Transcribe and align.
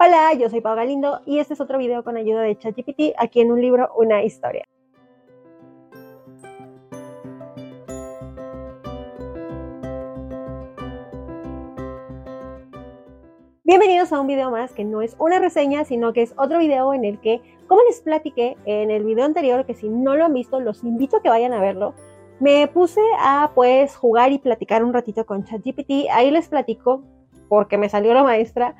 Hola, 0.00 0.32
yo 0.34 0.48
soy 0.48 0.60
Pau 0.60 0.76
Galindo 0.76 1.22
y 1.26 1.40
este 1.40 1.54
es 1.54 1.60
otro 1.60 1.76
video 1.76 2.04
con 2.04 2.16
ayuda 2.16 2.42
de 2.42 2.56
ChatGPT 2.56 3.16
aquí 3.18 3.40
en 3.40 3.50
un 3.50 3.60
libro, 3.60 3.90
una 3.96 4.22
historia. 4.22 4.64
Bienvenidos 13.64 14.12
a 14.12 14.20
un 14.20 14.28
video 14.28 14.52
más 14.52 14.72
que 14.72 14.84
no 14.84 15.02
es 15.02 15.16
una 15.18 15.40
reseña, 15.40 15.84
sino 15.84 16.12
que 16.12 16.22
es 16.22 16.32
otro 16.38 16.60
video 16.60 16.94
en 16.94 17.04
el 17.04 17.20
que, 17.20 17.40
como 17.66 17.82
les 17.82 18.00
platiqué 18.00 18.56
en 18.66 18.92
el 18.92 19.02
video 19.02 19.24
anterior, 19.24 19.66
que 19.66 19.74
si 19.74 19.88
no 19.88 20.14
lo 20.14 20.26
han 20.26 20.32
visto, 20.32 20.60
los 20.60 20.84
invito 20.84 21.16
a 21.16 21.22
que 21.22 21.28
vayan 21.28 21.52
a 21.52 21.60
verlo, 21.60 21.94
me 22.38 22.68
puse 22.68 23.00
a 23.18 23.50
pues 23.52 23.96
jugar 23.96 24.30
y 24.30 24.38
platicar 24.38 24.84
un 24.84 24.92
ratito 24.92 25.26
con 25.26 25.42
ChatGPT. 25.42 26.06
Ahí 26.12 26.30
les 26.30 26.46
platico, 26.46 27.02
porque 27.48 27.78
me 27.78 27.88
salió 27.88 28.14
la 28.14 28.22
maestra, 28.22 28.76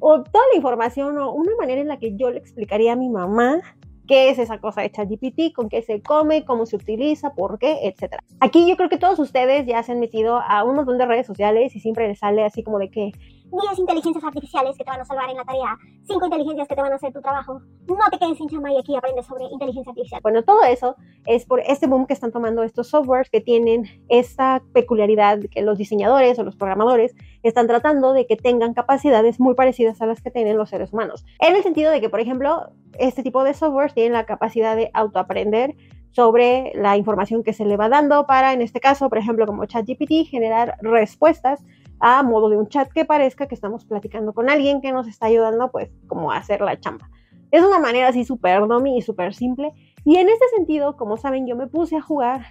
o 0.00 0.22
toda 0.22 0.44
la 0.52 0.56
información 0.56 1.18
o 1.18 1.32
una 1.32 1.52
manera 1.58 1.80
en 1.80 1.88
la 1.88 1.98
que 1.98 2.16
yo 2.16 2.30
le 2.30 2.38
explicaría 2.38 2.94
a 2.94 2.96
mi 2.96 3.08
mamá 3.08 3.60
qué 4.08 4.30
es 4.30 4.40
esa 4.40 4.58
cosa 4.58 4.80
de 4.80 4.90
ChatGPT, 4.90 5.54
con 5.54 5.68
qué 5.68 5.82
se 5.82 6.02
come, 6.02 6.44
cómo 6.44 6.66
se 6.66 6.74
utiliza, 6.74 7.32
por 7.34 7.60
qué, 7.60 7.78
etc. 7.84 8.16
Aquí 8.40 8.68
yo 8.68 8.76
creo 8.76 8.88
que 8.88 8.98
todos 8.98 9.20
ustedes 9.20 9.66
ya 9.66 9.84
se 9.84 9.92
han 9.92 10.00
metido 10.00 10.40
a 10.40 10.64
un 10.64 10.74
montón 10.74 10.98
de 10.98 11.06
redes 11.06 11.28
sociales 11.28 11.76
y 11.76 11.80
siempre 11.80 12.08
les 12.08 12.18
sale 12.18 12.42
así 12.42 12.64
como 12.64 12.80
de 12.80 12.90
que 12.90 13.12
10 13.50 13.78
inteligencias 13.78 14.24
artificiales 14.24 14.76
que 14.76 14.84
te 14.84 14.90
van 14.90 15.00
a 15.00 15.04
salvar 15.04 15.28
en 15.30 15.36
la 15.36 15.44
tarea, 15.44 15.76
5 16.06 16.24
inteligencias 16.24 16.68
que 16.68 16.74
te 16.74 16.82
van 16.82 16.92
a 16.92 16.96
hacer 16.96 17.12
tu 17.12 17.20
trabajo. 17.20 17.60
No 17.86 17.96
te 18.10 18.18
quedes 18.18 18.38
sin 18.38 18.48
chamba 18.48 18.72
y 18.72 18.78
aquí 18.78 18.94
aprendes 18.94 19.26
sobre 19.26 19.44
inteligencia 19.44 19.90
artificial. 19.90 20.20
Bueno, 20.22 20.42
todo 20.42 20.62
eso 20.64 20.96
es 21.26 21.46
por 21.46 21.60
este 21.60 21.86
boom 21.86 22.06
que 22.06 22.12
están 22.12 22.32
tomando 22.32 22.62
estos 22.62 22.88
softwares 22.88 23.30
que 23.30 23.40
tienen 23.40 23.84
esta 24.08 24.62
peculiaridad 24.72 25.40
que 25.50 25.62
los 25.62 25.78
diseñadores 25.78 26.38
o 26.38 26.44
los 26.44 26.56
programadores 26.56 27.14
están 27.42 27.66
tratando 27.66 28.12
de 28.12 28.26
que 28.26 28.36
tengan 28.36 28.74
capacidades 28.74 29.40
muy 29.40 29.54
parecidas 29.54 30.00
a 30.00 30.06
las 30.06 30.20
que 30.20 30.30
tienen 30.30 30.56
los 30.56 30.70
seres 30.70 30.92
humanos. 30.92 31.24
En 31.40 31.56
el 31.56 31.62
sentido 31.62 31.90
de 31.90 32.00
que, 32.00 32.08
por 32.08 32.20
ejemplo, 32.20 32.70
este 32.98 33.22
tipo 33.22 33.44
de 33.44 33.54
softwares 33.54 33.94
tienen 33.94 34.12
la 34.12 34.26
capacidad 34.26 34.76
de 34.76 34.90
autoaprender 34.94 35.74
sobre 36.12 36.72
la 36.74 36.96
información 36.96 37.42
que 37.42 37.52
se 37.52 37.64
le 37.64 37.76
va 37.76 37.88
dando 37.88 38.26
para, 38.26 38.52
en 38.52 38.62
este 38.62 38.80
caso, 38.80 39.08
por 39.08 39.18
ejemplo, 39.18 39.46
como 39.46 39.64
ChatGPT, 39.64 40.28
generar 40.28 40.76
respuestas 40.82 41.62
a 42.00 42.22
modo 42.22 42.48
de 42.48 42.56
un 42.56 42.68
chat 42.68 42.90
que 42.92 43.04
parezca 43.04 43.46
que 43.46 43.54
estamos 43.54 43.84
platicando 43.84 44.32
con 44.32 44.50
alguien 44.50 44.80
que 44.80 44.92
nos 44.92 45.06
está 45.06 45.26
ayudando, 45.26 45.70
pues, 45.70 45.90
como 46.06 46.32
a 46.32 46.38
hacer 46.38 46.60
la 46.60 46.80
chamba. 46.80 47.08
Es 47.50 47.62
una 47.62 47.78
manera 47.78 48.08
así 48.08 48.24
súper 48.24 48.66
domi 48.66 48.98
y 48.98 49.02
súper 49.02 49.34
simple. 49.34 49.72
Y 50.04 50.16
en 50.16 50.28
este 50.28 50.48
sentido, 50.56 50.96
como 50.96 51.16
saben, 51.16 51.46
yo 51.46 51.56
me 51.56 51.66
puse 51.66 51.96
a 51.96 52.00
jugar. 52.00 52.42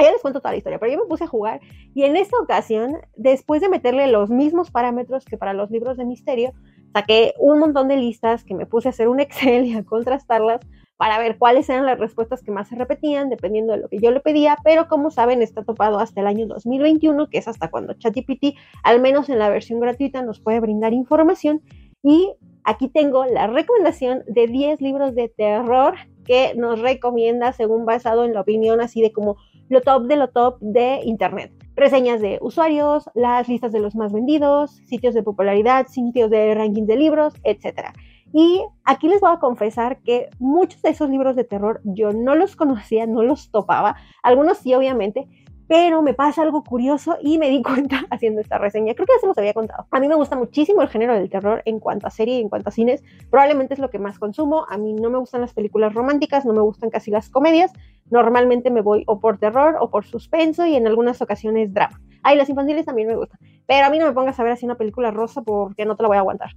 Ya 0.00 0.12
les 0.12 0.22
cuento 0.22 0.40
toda 0.40 0.52
la 0.52 0.58
historia, 0.58 0.78
pero 0.78 0.92
yo 0.92 0.98
me 1.00 1.08
puse 1.08 1.24
a 1.24 1.26
jugar 1.26 1.60
y 1.98 2.04
en 2.04 2.16
esta 2.16 2.38
ocasión, 2.38 2.98
después 3.16 3.60
de 3.60 3.68
meterle 3.68 4.06
los 4.06 4.30
mismos 4.30 4.70
parámetros 4.70 5.24
que 5.24 5.36
para 5.36 5.52
los 5.52 5.68
libros 5.72 5.96
de 5.96 6.04
misterio, 6.04 6.52
saqué 6.92 7.34
un 7.40 7.58
montón 7.58 7.88
de 7.88 7.96
listas 7.96 8.44
que 8.44 8.54
me 8.54 8.66
puse 8.66 8.88
a 8.88 8.90
hacer 8.90 9.08
un 9.08 9.18
Excel 9.20 9.64
y 9.64 9.74
a 9.74 9.84
contrastarlas 9.84 10.60
para 10.98 11.18
ver 11.18 11.38
cuáles 11.38 11.68
eran 11.70 11.86
las 11.86 11.98
respuestas 11.98 12.42
que 12.42 12.50
más 12.50 12.68
se 12.68 12.74
repetían, 12.74 13.30
dependiendo 13.30 13.72
de 13.72 13.78
lo 13.78 13.88
que 13.88 13.98
yo 13.98 14.10
le 14.10 14.18
pedía, 14.18 14.58
pero 14.64 14.88
como 14.88 15.10
saben, 15.10 15.42
está 15.42 15.62
topado 15.62 16.00
hasta 16.00 16.20
el 16.20 16.26
año 16.26 16.46
2021, 16.48 17.30
que 17.30 17.38
es 17.38 17.46
hasta 17.46 17.70
cuando 17.70 17.94
ChatGPT, 17.94 18.56
al 18.82 19.00
menos 19.00 19.28
en 19.28 19.38
la 19.38 19.48
versión 19.48 19.78
gratuita, 19.78 20.22
nos 20.22 20.40
puede 20.40 20.58
brindar 20.58 20.92
información. 20.92 21.62
Y 22.02 22.34
aquí 22.64 22.88
tengo 22.88 23.24
la 23.26 23.46
recomendación 23.46 24.24
de 24.26 24.48
10 24.48 24.80
libros 24.80 25.14
de 25.14 25.28
terror 25.28 25.94
que 26.24 26.54
nos 26.56 26.80
recomienda 26.80 27.52
según 27.52 27.86
basado 27.86 28.24
en 28.24 28.34
la 28.34 28.40
opinión 28.40 28.80
así 28.80 29.00
de 29.00 29.12
como 29.12 29.36
lo 29.68 29.80
top 29.80 30.06
de 30.06 30.16
lo 30.16 30.28
top 30.28 30.58
de 30.60 31.00
Internet. 31.04 31.52
Reseñas 31.76 32.20
de 32.20 32.38
usuarios, 32.42 33.08
las 33.14 33.48
listas 33.48 33.70
de 33.70 33.78
los 33.78 33.94
más 33.94 34.12
vendidos, 34.12 34.72
sitios 34.86 35.14
de 35.14 35.22
popularidad, 35.22 35.86
sitios 35.86 36.28
de 36.28 36.54
rankings 36.56 36.88
de 36.88 36.96
libros, 36.96 37.34
etc. 37.44 37.92
Y 38.32 38.62
aquí 38.84 39.08
les 39.08 39.20
voy 39.20 39.32
a 39.32 39.38
confesar 39.38 40.00
que 40.02 40.28
muchos 40.38 40.82
de 40.82 40.90
esos 40.90 41.08
libros 41.08 41.36
de 41.36 41.44
terror 41.44 41.80
yo 41.84 42.12
no 42.12 42.34
los 42.34 42.56
conocía, 42.56 43.06
no 43.06 43.22
los 43.22 43.50
topaba, 43.50 43.96
algunos 44.22 44.58
sí 44.58 44.74
obviamente, 44.74 45.26
pero 45.68 46.00
me 46.00 46.14
pasa 46.14 46.42
algo 46.42 46.64
curioso 46.64 47.18
y 47.22 47.38
me 47.38 47.50
di 47.50 47.62
cuenta 47.62 48.06
haciendo 48.10 48.40
esta 48.40 48.58
reseña. 48.58 48.94
Creo 48.94 49.06
que 49.06 49.12
ya 49.12 49.20
se 49.20 49.26
los 49.26 49.38
había 49.38 49.52
contado. 49.52 49.86
A 49.90 50.00
mí 50.00 50.08
me 50.08 50.14
gusta 50.14 50.34
muchísimo 50.34 50.82
el 50.82 50.88
género 50.88 51.14
del 51.14 51.28
terror 51.28 51.62
en 51.66 51.78
cuanto 51.78 52.06
a 52.06 52.10
serie 52.10 52.38
y 52.38 52.40
en 52.40 52.48
cuanto 52.48 52.70
a 52.70 52.72
cines. 52.72 53.04
Probablemente 53.30 53.74
es 53.74 53.80
lo 53.80 53.90
que 53.90 53.98
más 53.98 54.18
consumo. 54.18 54.66
A 54.68 54.78
mí 54.78 54.94
no 54.94 55.10
me 55.10 55.18
gustan 55.18 55.42
las 55.42 55.52
películas 55.52 55.94
románticas, 55.94 56.46
no 56.46 56.54
me 56.54 56.62
gustan 56.62 56.90
casi 56.90 57.10
las 57.10 57.28
comedias. 57.28 57.70
Normalmente 58.10 58.70
me 58.70 58.80
voy 58.80 59.04
o 59.06 59.20
por 59.20 59.38
terror 59.38 59.76
o 59.78 59.90
por 59.90 60.06
suspenso 60.06 60.66
y 60.66 60.74
en 60.74 60.86
algunas 60.86 61.20
ocasiones 61.20 61.72
drama. 61.74 62.00
Ay, 62.22 62.36
las 62.36 62.48
infantiles 62.48 62.86
también 62.86 63.08
me 63.08 63.16
gustan. 63.16 63.38
Pero 63.66 63.86
a 63.86 63.90
mí 63.90 63.98
no 63.98 64.06
me 64.06 64.12
pongas 64.12 64.40
a 64.40 64.42
ver 64.42 64.52
así 64.52 64.64
una 64.64 64.76
película 64.76 65.10
rosa 65.10 65.42
porque 65.42 65.84
no 65.84 65.96
te 65.96 66.02
la 66.02 66.08
voy 66.08 66.16
a 66.16 66.20
aguantar. 66.20 66.50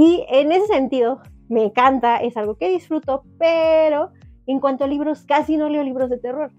Y 0.00 0.24
en 0.28 0.52
ese 0.52 0.68
sentido, 0.68 1.18
me 1.48 1.64
encanta, 1.64 2.18
es 2.18 2.36
algo 2.36 2.54
que 2.54 2.68
disfruto, 2.68 3.24
pero 3.36 4.10
en 4.46 4.60
cuanto 4.60 4.84
a 4.84 4.86
libros, 4.86 5.24
casi 5.24 5.56
no 5.56 5.68
leo 5.68 5.82
libros 5.82 6.08
de 6.08 6.18
terror. 6.18 6.52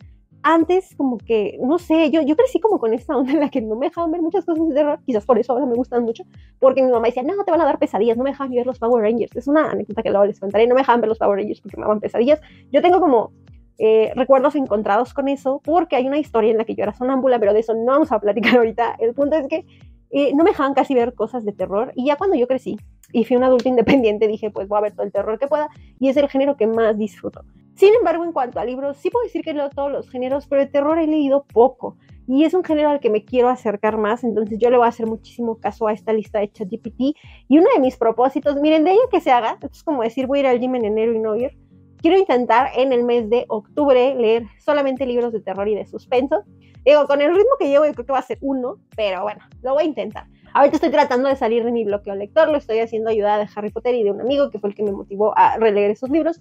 Antes, 0.44 0.94
como 0.98 1.18
que, 1.18 1.58
no 1.62 1.80
sé, 1.80 2.12
yo, 2.12 2.22
yo 2.22 2.36
crecí 2.36 2.60
como 2.60 2.80
con 2.80 2.94
esta 2.94 3.16
onda 3.16 3.32
en 3.32 3.40
la 3.40 3.50
que 3.50 3.62
no 3.62 3.78
me 3.78 3.86
dejaban 3.86 4.12
ver 4.12 4.22
muchas 4.22 4.44
cosas 4.44 4.68
de 4.68 4.76
terror, 4.76 5.00
quizás 5.06 5.26
por 5.26 5.40
eso 5.40 5.54
ahora 5.54 5.66
me 5.68 5.76
gustan 5.76 6.04
mucho, 6.04 6.26
porque 6.60 6.84
mi 6.84 6.92
mamá 6.92 7.06
decía, 7.06 7.24
no, 7.24 7.42
te 7.46 7.52
van 7.52 7.62
a 7.62 7.64
dar 7.64 7.80
pesadillas, 7.80 8.18
no 8.18 8.26
me 8.26 8.32
dejaban 8.32 8.54
ver 8.54 8.66
los 8.66 8.78
Power 8.78 9.02
Rangers. 9.02 9.34
Es 9.34 9.48
una 9.48 9.72
anécdota 9.72 10.04
que 10.04 10.10
luego 10.10 10.26
les 10.26 10.38
contaré, 10.38 10.68
no 10.68 10.76
me 10.76 10.82
dejaban 10.82 11.00
ver 11.00 11.08
los 11.08 11.18
Power 11.18 11.40
Rangers 11.40 11.62
porque 11.62 11.78
me 11.78 11.84
daban 11.84 12.02
pesadillas. 12.02 12.42
Yo 12.74 12.82
tengo 12.82 13.00
como 13.00 13.32
eh, 13.78 14.12
recuerdos 14.18 14.56
encontrados 14.56 15.14
con 15.14 15.30
eso, 15.30 15.62
porque 15.64 15.96
hay 15.96 16.06
una 16.06 16.18
historia 16.18 16.52
en 16.52 16.58
la 16.58 16.66
que 16.66 16.76
yo 16.76 16.84
era 16.84 16.94
sonámbula, 16.94 17.40
pero 17.40 17.54
de 17.54 17.62
eso 17.62 17.74
no 17.74 17.86
vamos 17.86 18.12
a 18.12 18.20
platicar 18.20 18.58
ahorita. 18.58 18.98
El 19.00 19.14
punto 19.14 19.38
es 19.38 19.48
que 19.48 19.66
eh, 20.12 20.34
no 20.34 20.44
me 20.44 20.52
dejaban 20.52 20.74
casi 20.74 20.94
ver 20.94 21.14
cosas 21.14 21.46
de 21.46 21.54
terror, 21.54 21.92
y 21.96 22.06
ya 22.06 22.16
cuando 22.16 22.36
yo 22.36 22.48
crecí, 22.48 22.78
y 23.12 23.26
fui 23.26 23.38
un 23.38 23.44
adulto 23.44 23.70
independiente, 23.70 24.28
dije, 24.28 24.52
pues 24.52 24.68
voy 24.68 24.78
a 24.78 24.82
ver 24.82 24.94
todo 24.94 25.06
el 25.06 25.12
terror 25.12 25.40
que 25.40 25.48
pueda 25.48 25.70
y 26.00 26.10
es 26.10 26.18
el 26.18 26.30
género 26.30 26.58
que 26.58 26.68
más 26.68 26.98
disfruto. 26.98 27.44
Sin 27.76 27.94
embargo, 27.96 28.24
en 28.24 28.34
cuanto 28.34 28.60
a 28.60 28.66
libros, 28.66 28.98
sí 28.98 29.10
puedo 29.10 29.24
decir 29.24 29.42
que 29.42 29.54
leo 29.54 29.70
todos 29.70 29.92
los 29.92 30.10
géneros, 30.10 30.48
pero 30.48 30.62
de 30.62 30.68
terror 30.68 31.00
he 31.00 31.08
leído 31.08 31.46
poco 31.46 31.98
y 32.28 32.44
es 32.44 32.54
un 32.54 32.64
género 32.64 32.90
al 32.90 33.00
que 33.00 33.10
me 33.10 33.26
quiero 33.26 33.50
acercar 33.50 33.98
más, 33.98 34.24
entonces 34.24 34.60
yo 34.60 34.70
le 34.70 34.78
voy 34.78 34.86
a 34.86 34.90
hacer 34.90 35.08
muchísimo 35.08 35.58
caso 35.60 35.88
a 35.88 35.94
esta 35.94 36.14
lista 36.14 36.40
de 36.40 36.52
ChatGPT 36.52 37.00
y 37.48 37.58
uno 37.58 37.68
de 37.74 37.82
mis 37.82 37.98
propósitos, 37.98 38.56
miren, 38.58 38.84
de 38.84 38.92
ella 38.92 39.02
que 39.10 39.20
se 39.20 39.32
haga, 39.32 39.58
es 39.72 39.84
como 39.84 40.04
decir 40.04 40.28
voy 40.28 40.40
a 40.40 40.42
ir 40.42 40.48
al 40.48 40.60
gym 40.60 40.76
en 40.76 40.86
enero 40.86 41.14
y 41.14 41.20
no 41.20 41.36
ir, 41.36 41.58
quiero 42.02 42.18
intentar 42.18 42.70
en 42.76 42.94
el 42.94 43.04
mes 43.04 43.30
de 43.30 43.46
octubre 43.48 44.14
leer 44.16 44.46
solamente 44.60 45.06
libros 45.06 45.34
de 45.34 45.42
terror 45.42 45.68
y 45.68 45.76
de 45.76 45.86
suspenso. 45.86 46.44
Digo, 46.86 47.06
con 47.08 47.22
el 47.22 47.36
ritmo 47.36 47.52
que 47.60 47.68
llevo 47.68 47.86
yo 47.86 47.94
creo 47.94 48.06
que 48.06 48.14
va 48.14 48.20
a 48.20 48.24
ser 48.24 48.38
uno, 48.42 48.78
pero 48.96 49.24
bueno, 49.24 49.42
lo 49.62 49.74
voy 49.74 49.84
a 49.84 49.88
intentar. 49.88 50.26
Ahorita 50.54 50.78
estoy 50.78 50.90
tratando 50.90 51.30
de 51.30 51.36
salir 51.36 51.64
de 51.64 51.72
mi 51.72 51.84
bloqueo 51.84 52.16
lector, 52.16 52.50
lo 52.50 52.58
estoy 52.58 52.80
haciendo 52.80 53.10
ayuda 53.10 53.38
de 53.38 53.48
Harry 53.56 53.70
Potter 53.70 53.94
y 53.94 54.04
de 54.04 54.12
un 54.12 54.22
amigo 54.22 54.50
que 54.50 54.60
fue 54.60 54.70
el 54.70 54.76
que 54.76 54.84
me 54.84 54.92
motivó 54.92 55.38
a 55.38 55.58
releer 55.58 55.92
esos 55.92 56.10
libros. 56.10 56.40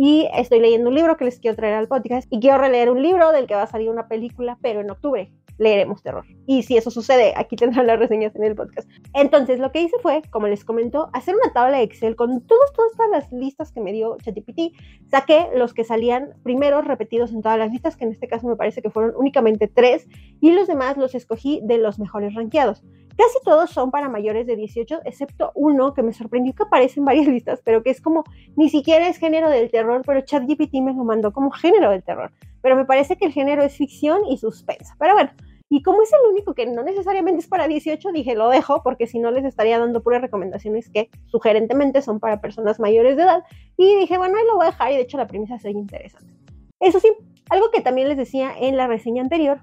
Y 0.00 0.28
estoy 0.32 0.60
leyendo 0.60 0.90
un 0.90 0.94
libro 0.94 1.16
que 1.16 1.24
les 1.24 1.40
quiero 1.40 1.56
traer 1.56 1.74
al 1.74 1.88
podcast 1.88 2.28
y 2.30 2.38
quiero 2.38 2.56
releer 2.56 2.88
un 2.88 3.02
libro 3.02 3.32
del 3.32 3.48
que 3.48 3.56
va 3.56 3.64
a 3.64 3.66
salir 3.66 3.90
una 3.90 4.06
película, 4.06 4.56
pero 4.62 4.80
en 4.80 4.90
octubre 4.90 5.32
leeremos 5.58 6.04
terror. 6.04 6.24
Y 6.46 6.62
si 6.62 6.76
eso 6.76 6.92
sucede, 6.92 7.34
aquí 7.36 7.56
tendrán 7.56 7.88
las 7.88 7.98
reseñas 7.98 8.34
en 8.36 8.44
el 8.44 8.54
podcast. 8.54 8.88
Entonces, 9.12 9.58
lo 9.58 9.72
que 9.72 9.82
hice 9.82 9.96
fue, 10.00 10.22
como 10.30 10.46
les 10.46 10.64
comento, 10.64 11.10
hacer 11.14 11.34
una 11.34 11.52
tabla 11.52 11.78
de 11.78 11.82
Excel 11.82 12.14
con 12.14 12.46
todas, 12.46 12.72
todas 12.72 13.10
las 13.10 13.32
listas 13.32 13.72
que 13.72 13.80
me 13.80 13.92
dio 13.92 14.16
ChatGPT. 14.18 14.72
Saqué 15.10 15.48
los 15.56 15.74
que 15.74 15.82
salían 15.82 16.34
primero 16.44 16.80
repetidos 16.80 17.32
en 17.32 17.42
todas 17.42 17.58
las 17.58 17.72
listas, 17.72 17.96
que 17.96 18.04
en 18.04 18.12
este 18.12 18.28
caso 18.28 18.46
me 18.46 18.54
parece 18.54 18.82
que 18.82 18.90
fueron 18.90 19.14
únicamente 19.16 19.66
tres, 19.66 20.06
y 20.40 20.52
los 20.52 20.68
demás 20.68 20.96
los 20.96 21.16
escogí 21.16 21.60
de 21.64 21.78
los 21.78 21.98
mejores 21.98 22.34
rankeados. 22.34 22.84
Casi 23.18 23.38
todos 23.44 23.70
son 23.70 23.90
para 23.90 24.08
mayores 24.08 24.46
de 24.46 24.54
18, 24.54 25.00
excepto 25.04 25.50
uno 25.56 25.92
que 25.92 26.04
me 26.04 26.12
sorprendió 26.12 26.54
que 26.54 26.62
aparece 26.62 27.00
en 27.00 27.04
varias 27.04 27.26
listas, 27.26 27.60
pero 27.64 27.82
que 27.82 27.90
es 27.90 28.00
como, 28.00 28.22
ni 28.54 28.68
siquiera 28.68 29.08
es 29.08 29.18
género 29.18 29.50
del 29.50 29.72
terror, 29.72 30.02
pero 30.06 30.20
ChatGPT 30.20 30.74
me 30.74 30.94
lo 30.94 31.02
mandó 31.02 31.32
como 31.32 31.50
género 31.50 31.90
del 31.90 32.04
terror. 32.04 32.30
Pero 32.62 32.76
me 32.76 32.84
parece 32.84 33.16
que 33.16 33.26
el 33.26 33.32
género 33.32 33.64
es 33.64 33.76
ficción 33.76 34.24
y 34.24 34.38
suspensa. 34.38 34.94
Pero 35.00 35.14
bueno, 35.14 35.30
y 35.68 35.82
como 35.82 36.00
es 36.00 36.12
el 36.12 36.30
único 36.30 36.54
que 36.54 36.66
no 36.66 36.84
necesariamente 36.84 37.40
es 37.40 37.48
para 37.48 37.66
18, 37.66 38.12
dije 38.12 38.36
lo 38.36 38.50
dejo 38.50 38.84
porque 38.84 39.08
si 39.08 39.18
no 39.18 39.32
les 39.32 39.44
estaría 39.44 39.80
dando 39.80 40.00
puras 40.00 40.22
recomendaciones 40.22 40.88
que 40.88 41.10
sugerentemente 41.26 42.02
son 42.02 42.20
para 42.20 42.40
personas 42.40 42.78
mayores 42.78 43.16
de 43.16 43.24
edad. 43.24 43.42
Y 43.76 43.96
dije, 43.96 44.16
bueno, 44.16 44.38
ahí 44.38 44.46
lo 44.46 44.54
voy 44.54 44.66
a 44.66 44.70
dejar 44.70 44.92
y 44.92 44.94
de 44.94 45.02
hecho 45.02 45.18
la 45.18 45.26
premisa 45.26 45.58
sería 45.58 45.80
interesante. 45.80 46.32
Eso 46.78 47.00
sí, 47.00 47.08
algo 47.50 47.72
que 47.72 47.80
también 47.80 48.08
les 48.08 48.16
decía 48.16 48.52
en 48.56 48.76
la 48.76 48.86
reseña 48.86 49.22
anterior 49.22 49.60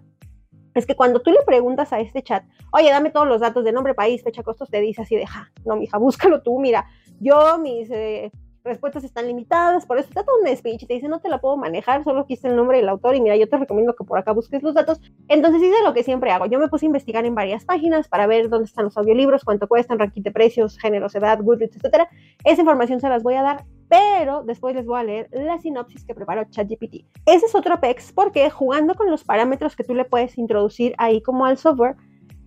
es 0.76 0.86
que 0.86 0.96
cuando 0.96 1.22
tú 1.22 1.32
le 1.32 1.42
preguntas 1.46 1.92
a 1.94 2.00
este 2.00 2.22
chat, 2.22 2.44
oye, 2.72 2.90
dame 2.90 3.10
todos 3.10 3.28
los 3.28 3.42
datos 3.42 3.64
de 3.64 3.72
nombre, 3.72 3.94
país, 3.94 4.22
fecha, 4.22 4.44
costos, 4.44 4.70
te 4.70 4.82
dice 4.82 5.02
así 5.02 5.16
de, 5.16 5.26
ja, 5.26 5.52
no, 5.66 5.78
mija, 5.78 5.98
búscalo 6.00 6.42
tú, 6.44 6.60
mira, 6.60 6.86
yo 7.20 7.58
mis 7.58 7.90
eh, 7.90 8.32
respuestas 8.66 9.04
están 9.04 9.28
limitadas, 9.28 9.86
por 9.86 9.98
eso 10.00 10.10
te 10.10 10.16
da 10.16 10.26
un 10.42 10.56
speech 10.58 10.84
y 10.84 10.86
te 10.86 10.96
dice, 10.96 11.08
no 11.08 11.22
te 11.22 11.30
la 11.30 11.40
puedo 11.40 11.56
manejar, 11.56 12.04
solo 12.04 12.26
quise 12.26 12.48
el 12.48 12.56
nombre 12.56 12.78
del 12.78 12.90
autor 12.90 13.16
y 13.16 13.22
mira, 13.22 13.38
yo 13.38 13.48
te 13.48 13.58
recomiendo 13.58 13.96
que 13.96 14.04
por 14.04 14.18
acá 14.18 14.34
busques 14.34 14.62
los 14.64 14.74
datos. 14.74 15.00
Entonces 15.30 15.62
hice 15.62 15.84
lo 15.84 15.94
que 15.94 16.04
siempre 16.04 16.32
hago, 16.32 16.48
yo 16.48 16.60
me 16.60 16.68
puse 16.68 16.86
a 16.86 16.88
investigar 16.88 17.26
en 17.26 17.36
varias 17.36 17.64
páginas 17.64 18.08
para 18.10 18.28
ver 18.28 18.50
dónde 18.50 18.66
están 18.66 18.86
los 18.86 18.98
audiolibros, 18.98 19.46
cuánto 19.46 19.68
cuestan, 19.68 20.00
ranking 20.00 20.24
de 20.24 20.32
precios, 20.32 20.78
géneros, 20.78 21.16
edad, 21.16 21.40
Goodreads, 21.42 21.78
etcétera. 21.78 22.10
Esa 22.44 22.62
información 22.62 23.00
se 23.00 23.08
las 23.08 23.24
voy 23.24 23.36
a 23.36 23.44
dar 23.44 23.66
pero 23.90 24.44
después 24.44 24.76
les 24.76 24.86
voy 24.86 25.00
a 25.00 25.04
leer 25.04 25.30
la 25.32 25.60
sinopsis 25.60 26.06
que 26.06 26.16
preparó 26.16 26.44
ChatGPT. 26.50 27.06
Ese 27.26 27.46
es 27.46 27.56
otro 27.56 27.80
PEX 27.80 28.12
porque 28.14 28.50
jugando 28.50 28.96
con 28.96 29.10
los 29.10 29.24
parámetros 29.24 29.76
que 29.76 29.84
tú 29.84 29.94
le 29.94 30.06
puedes 30.06 30.38
introducir 30.38 30.96
ahí 30.98 31.22
como 31.22 31.46
al 31.46 31.58
software, 31.58 31.96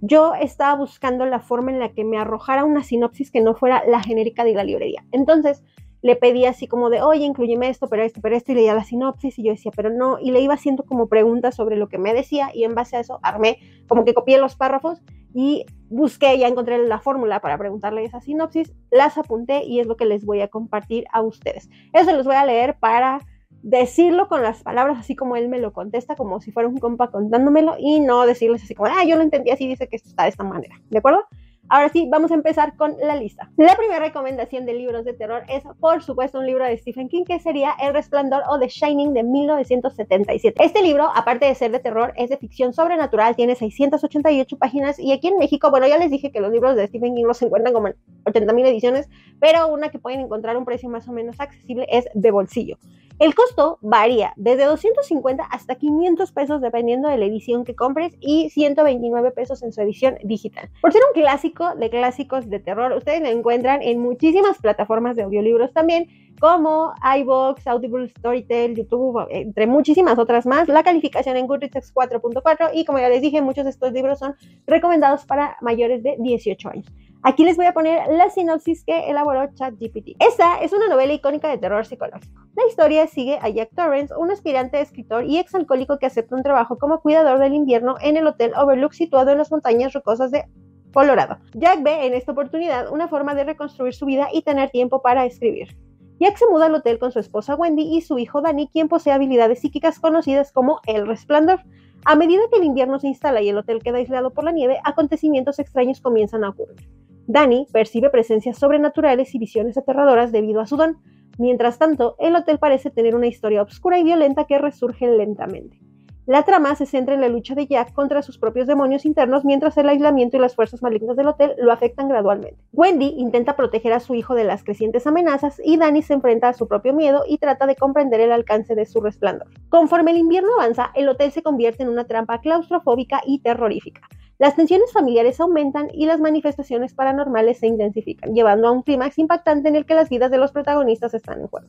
yo 0.01 0.35
estaba 0.35 0.77
buscando 0.77 1.27
la 1.27 1.41
forma 1.41 1.73
en 1.73 1.81
la 1.81 1.93
que 1.93 2.05
me 2.05 2.19
arrojara 2.19 2.65
una 2.65 2.83
sinopsis 2.83 3.31
que 3.31 3.41
no 3.41 3.55
fuera 3.55 3.85
la 3.87 4.03
genérica 4.03 4.45
de 4.45 4.55
la 4.55 4.65
librería. 4.65 5.05
Entonces, 5.11 5.65
le 6.03 6.15
pedí 6.15 6.45
así 6.45 6.69
como 6.69 6.91
de, 6.91 7.03
oye, 7.03 7.25
incluyeme 7.25 7.69
esto, 7.69 7.89
pero 7.89 8.05
esto, 8.05 8.21
pero 8.23 8.37
esto, 8.37 8.53
y 8.53 8.57
leía 8.57 8.75
la 8.75 8.85
sinopsis 8.85 9.39
y 9.39 9.43
yo 9.43 9.51
decía, 9.51 9.73
pero 9.75 9.91
no, 9.91 10.19
y 10.21 10.31
le 10.31 10.41
iba 10.41 10.55
haciendo 10.55 10.85
como 10.85 11.09
preguntas 11.09 11.57
sobre 11.57 11.77
lo 11.77 11.89
que 11.89 11.99
me 11.99 12.15
decía 12.15 12.51
y 12.55 12.65
en 12.65 12.75
base 12.75 12.97
a 12.97 13.01
eso 13.01 13.19
armé, 13.23 13.59
como 13.89 14.05
que 14.05 14.15
copié 14.15 14.39
los 14.39 14.55
párrafos 14.55 15.03
y 15.35 15.67
busqué, 15.89 16.39
ya 16.39 16.49
encontré 16.49 16.79
la 16.79 17.01
fórmula 17.01 17.41
para 17.41 17.59
preguntarle 17.59 18.05
esa 18.05 18.21
sinopsis, 18.21 18.73
las 18.91 19.19
apunté 19.19 19.65
y 19.65 19.81
es 19.81 19.87
lo 19.87 19.97
que 19.97 20.07
les 20.07 20.25
voy 20.25 20.41
a 20.41 20.49
compartir 20.49 21.05
a 21.13 21.23
ustedes. 21.23 21.69
Eso 21.93 22.15
les 22.15 22.27
voy 22.27 22.37
a 22.37 22.47
leer 22.47 22.79
para 22.79 23.21
decirlo 23.63 24.29
con 24.29 24.43
las 24.43 24.63
palabras 24.63 24.99
así 24.99 25.17
como 25.17 25.37
él 25.37 25.49
me 25.49 25.59
lo 25.59 25.73
contesta, 25.73 26.15
como 26.15 26.41
si 26.41 26.53
fuera 26.53 26.69
un 26.69 26.79
compa 26.79 27.11
contándomelo 27.11 27.77
y 27.79 28.01
no 28.01 28.25
decirles 28.27 28.63
así 28.63 28.75
como, 28.75 28.91
ah, 28.91 29.05
yo 29.05 29.17
lo 29.17 29.23
entendí 29.23 29.51
así, 29.51 29.67
dice 29.67 29.89
que 29.89 29.97
está 29.97 30.25
de 30.25 30.29
esta 30.31 30.45
manera, 30.45 30.81
¿de 30.91 30.99
acuerdo? 30.99 31.25
Ahora 31.71 31.91
sí, 31.91 32.09
vamos 32.11 32.31
a 32.31 32.35
empezar 32.35 32.77
con 32.77 32.97
la 32.99 33.15
lista. 33.15 33.51
La 33.59 33.77
primera 33.77 34.01
recomendación 34.01 34.65
de 34.65 34.73
libros 34.73 35.05
de 35.05 35.13
terror 35.13 35.43
es, 35.49 35.63
por 35.79 36.03
supuesto, 36.03 36.39
un 36.39 36.47
libro 36.47 36.65
de 36.65 36.79
Stephen 36.79 37.09
King 37.09 37.25
que 37.25 37.39
sería 37.41 37.75
El 37.79 37.93
Resplandor 37.93 38.43
o 38.49 38.59
The 38.59 38.69
Shining 38.69 39.13
de 39.13 39.23
1977. 39.23 40.65
Este 40.65 40.83
libro, 40.83 41.11
aparte 41.15 41.45
de 41.45 41.55
ser 41.55 41.71
de 41.71 41.79
terror, 41.79 42.15
es 42.17 42.31
de 42.31 42.39
ficción 42.39 42.73
sobrenatural, 42.73 43.37
tiene 43.37 43.55
688 43.55 44.57
páginas 44.57 44.99
y 44.99 45.13
aquí 45.13 45.29
en 45.29 45.37
México, 45.37 45.71
bueno, 45.71 45.87
ya 45.87 45.99
les 45.99 46.11
dije 46.11 46.33
que 46.33 46.41
los 46.41 46.51
libros 46.51 46.75
de 46.75 46.87
Stephen 46.87 47.15
King 47.15 47.27
los 47.27 47.43
encuentran 47.43 47.75
como 47.75 47.89
en 47.89 47.97
80.000 48.25 48.67
ediciones, 48.67 49.09
pero 49.39 49.69
una 49.69 49.91
que 49.91 49.99
pueden 49.99 50.21
encontrar 50.21 50.57
un 50.57 50.65
precio 50.65 50.89
más 50.89 51.07
o 51.07 51.13
menos 51.13 51.39
accesible 51.39 51.87
es 51.91 52.07
de 52.15 52.31
bolsillo. 52.31 52.79
El 53.19 53.35
costo 53.35 53.79
varía 53.83 54.33
desde 54.37 54.65
250 54.65 55.43
hasta 55.43 55.75
500 55.75 56.31
pesos 56.31 56.61
dependiendo 56.61 57.09
de 57.09 57.19
la 57.19 57.25
edición 57.25 57.65
que 57.65 57.75
compres 57.75 58.15
y 58.21 58.49
129 58.51 59.33
pesos 59.33 59.61
en 59.65 59.73
su 59.73 59.81
edición 59.81 60.19
digital. 60.23 60.71
Por 60.81 60.93
ser 60.93 61.03
un 61.05 61.21
clásico 61.21 61.75
de 61.75 61.91
clásicos 61.91 62.49
de 62.49 62.61
terror, 62.61 62.93
ustedes 62.93 63.21
lo 63.21 63.27
encuentran 63.27 63.83
en 63.83 63.99
muchísimas 63.99 64.59
plataformas 64.59 65.17
de 65.17 65.25
audiolibros 65.25 65.73
también, 65.73 66.07
como 66.41 66.93
iVoox, 67.19 67.67
Audible, 67.67 68.09
Storytel, 68.09 68.77
YouTube, 68.77 69.27
entre 69.31 69.67
muchísimas 69.67 70.17
otras 70.17 70.47
más. 70.47 70.69
La 70.69 70.85
calificación 70.85 71.37
en 71.37 71.49
Goodreads 71.49 71.75
es 71.75 71.93
4.4 71.93 72.71
y 72.73 72.85
como 72.85 73.01
ya 73.01 73.09
les 73.09 73.21
dije, 73.21 73.43
muchos 73.43 73.65
de 73.65 73.71
estos 73.71 73.93
libros 73.93 74.21
son 74.21 74.37
recomendados 74.65 75.27
para 75.27 75.57
mayores 75.61 76.05
de 76.05 76.15
18 76.21 76.69
años. 76.69 76.87
Aquí 77.25 77.45
les 77.45 77.57
voy 77.57 77.67
a 77.67 77.75
poner 77.75 78.07
la 78.13 78.31
sinopsis 78.31 78.85
que 78.85 79.11
elaboró 79.11 79.49
ChatGPT. 79.53 80.17
Esta 80.21 80.61
es 80.61 80.73
una 80.73 80.89
novela 80.89 81.13
icónica 81.13 81.49
de 81.49 81.59
terror 81.59 81.85
psicológico. 81.85 82.43
La 82.55 82.67
historia 82.69 83.09
sigue 83.09 83.39
a 83.43 83.49
Jack 83.49 83.71
Torrance, 83.75 84.15
un 84.17 84.31
aspirante 84.31 84.81
escritor 84.81 85.25
y 85.25 85.39
exalcohólico 85.39 85.99
que 85.99 86.07
acepta 86.07 86.37
un 86.37 86.45
trabajo 86.45 86.79
como 86.79 87.01
cuidador 87.01 87.41
del 87.41 87.55
invierno 87.55 87.97
en 88.01 88.17
el 88.17 88.27
Hotel 88.27 88.53
Overlook 88.57 88.93
situado 88.93 89.33
en 89.33 89.39
las 89.39 89.51
montañas 89.51 89.93
rocosas 89.93 90.31
de 90.31 90.45
Colorado. 90.93 91.39
Jack 91.55 91.83
ve 91.83 92.07
en 92.07 92.15
esta 92.15 92.33
oportunidad 92.33 92.91
una 92.93 93.09
forma 93.09 93.35
de 93.35 93.45
reconstruir 93.45 93.95
su 93.95 94.07
vida 94.07 94.29
y 94.33 94.43
tener 94.43 94.71
tiempo 94.71 95.03
para 95.03 95.27
escribir. 95.27 95.77
Jack 96.21 96.37
se 96.37 96.49
muda 96.49 96.67
al 96.67 96.75
hotel 96.75 96.99
con 96.99 97.13
su 97.13 97.19
esposa 97.19 97.57
Wendy 97.57 97.97
y 97.97 98.01
su 98.01 98.19
hijo 98.19 98.41
Danny, 98.41 98.69
quien 98.73 98.89
posee 98.89 99.13
habilidades 99.13 99.61
psíquicas 99.61 99.99
conocidas 99.99 100.53
como 100.53 100.81
el 100.87 101.07
resplandor. 101.07 101.61
A 102.05 102.15
medida 102.15 102.43
que 102.51 102.59
el 102.59 102.65
invierno 102.65 102.99
se 103.01 103.09
instala 103.09 103.43
y 103.43 103.49
el 103.49 103.59
hotel 103.59 103.83
queda 103.83 103.99
aislado 103.99 104.33
por 104.33 104.45
la 104.45 104.53
nieve, 104.53 104.79
acontecimientos 104.85 105.59
extraños 105.59 106.01
comienzan 106.01 106.45
a 106.45 106.51
ocurrir. 106.51 106.89
Danny 107.29 107.67
percibe 107.71 108.09
presencias 108.09 108.57
sobrenaturales 108.57 109.35
y 109.35 109.39
visiones 109.39 109.77
aterradoras 109.77 110.33
debido 110.33 110.63
a 110.63 110.67
su 110.67 110.79
don. 110.79 110.97
Mientras 111.37 111.79
tanto, 111.79 112.17
el 112.19 112.35
hotel 112.35 112.59
parece 112.59 112.89
tener 112.89 113.15
una 113.15 113.27
historia 113.27 113.61
oscura 113.61 113.99
y 113.99 114.03
violenta 114.03 114.47
que 114.47 114.57
resurge 114.57 115.07
lentamente. 115.07 115.79
La 116.25 116.45
trama 116.45 116.75
se 116.75 116.87
centra 116.87 117.15
en 117.15 117.21
la 117.21 117.29
lucha 117.29 117.55
de 117.55 117.67
Jack 117.67 117.93
contra 117.93 118.23
sus 118.23 118.39
propios 118.39 118.67
demonios 118.67 119.05
internos 119.05 119.45
mientras 119.45 119.77
el 119.77 119.91
aislamiento 119.91 120.39
y 120.39 120.41
las 120.41 120.55
fuerzas 120.55 120.83
malignas 120.83 121.19
del 121.19 121.29
hotel 121.29 121.53
lo 121.59 121.71
afectan 121.71 122.09
gradualmente. 122.09 122.65
Wendy 122.73 123.15
intenta 123.19 123.57
proteger 123.57 123.93
a 123.93 124.01
su 124.01 124.15
hijo 124.15 124.35
de 124.35 124.45
las 124.45 124.65
crecientes 124.65 125.07
amenazas 125.07 125.61
y 125.63 125.77
Danny 125.77 126.01
se 126.01 126.15
enfrenta 126.15 126.49
a 126.49 126.55
su 126.55 126.67
propio 126.67 126.95
miedo 126.95 127.25
y 127.29 127.37
trata 127.37 127.67
de 127.67 127.77
comprender 127.77 128.21
el 128.21 128.33
alcance 128.33 128.75
de 128.75 128.87
su 128.87 129.03
resplandor. 129.03 129.49
Conforme 129.69 130.13
el 130.13 130.17
invierno 130.17 130.55
avanza, 130.55 130.93
el 130.95 131.11
hotel 131.11 131.31
se 131.31 131.43
convierte 131.43 131.83
en 131.83 131.91
una 131.91 132.07
trampa 132.07 132.41
claustrofóbica 132.41 133.21
y 133.27 133.41
terrorífica. 133.41 134.01
Las 134.39 134.55
tensiones 134.55 134.93
familiares 134.93 135.41
aumentan 135.41 135.89
y 135.93 136.07
las 136.07 136.21
manifestaciones 136.21 136.95
paranormales 136.95 137.59
se 137.59 137.67
intensifican, 137.67 138.35
llevando 138.35 138.69
a 138.69 138.71
un 138.71 138.83
clímax 138.83 139.19
impactante 139.19 139.69
en 139.69 139.75
el 139.75 139.85
que 139.85 139.97
las 139.97 140.09
vidas 140.09 140.31
de 140.31 140.39
los 140.39 140.53
protagonistas 140.53 141.13
están 141.13 141.41
en 141.41 141.49
juego. 141.49 141.67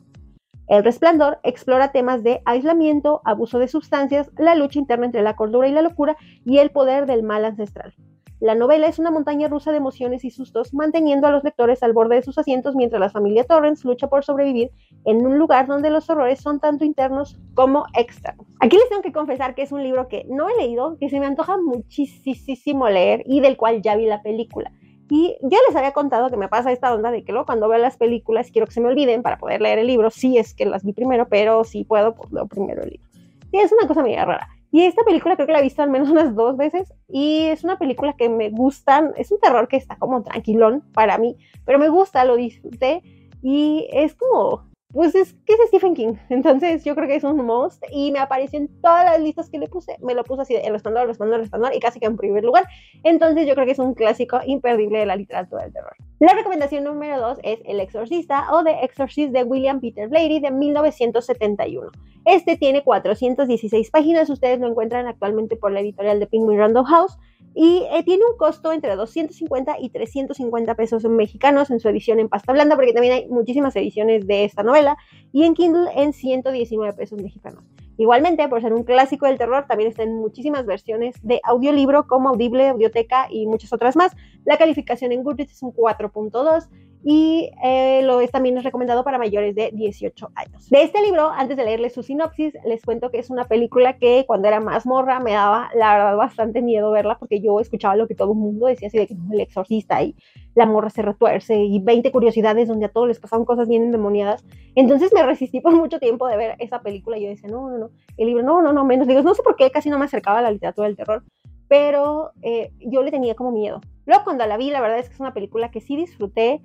El 0.67 0.83
Resplandor 0.83 1.39
explora 1.41 1.91
temas 1.91 2.21
de 2.21 2.43
aislamiento, 2.45 3.21
abuso 3.25 3.57
de 3.57 3.67
sustancias, 3.67 4.29
la 4.37 4.53
lucha 4.53 4.77
interna 4.77 5.07
entre 5.07 5.23
la 5.23 5.35
cordura 5.35 5.67
y 5.67 5.71
la 5.71 5.81
locura 5.81 6.15
y 6.45 6.59
el 6.59 6.69
poder 6.69 7.07
del 7.07 7.23
mal 7.23 7.43
ancestral. 7.43 7.95
La 8.39 8.55
novela 8.55 8.87
es 8.87 8.99
una 8.99 9.11
montaña 9.11 9.49
rusa 9.49 9.71
de 9.71 9.77
emociones 9.77 10.23
y 10.23 10.31
sustos, 10.31 10.73
manteniendo 10.73 11.27
a 11.27 11.31
los 11.31 11.43
lectores 11.43 11.83
al 11.83 11.91
borde 11.91 12.15
de 12.15 12.21
sus 12.21 12.37
asientos 12.37 12.73
mientras 12.73 13.01
la 13.01 13.09
familia 13.09 13.43
Torrance 13.43 13.85
lucha 13.85 14.07
por 14.07 14.23
sobrevivir 14.23 14.71
en 15.03 15.25
un 15.25 15.37
lugar 15.37 15.67
donde 15.67 15.89
los 15.89 16.09
horrores 16.09 16.39
son 16.39 16.61
tanto 16.61 16.85
internos 16.85 17.37
como 17.53 17.83
externos. 17.97 18.47
Aquí 18.61 18.77
les 18.77 18.87
tengo 18.87 19.01
que 19.01 19.11
confesar 19.11 19.55
que 19.55 19.63
es 19.63 19.73
un 19.73 19.83
libro 19.83 20.07
que 20.07 20.25
no 20.29 20.47
he 20.47 20.55
leído, 20.55 20.95
que 20.97 21.09
se 21.09 21.19
me 21.19 21.25
antoja 21.25 21.57
muchísimo 21.57 22.87
leer 22.87 23.23
y 23.25 23.41
del 23.41 23.57
cual 23.57 23.81
ya 23.81 23.97
vi 23.97 24.05
la 24.05 24.21
película. 24.21 24.71
Y 25.09 25.35
ya 25.41 25.57
les 25.67 25.75
había 25.75 25.91
contado 25.91 26.29
que 26.29 26.37
me 26.37 26.47
pasa 26.47 26.71
esta 26.71 26.93
onda 26.93 27.11
de 27.11 27.25
que 27.25 27.33
luego 27.33 27.47
cuando 27.47 27.67
veo 27.67 27.79
las 27.79 27.97
películas 27.97 28.51
quiero 28.51 28.67
que 28.67 28.73
se 28.73 28.79
me 28.79 28.87
olviden 28.87 29.21
para 29.21 29.37
poder 29.37 29.59
leer 29.59 29.79
el 29.79 29.87
libro, 29.87 30.11
si 30.11 30.37
es 30.37 30.53
que 30.53 30.65
las 30.65 30.85
vi 30.85 30.93
primero, 30.93 31.27
pero 31.27 31.65
si 31.65 31.83
puedo, 31.83 32.15
pues 32.15 32.31
leo 32.31 32.47
primero 32.47 32.83
el 32.83 32.91
libro. 32.91 33.09
Y 33.51 33.57
es 33.57 33.71
una 33.73 33.85
cosa 33.85 34.01
medio 34.01 34.23
rara. 34.23 34.47
Y 34.71 34.83
esta 34.83 35.03
película 35.03 35.35
creo 35.35 35.47
que 35.47 35.53
la 35.53 35.59
he 35.59 35.63
visto 35.63 35.81
al 35.81 35.89
menos 35.89 36.09
unas 36.11 36.35
dos 36.35 36.57
veces 36.57 36.93
y 37.07 37.43
es 37.43 37.63
una 37.63 37.77
película 37.77 38.13
que 38.13 38.29
me 38.29 38.49
gusta, 38.49 39.11
es 39.17 39.31
un 39.31 39.39
terror 39.39 39.67
que 39.67 39.77
está 39.77 39.97
como 39.97 40.23
tranquilón 40.23 40.83
para 40.93 41.17
mí, 41.17 41.35
pero 41.65 41.79
me 41.79 41.89
gusta, 41.89 42.25
lo 42.25 42.35
disfruté 42.35 43.01
y 43.41 43.87
es 43.91 44.15
como 44.15 44.68
pues 44.91 45.13
es 45.13 45.33
que 45.45 45.53
es 45.53 45.59
Stephen 45.67 45.93
King, 45.93 46.13
entonces 46.29 46.83
yo 46.83 46.95
creo 46.95 47.07
que 47.07 47.15
es 47.15 47.23
un 47.23 47.37
must. 47.45 47.83
Y 47.91 48.11
me 48.11 48.19
apareció 48.19 48.59
en 48.59 48.67
todas 48.81 49.05
las 49.05 49.19
listas 49.19 49.49
que 49.49 49.59
le 49.59 49.67
puse, 49.67 49.97
me 50.01 50.13
lo 50.13 50.23
puse 50.23 50.41
así 50.41 50.53
de 50.53 50.61
el 50.61 50.73
resplandor, 50.73 51.03
el 51.03 51.09
resplandor, 51.09 51.35
el 51.35 51.41
resplandor 51.41 51.75
y 51.75 51.79
casi 51.79 51.99
que 51.99 52.07
en 52.07 52.17
primer 52.17 52.43
lugar, 52.43 52.65
entonces 53.03 53.47
yo 53.47 53.53
creo 53.53 53.65
que 53.65 53.73
es 53.73 53.79
un 53.79 53.93
clásico 53.93 54.39
imperdible 54.45 54.99
de 54.99 55.05
la 55.05 55.15
literatura 55.15 55.63
del 55.63 55.73
terror. 55.73 55.93
La 56.19 56.33
recomendación 56.33 56.83
número 56.83 57.19
dos 57.19 57.39
es 57.43 57.59
El 57.65 57.79
Exorcista 57.79 58.47
o 58.51 58.63
The 58.63 58.83
Exorcist 58.83 59.31
de 59.31 59.43
William 59.43 59.79
Peter 59.79 60.09
Blatty 60.09 60.39
de 60.39 60.51
1971. 60.51 61.91
Este 62.25 62.57
tiene 62.57 62.83
416 62.83 63.91
páginas, 63.91 64.29
ustedes 64.29 64.59
lo 64.59 64.67
encuentran 64.67 65.07
actualmente 65.07 65.55
por 65.55 65.71
la 65.71 65.79
editorial 65.79 66.19
de 66.19 66.27
Penguin 66.27 66.59
Random 66.59 66.85
House 66.85 67.17
y 67.53 67.85
eh, 67.91 68.03
tiene 68.03 68.23
un 68.29 68.37
costo 68.37 68.71
entre 68.71 68.95
250 68.95 69.77
y 69.79 69.89
350 69.89 70.75
pesos 70.75 71.03
mexicanos 71.05 71.69
en 71.71 71.79
su 71.79 71.89
edición 71.89 72.19
en 72.19 72.29
pasta 72.29 72.53
blanda, 72.53 72.75
porque 72.75 72.93
también 72.93 73.13
hay 73.13 73.27
muchísimas 73.27 73.75
ediciones 73.75 74.27
de 74.27 74.45
esta 74.45 74.63
novela, 74.63 74.97
y 75.31 75.43
en 75.43 75.53
Kindle 75.53 75.89
en 75.95 76.13
119 76.13 76.93
pesos 76.93 77.21
mexicanos. 77.21 77.63
Igualmente, 77.97 78.47
por 78.47 78.61
ser 78.61 78.73
un 78.73 78.83
clásico 78.83 79.25
del 79.25 79.37
terror, 79.37 79.65
también 79.67 79.89
está 79.89 80.03
en 80.03 80.15
muchísimas 80.15 80.65
versiones 80.65 81.15
de 81.21 81.41
audiolibro 81.43 82.07
como 82.07 82.29
Audible, 82.29 82.69
Audioteca 82.69 83.27
y 83.29 83.45
muchas 83.45 83.73
otras 83.73 83.97
más. 83.97 84.15
La 84.45 84.57
calificación 84.57 85.11
en 85.11 85.21
Goodreads 85.21 85.51
es 85.51 85.63
un 85.63 85.73
4.2 85.73 86.69
y 87.03 87.51
eh, 87.63 88.01
lo 88.03 88.19
es 88.19 88.31
también 88.31 88.57
es 88.57 88.63
recomendado 88.63 89.03
para 89.03 89.17
mayores 89.17 89.55
de 89.55 89.71
18 89.73 90.31
años. 90.35 90.69
De 90.69 90.83
este 90.83 91.01
libro, 91.01 91.29
antes 91.29 91.55
de 91.55 91.63
leerles 91.63 91.93
su 91.93 92.03
sinopsis, 92.03 92.53
les 92.65 92.83
cuento 92.83 93.09
que 93.09 93.19
es 93.19 93.29
una 93.29 93.45
película 93.45 93.97
que 93.97 94.25
cuando 94.27 94.47
era 94.47 94.59
más 94.59 94.85
morra 94.85 95.19
me 95.19 95.31
daba, 95.31 95.69
la 95.75 95.93
verdad, 95.93 96.17
bastante 96.17 96.61
miedo 96.61 96.91
verla 96.91 97.17
porque 97.17 97.39
yo 97.39 97.59
escuchaba 97.59 97.95
lo 97.95 98.07
que 98.07 98.15
todo 98.15 98.33
el 98.33 98.37
mundo 98.37 98.67
decía 98.67 98.89
así 98.89 98.97
de 98.97 99.07
que 99.07 99.15
el 99.31 99.39
exorcista 99.39 100.01
y 100.03 100.15
la 100.55 100.65
morra 100.65 100.89
se 100.89 101.01
retuerce 101.01 101.55
y 101.55 101.79
20 101.79 102.11
curiosidades 102.11 102.67
donde 102.67 102.87
a 102.87 102.89
todos 102.89 103.07
les 103.07 103.19
pasaban 103.19 103.45
cosas 103.45 103.69
bien 103.69 103.83
endemoniadas. 103.83 104.43
Entonces 104.75 105.13
me 105.13 105.23
resistí 105.23 105.61
por 105.61 105.73
mucho 105.73 105.99
tiempo 105.99 106.27
de 106.27 106.35
ver 106.35 106.55
esa 106.59 106.81
película 106.81 107.17
y 107.17 107.23
yo 107.23 107.29
decía, 107.29 107.49
no, 107.49 107.69
no, 107.69 107.77
no, 107.77 107.89
el 108.17 108.27
libro, 108.27 108.43
no, 108.43 108.61
no, 108.61 108.73
no, 108.73 108.83
menos. 108.83 109.07
Digo, 109.07 109.21
no 109.21 109.33
sé 109.33 109.41
por 109.41 109.55
qué 109.55 109.71
casi 109.71 109.89
no 109.89 109.97
me 109.97 110.05
acercaba 110.05 110.39
a 110.39 110.41
la 110.41 110.51
literatura 110.51 110.87
del 110.87 110.97
terror, 110.97 111.23
pero 111.69 112.31
eh, 112.41 112.71
yo 112.79 113.03
le 113.03 113.11
tenía 113.11 113.35
como 113.35 113.51
miedo. 113.51 113.79
Luego 114.05 114.23
cuando 114.23 114.45
la 114.47 114.57
vi, 114.57 114.71
la 114.71 114.81
verdad 114.81 114.99
es 114.99 115.07
que 115.07 115.13
es 115.13 115.19
una 115.19 115.33
película 115.33 115.69
que 115.71 115.81
sí 115.81 115.95
disfruté 115.95 116.61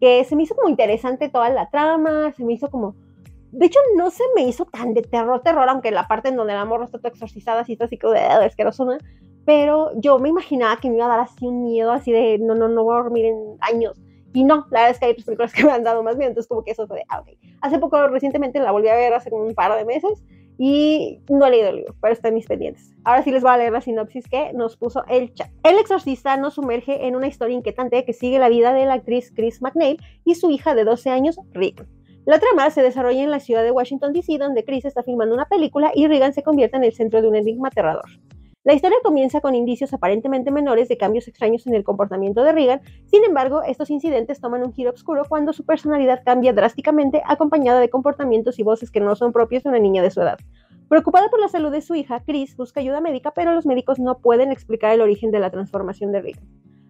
que 0.00 0.24
se 0.24 0.36
me 0.36 0.44
hizo 0.44 0.54
como 0.54 0.68
interesante 0.68 1.28
toda 1.28 1.48
la 1.50 1.68
trama, 1.70 2.32
se 2.36 2.44
me 2.44 2.52
hizo 2.52 2.70
como... 2.70 2.94
De 3.50 3.66
hecho, 3.66 3.80
no 3.96 4.10
se 4.10 4.22
me 4.36 4.42
hizo 4.42 4.66
tan 4.66 4.92
de 4.92 5.02
terror, 5.02 5.40
terror, 5.40 5.68
aunque 5.68 5.90
la 5.90 6.06
parte 6.06 6.28
en 6.28 6.36
donde 6.36 6.52
la 6.52 6.64
morra 6.66 6.84
está 6.84 6.98
toda 6.98 7.10
exorcizada, 7.10 7.62
así 7.62 7.72
está 7.72 7.86
así 7.86 7.96
de 7.96 8.18
asqueroso, 8.18 8.84
¿no? 8.84 8.98
Pero 9.46 9.92
yo 9.96 10.18
me 10.18 10.28
imaginaba 10.28 10.76
que 10.76 10.90
me 10.90 10.96
iba 10.96 11.06
a 11.06 11.08
dar 11.08 11.20
así 11.20 11.46
un 11.46 11.64
miedo, 11.64 11.90
así 11.90 12.12
de 12.12 12.38
no, 12.38 12.54
no, 12.54 12.68
no 12.68 12.84
voy 12.84 12.94
a 12.94 13.02
dormir 13.02 13.24
en 13.24 13.56
años. 13.60 13.98
Y 14.34 14.44
no, 14.44 14.66
la 14.70 14.80
verdad 14.80 14.90
es 14.90 14.98
que 14.98 15.06
hay 15.06 15.12
otras 15.12 15.24
películas 15.24 15.52
que 15.54 15.64
me 15.64 15.72
han 15.72 15.82
dado 15.82 16.02
más 16.02 16.16
miedo, 16.16 16.28
entonces 16.28 16.48
como 16.48 16.62
que 16.62 16.72
eso 16.72 16.86
fue 16.86 16.98
de, 16.98 17.04
ah, 17.08 17.20
ok. 17.20 17.28
Hace 17.62 17.78
poco, 17.78 18.06
recientemente 18.08 18.60
la 18.60 18.70
volví 18.70 18.88
a 18.88 18.94
ver 18.94 19.14
hace 19.14 19.30
como 19.30 19.44
un 19.44 19.54
par 19.54 19.76
de 19.76 19.86
meses 19.86 20.22
y 20.58 21.20
no 21.30 21.46
he 21.46 21.50
leído 21.50 21.68
el 21.68 21.76
libro, 21.76 21.94
pero 22.02 22.12
está 22.12 22.28
en 22.28 22.34
mis 22.34 22.46
pendientes. 22.46 22.92
Ahora 23.04 23.22
sí 23.22 23.30
les 23.30 23.42
voy 23.42 23.52
a 23.52 23.56
leer 23.56 23.72
la 23.72 23.80
sinopsis 23.80 24.28
que 24.28 24.52
nos 24.52 24.76
puso 24.76 25.04
el 25.08 25.32
chat. 25.32 25.48
El 25.62 25.78
exorcista 25.78 26.36
nos 26.36 26.54
sumerge 26.54 27.06
en 27.06 27.14
una 27.14 27.28
historia 27.28 27.56
inquietante 27.56 28.04
que 28.04 28.12
sigue 28.12 28.38
la 28.40 28.48
vida 28.48 28.72
de 28.74 28.84
la 28.84 28.94
actriz 28.94 29.32
Chris 29.34 29.62
McNeil 29.62 29.98
y 30.24 30.34
su 30.34 30.50
hija 30.50 30.74
de 30.74 30.84
12 30.84 31.10
años, 31.10 31.38
Regan. 31.52 31.86
La 32.26 32.38
trama 32.38 32.68
se 32.70 32.82
desarrolla 32.82 33.22
en 33.22 33.30
la 33.30 33.40
ciudad 33.40 33.62
de 33.62 33.70
Washington, 33.70 34.12
D.C., 34.12 34.36
donde 34.36 34.64
Chris 34.64 34.84
está 34.84 35.02
filmando 35.02 35.34
una 35.34 35.46
película 35.46 35.92
y 35.94 36.08
Regan 36.08 36.34
se 36.34 36.42
convierte 36.42 36.76
en 36.76 36.84
el 36.84 36.92
centro 36.92 37.22
de 37.22 37.28
un 37.28 37.36
enigma 37.36 37.68
aterrador. 37.68 38.04
La 38.68 38.74
historia 38.74 38.98
comienza 39.02 39.40
con 39.40 39.54
indicios 39.54 39.94
aparentemente 39.94 40.50
menores 40.50 40.88
de 40.88 40.98
cambios 40.98 41.26
extraños 41.26 41.66
en 41.66 41.74
el 41.74 41.84
comportamiento 41.84 42.44
de 42.44 42.52
Regan, 42.52 42.82
sin 43.06 43.24
embargo, 43.24 43.62
estos 43.62 43.88
incidentes 43.88 44.42
toman 44.42 44.62
un 44.62 44.74
giro 44.74 44.90
oscuro 44.90 45.22
cuando 45.26 45.54
su 45.54 45.64
personalidad 45.64 46.20
cambia 46.22 46.52
drásticamente 46.52 47.22
acompañada 47.24 47.80
de 47.80 47.88
comportamientos 47.88 48.58
y 48.58 48.64
voces 48.64 48.90
que 48.90 49.00
no 49.00 49.16
son 49.16 49.32
propios 49.32 49.62
de 49.62 49.70
una 49.70 49.78
niña 49.78 50.02
de 50.02 50.10
su 50.10 50.20
edad. 50.20 50.36
Preocupada 50.90 51.30
por 51.30 51.40
la 51.40 51.48
salud 51.48 51.72
de 51.72 51.80
su 51.80 51.94
hija, 51.94 52.22
Chris 52.26 52.58
busca 52.58 52.80
ayuda 52.80 53.00
médica, 53.00 53.30
pero 53.30 53.54
los 53.54 53.64
médicos 53.64 53.98
no 53.98 54.18
pueden 54.18 54.52
explicar 54.52 54.92
el 54.92 55.00
origen 55.00 55.30
de 55.30 55.40
la 55.40 55.48
transformación 55.48 56.12
de 56.12 56.20
Regan. 56.20 56.46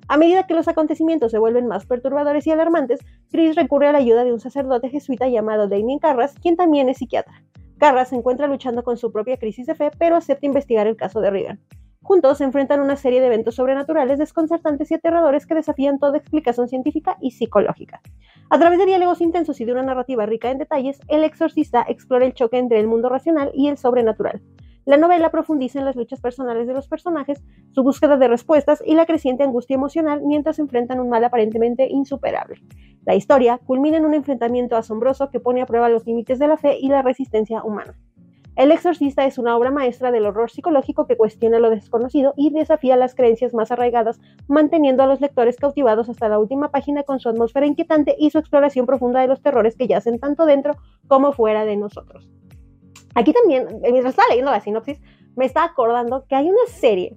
A 0.09 0.17
medida 0.17 0.49
que 0.49 0.55
los 0.55 0.67
acontecimientos 0.67 1.31
se 1.31 1.39
vuelven 1.39 1.69
más 1.69 1.87
perturbadores 1.87 2.45
y 2.49 2.51
alarmantes, 2.51 2.99
Chris 3.31 3.55
recurre 3.55 3.87
a 3.87 3.93
la 3.93 3.99
ayuda 3.99 4.25
de 4.25 4.33
un 4.33 4.41
sacerdote 4.41 4.89
jesuita 4.89 5.29
llamado 5.29 5.69
Damien 5.69 6.01
Carras, 6.01 6.35
quien 6.43 6.57
también 6.57 6.89
es 6.89 6.97
psiquiatra. 6.97 7.45
Carras 7.79 8.09
se 8.09 8.17
encuentra 8.17 8.49
luchando 8.49 8.83
con 8.83 8.97
su 8.97 9.13
propia 9.13 9.37
crisis 9.37 9.67
de 9.67 9.77
fe, 9.77 9.93
pero 9.97 10.17
acepta 10.17 10.47
investigar 10.47 10.89
el 10.89 10.97
caso 10.97 11.21
de 11.21 11.31
Regan. 11.31 11.61
Juntos 12.03 12.39
se 12.39 12.45
enfrentan 12.45 12.81
una 12.81 12.97
serie 12.97 13.21
de 13.21 13.27
eventos 13.27 13.55
sobrenaturales 13.55 14.19
desconcertantes 14.19 14.91
y 14.91 14.95
aterradores 14.95 15.47
que 15.47 15.55
desafían 15.55 15.99
toda 15.99 16.19
explicación 16.19 16.69
científica 16.69 17.17
y 17.21 17.33
psicológica. 17.33 18.01
A 18.51 18.59
través 18.59 18.79
de 18.79 18.87
diálogos 18.87 19.21
intensos 19.21 19.61
y 19.61 19.65
de 19.65 19.73
una 19.73 19.83
narrativa 19.83 20.27
rica 20.27 20.51
en 20.51 20.59
detalles, 20.59 21.01
el 21.07 21.23
exorcista 21.23 21.85
explora 21.87 22.27
el 22.27 22.35
choque 22.35 22.59
entre 22.59 22.81
el 22.81 22.89
mundo 22.89 23.09
racional 23.09 23.53
y 23.55 23.69
el 23.69 23.79
sobrenatural. 23.79 24.43
La 24.89 24.97
novela 24.97 25.31
profundiza 25.31 25.79
en 25.79 25.85
las 25.85 25.97
luchas 25.97 26.23
personales 26.23 26.67
de 26.67 26.73
los 26.73 26.89
personajes, 26.89 27.45
su 27.73 27.83
búsqueda 27.83 28.17
de 28.17 28.27
respuestas 28.27 28.83
y 28.87 28.95
la 28.95 29.05
creciente 29.05 29.45
angustia 29.45 29.75
emocional 29.75 30.23
mientras 30.25 30.59
enfrentan 30.59 30.99
un 30.99 31.11
mal 31.11 31.23
aparentemente 31.23 31.87
insuperable. 31.91 32.63
La 33.05 33.15
historia 33.15 33.59
culmina 33.59 33.99
en 33.99 34.07
un 34.07 34.15
enfrentamiento 34.15 34.77
asombroso 34.77 35.29
que 35.29 35.41
pone 35.41 35.61
a 35.61 35.67
prueba 35.67 35.91
los 35.91 36.07
límites 36.07 36.39
de 36.39 36.49
la 36.49 36.57
fe 36.57 36.79
y 36.81 36.89
la 36.89 37.03
resistencia 37.03 37.63
humana. 37.63 37.99
El 38.57 38.73
exorcista 38.73 39.27
es 39.27 39.37
una 39.37 39.59
obra 39.59 39.71
maestra 39.71 40.11
del 40.11 40.25
horror 40.25 40.51
psicológico 40.51 41.07
que 41.07 41.19
cuestiona 41.19 41.59
lo 41.59 41.69
desconocido 41.69 42.33
y 42.39 42.49
desafía 42.49 42.97
las 42.97 43.15
creencias 43.15 43.53
más 43.53 43.71
arraigadas, 43.71 44.19
manteniendo 44.47 45.03
a 45.03 45.07
los 45.07 45.21
lectores 45.21 45.59
cautivados 45.59 46.09
hasta 46.09 46.31
la 46.31 46.39
última 46.39 46.71
página 46.71 47.03
con 47.03 47.21
su 47.21 47.29
atmósfera 47.29 47.67
inquietante 47.67 48.17
y 48.19 48.31
su 48.31 48.39
exploración 48.39 48.87
profunda 48.87 49.21
de 49.21 49.29
los 49.29 49.43
terrores 49.43 49.77
que 49.77 49.87
yacen 49.87 50.19
tanto 50.19 50.47
dentro 50.47 50.77
como 51.09 51.33
fuera 51.33 51.67
de 51.67 51.77
nosotros. 51.77 52.27
Aquí 53.19 53.33
también, 53.33 53.67
eh, 53.83 53.91
mientras 53.91 54.13
estaba 54.13 54.29
leyendo 54.29 54.53
la 54.53 54.61
sinopsis, 54.61 55.01
me 55.35 55.45
estaba 55.45 55.67
acordando 55.67 56.25
que 56.29 56.37
hay 56.37 56.49
una 56.49 56.67
serie 56.69 57.17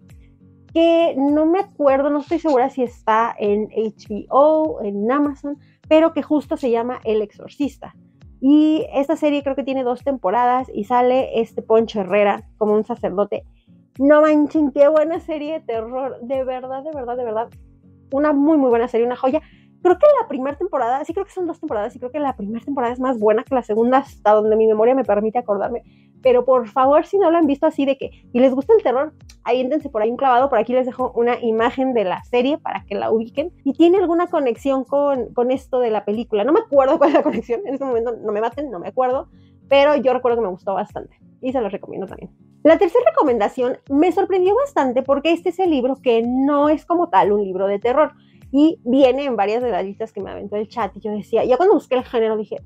que 0.73 1.13
no 1.15 1.45
me 1.45 1.59
acuerdo, 1.59 2.09
no 2.09 2.21
estoy 2.21 2.39
segura 2.39 2.71
si 2.71 2.81
está 2.81 3.35
en 3.37 3.67
HBO, 3.69 4.81
en 4.81 5.11
Amazon, 5.11 5.59
pero 5.87 6.11
que 6.11 6.23
justo 6.23 6.57
se 6.57 6.71
llama 6.71 6.99
El 7.03 7.21
Exorcista. 7.21 7.93
Y 8.39 8.87
esta 8.95 9.15
serie 9.15 9.43
creo 9.43 9.55
que 9.55 9.63
tiene 9.63 9.83
dos 9.83 10.03
temporadas 10.03 10.71
y 10.73 10.85
sale 10.85 11.39
este 11.39 11.61
Poncho 11.61 12.01
Herrera 12.01 12.49
como 12.57 12.73
un 12.73 12.83
sacerdote. 12.83 13.43
No 13.99 14.23
manchen, 14.23 14.71
qué 14.71 14.87
buena 14.87 15.19
serie 15.19 15.53
de 15.53 15.59
terror, 15.59 16.19
de 16.23 16.43
verdad, 16.43 16.81
de 16.83 16.91
verdad, 16.95 17.15
de 17.15 17.25
verdad. 17.25 17.49
Una 18.11 18.33
muy, 18.33 18.57
muy 18.57 18.69
buena 18.69 18.87
serie, 18.87 19.05
una 19.05 19.17
joya. 19.17 19.43
Creo 19.81 19.97
que 19.97 20.05
la 20.21 20.27
primera 20.27 20.57
temporada, 20.57 21.03
sí 21.05 21.13
creo 21.13 21.25
que 21.25 21.31
son 21.31 21.47
dos 21.47 21.59
temporadas, 21.59 21.95
y 21.95 21.99
creo 21.99 22.11
que 22.11 22.19
la 22.19 22.35
primera 22.35 22.63
temporada 22.63 22.93
es 22.93 22.99
más 22.99 23.19
buena 23.19 23.43
que 23.43 23.55
la 23.55 23.63
segunda, 23.63 23.99
hasta 23.99 24.33
donde 24.33 24.55
mi 24.55 24.67
memoria 24.67 24.93
me 24.93 25.03
permite 25.03 25.39
acordarme. 25.39 25.83
Pero 26.21 26.45
por 26.45 26.67
favor, 26.67 27.05
si 27.05 27.17
no 27.17 27.31
lo 27.31 27.37
han 27.37 27.47
visto 27.47 27.65
así 27.65 27.85
de 27.85 27.97
que, 27.97 28.11
y 28.31 28.39
les 28.39 28.53
gusta 28.53 28.73
el 28.77 28.83
terror, 28.83 29.13
aviéntense 29.43 29.89
por 29.89 30.03
ahí 30.03 30.11
un 30.11 30.17
clavado. 30.17 30.49
Por 30.49 30.59
aquí 30.59 30.73
les 30.73 30.85
dejo 30.85 31.11
una 31.15 31.39
imagen 31.41 31.93
de 31.93 32.03
la 32.03 32.23
serie 32.23 32.59
para 32.59 32.85
que 32.85 32.93
la 32.93 33.11
ubiquen. 33.11 33.51
Y 33.63 33.73
tiene 33.73 33.97
alguna 33.97 34.27
conexión 34.27 34.83
con, 34.83 35.33
con 35.33 35.49
esto 35.49 35.79
de 35.79 35.89
la 35.89 36.05
película. 36.05 36.43
No 36.43 36.53
me 36.53 36.59
acuerdo 36.59 36.99
cuál 36.99 37.09
es 37.09 37.15
la 37.15 37.23
conexión, 37.23 37.61
en 37.65 37.73
este 37.73 37.85
momento 37.85 38.15
no 38.23 38.31
me 38.31 38.41
maten, 38.41 38.69
no 38.69 38.79
me 38.79 38.89
acuerdo. 38.89 39.29
Pero 39.67 39.95
yo 39.95 40.13
recuerdo 40.13 40.37
que 40.37 40.43
me 40.43 40.51
gustó 40.51 40.73
bastante 40.73 41.17
y 41.41 41.51
se 41.51 41.61
los 41.61 41.71
recomiendo 41.71 42.05
también. 42.05 42.29
La 42.63 42.77
tercera 42.77 43.03
recomendación 43.09 43.77
me 43.89 44.11
sorprendió 44.11 44.55
bastante 44.55 45.01
porque 45.01 45.31
este 45.31 45.49
es 45.49 45.59
el 45.59 45.71
libro 45.71 45.97
que 46.03 46.21
no 46.21 46.69
es 46.69 46.85
como 46.85 47.09
tal 47.09 47.31
un 47.31 47.43
libro 47.43 47.65
de 47.65 47.79
terror 47.79 48.11
y 48.51 48.79
viene 48.83 49.25
en 49.25 49.35
varias 49.35 49.63
de 49.63 49.71
las 49.71 49.83
listas 49.83 50.11
que 50.11 50.21
me 50.21 50.31
aventó 50.31 50.55
el 50.55 50.67
chat. 50.67 50.95
Y 50.97 50.99
yo 50.99 51.11
decía, 51.11 51.43
ya 51.45 51.57
cuando 51.57 51.75
busqué 51.75 51.95
el 51.95 52.03
género 52.03 52.37
dije, 52.37 52.57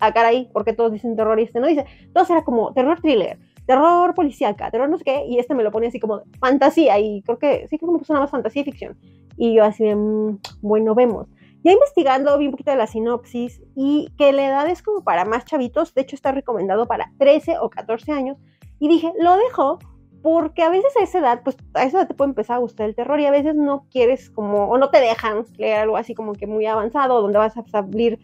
ah, 0.00 0.12
caray, 0.12 0.48
porque 0.52 0.72
todos 0.72 0.92
dicen 0.92 1.16
terror 1.16 1.38
y 1.40 1.44
este 1.44 1.60
no 1.60 1.66
dice. 1.66 1.84
Entonces 2.00 2.30
era 2.30 2.44
como 2.44 2.72
terror 2.72 3.00
thriller, 3.00 3.38
terror 3.66 4.14
policíaca, 4.14 4.70
terror 4.70 4.88
no 4.88 4.98
sé 4.98 5.04
qué, 5.04 5.24
y 5.26 5.38
este 5.38 5.54
me 5.54 5.62
lo 5.62 5.70
pone 5.70 5.88
así 5.88 5.98
como 5.98 6.22
fantasía, 6.38 6.98
y 6.98 7.22
creo 7.22 7.38
que 7.38 7.66
sí, 7.68 7.78
que 7.78 7.86
me 7.86 7.98
puso 7.98 8.12
nada 8.12 8.24
más 8.24 8.30
fantasía 8.30 8.62
y 8.62 8.64
ficción. 8.64 8.96
Y 9.36 9.54
yo 9.54 9.64
así 9.64 9.84
de, 9.84 9.96
mm, 9.96 10.38
bueno, 10.62 10.94
vemos. 10.94 11.28
Ya 11.64 11.72
investigando, 11.72 12.36
vi 12.38 12.46
un 12.46 12.50
poquito 12.52 12.70
de 12.70 12.76
la 12.76 12.86
sinopsis 12.86 13.62
y 13.74 14.12
que 14.18 14.32
la 14.32 14.46
edad 14.46 14.68
es 14.68 14.82
como 14.82 15.02
para 15.02 15.24
más 15.24 15.46
chavitos, 15.46 15.94
de 15.94 16.02
hecho 16.02 16.14
está 16.14 16.30
recomendado 16.30 16.86
para 16.86 17.12
13 17.18 17.58
o 17.58 17.70
14 17.70 18.12
años, 18.12 18.36
y 18.78 18.88
dije, 18.88 19.12
lo 19.18 19.36
dejo 19.36 19.78
porque 20.24 20.62
a 20.62 20.70
veces 20.70 20.96
a 20.96 21.02
esa 21.04 21.18
edad, 21.18 21.42
pues 21.44 21.54
a 21.74 21.84
esa 21.84 21.98
edad 21.98 22.08
te 22.08 22.14
puede 22.14 22.30
empezar 22.30 22.56
a 22.56 22.60
gustar 22.60 22.88
el 22.88 22.94
terror 22.94 23.20
y 23.20 23.26
a 23.26 23.30
veces 23.30 23.54
no 23.54 23.84
quieres 23.90 24.30
como, 24.30 24.70
o 24.70 24.78
no 24.78 24.88
te 24.88 24.98
dejan 24.98 25.44
leer 25.58 25.80
algo 25.80 25.98
así 25.98 26.14
como 26.14 26.32
que 26.32 26.46
muy 26.46 26.64
avanzado, 26.64 27.20
donde 27.20 27.36
vas 27.36 27.54
a 27.58 27.64
salir 27.66 28.18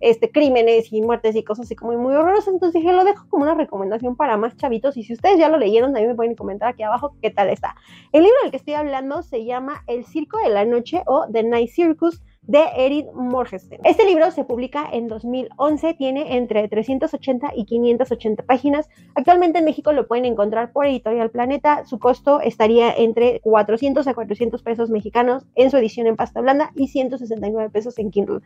este, 0.00 0.30
crímenes 0.30 0.92
y 0.92 1.00
muertes 1.00 1.34
y 1.34 1.42
cosas 1.42 1.64
así 1.64 1.74
como 1.74 1.96
muy 1.96 2.14
horrorosas. 2.14 2.52
Entonces 2.52 2.82
dije, 2.82 2.92
lo 2.92 3.04
dejo 3.04 3.26
como 3.30 3.44
una 3.44 3.54
recomendación 3.54 4.16
para 4.16 4.36
más 4.36 4.54
chavitos. 4.58 4.98
Y 4.98 5.04
si 5.04 5.14
ustedes 5.14 5.38
ya 5.38 5.48
lo 5.48 5.56
leyeron, 5.56 5.94
también 5.94 6.10
me 6.10 6.14
pueden 6.14 6.34
comentar 6.34 6.68
aquí 6.68 6.82
abajo 6.82 7.16
qué 7.22 7.30
tal 7.30 7.48
está. 7.48 7.74
El 8.12 8.24
libro 8.24 8.36
del 8.42 8.50
que 8.50 8.58
estoy 8.58 8.74
hablando 8.74 9.22
se 9.22 9.46
llama 9.46 9.82
El 9.86 10.04
Circo 10.04 10.36
de 10.36 10.50
la 10.50 10.66
Noche 10.66 11.04
o 11.06 11.24
The 11.32 11.42
Night 11.42 11.70
Circus 11.70 12.22
de 12.46 12.64
Erin 12.76 13.08
Morgenstern. 13.14 13.82
Este 13.84 14.04
libro 14.04 14.30
se 14.30 14.44
publica 14.44 14.88
en 14.92 15.08
2011, 15.08 15.94
tiene 15.94 16.36
entre 16.36 16.68
380 16.68 17.52
y 17.56 17.64
580 17.64 18.44
páginas. 18.44 18.88
Actualmente 19.14 19.58
en 19.58 19.64
México 19.64 19.92
lo 19.92 20.06
pueden 20.06 20.24
encontrar 20.24 20.72
por 20.72 20.86
Editorial 20.86 21.30
Planeta. 21.30 21.84
Su 21.84 21.98
costo 21.98 22.40
estaría 22.40 22.92
entre 22.92 23.40
400 23.40 24.06
a 24.06 24.14
400 24.14 24.62
pesos 24.62 24.90
mexicanos 24.90 25.44
en 25.54 25.70
su 25.70 25.76
edición 25.76 26.06
en 26.06 26.16
pasta 26.16 26.40
blanda 26.40 26.70
y 26.74 26.88
169 26.88 27.70
pesos 27.70 27.98
en 27.98 28.10
Kindle. 28.10 28.40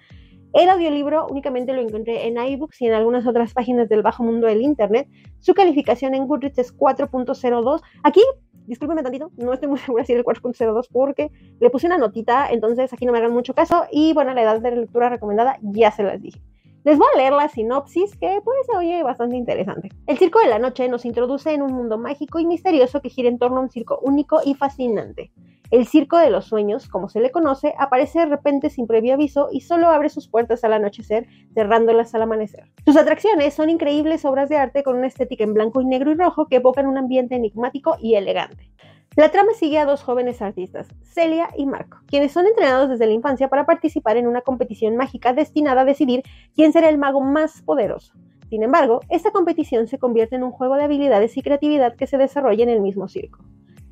El 0.52 0.69
audiolibro 0.69 1.26
únicamente 1.28 1.73
lo 1.73 1.80
encontré 1.80 2.26
en 2.26 2.37
iBooks 2.37 2.83
y 2.83 2.87
en 2.87 2.95
algunas 2.95 3.26
otras 3.26 3.54
páginas 3.54 3.88
del 3.88 4.02
bajo 4.02 4.25
mundo 4.25 4.49
del 4.49 4.62
Internet. 4.62 5.09
Su 5.38 5.54
calificación 5.54 6.14
en 6.14 6.26
Goodreads 6.26 6.59
es 6.59 6.76
4.02. 6.76 7.80
Aquí 8.02 8.21
discúlpenme 8.66 9.02
tantito, 9.02 9.30
no 9.37 9.52
estoy 9.52 9.69
muy 9.69 9.78
segura 9.87 10.04
si 10.04 10.12
es 10.12 10.19
el 10.19 10.25
4.02 10.25 10.88
porque 10.92 11.30
le 11.61 11.71
puse 11.71 11.87
una 11.87 11.99
notita, 11.99 12.49
entonces 12.50 12.92
aquí 12.92 13.04
no 13.04 13.12
me 13.12 13.19
hagan 13.19 13.33
mucho 13.33 13.54
caso. 13.54 13.85
Y 13.90 14.12
bueno, 14.12 14.33
la 14.33 14.42
edad 14.42 14.61
de 14.61 14.71
lectura 14.76 15.09
recomendada 15.09 15.59
ya 15.62 15.90
se 15.90 16.02
las 16.02 16.21
dije. 16.21 16.40
Les 16.83 16.97
voy 16.97 17.07
a 17.14 17.19
leer 17.19 17.33
la 17.35 17.49
sinopsis 17.49 18.16
que 18.16 18.40
pues 18.42 18.57
se 18.66 18.76
oye 18.76 19.02
bastante 19.02 19.37
interesante. 19.37 19.90
El 20.07 20.16
Circo 20.16 20.40
de 20.40 20.49
la 20.49 20.59
Noche 20.59 20.88
nos 20.88 21.04
introduce 21.04 21.52
en 21.52 21.61
un 21.61 21.75
mundo 21.75 21.99
mágico 21.99 22.38
y 22.38 22.47
misterioso 22.47 23.02
que 23.02 23.11
gira 23.11 23.28
en 23.28 23.38
torno 23.38 23.59
a 23.59 23.61
un 23.61 23.71
circo 23.71 23.99
único 24.02 24.40
y 24.42 24.54
fascinante. 24.54 25.30
El 25.71 25.87
Circo 25.87 26.19
de 26.19 26.31
los 26.31 26.47
Sueños, 26.47 26.89
como 26.89 27.09
se 27.09 27.21
le 27.21 27.31
conoce, 27.31 27.75
aparece 27.79 28.19
de 28.19 28.27
repente 28.27 28.71
sin 28.71 28.89
previo 28.89 29.15
aviso 29.15 29.50
y 29.53 29.61
solo 29.61 29.89
abre 29.89 30.09
sus 30.09 30.27
puertas 30.27 30.65
al 30.65 30.73
anochecer, 30.73 31.29
cerrándolas 31.55 32.12
al 32.12 32.23
amanecer. 32.23 32.65
Sus 32.85 32.97
atracciones 32.97 33.55
son 33.55 33.71
increíbles 33.71 34.25
obras 34.25 34.49
de 34.49 34.57
arte 34.57 34.83
con 34.83 34.97
una 34.97 35.07
estética 35.07 35.45
en 35.45 35.55
blanco 35.55 35.81
y 35.81 35.87
negro 35.87 36.11
y 36.11 36.15
rojo 36.17 36.49
que 36.49 36.57
evocan 36.57 36.89
un 36.89 36.99
ambiente 36.99 37.37
enigmático 37.37 37.97
y 38.00 38.17
elegante. 38.17 38.69
La 39.15 39.31
trama 39.31 39.53
sigue 39.55 39.79
a 39.79 39.87
dos 39.87 40.03
jóvenes 40.03 40.43
artistas, 40.43 40.89
Celia 41.03 41.49
y 41.57 41.67
Marco, 41.67 41.99
quienes 42.07 42.33
son 42.33 42.47
entrenados 42.47 42.89
desde 42.89 43.07
la 43.07 43.12
infancia 43.12 43.49
para 43.49 43.65
participar 43.65 44.17
en 44.17 44.27
una 44.27 44.41
competición 44.41 44.97
mágica 44.97 45.33
destinada 45.35 45.83
a 45.83 45.85
decidir 45.85 46.25
quién 46.53 46.73
será 46.73 46.89
el 46.89 46.99
mago 46.99 47.21
más 47.21 47.62
poderoso. 47.62 48.15
Sin 48.49 48.65
embargo, 48.65 49.03
esta 49.09 49.31
competición 49.31 49.87
se 49.87 49.99
convierte 49.99 50.35
en 50.35 50.43
un 50.43 50.50
juego 50.50 50.75
de 50.75 50.83
habilidades 50.83 51.37
y 51.37 51.43
creatividad 51.43 51.95
que 51.95 52.09
se 52.09 52.19
desarrolla 52.19 52.65
en 52.65 52.71
el 52.71 52.81
mismo 52.81 53.07
circo. 53.07 53.45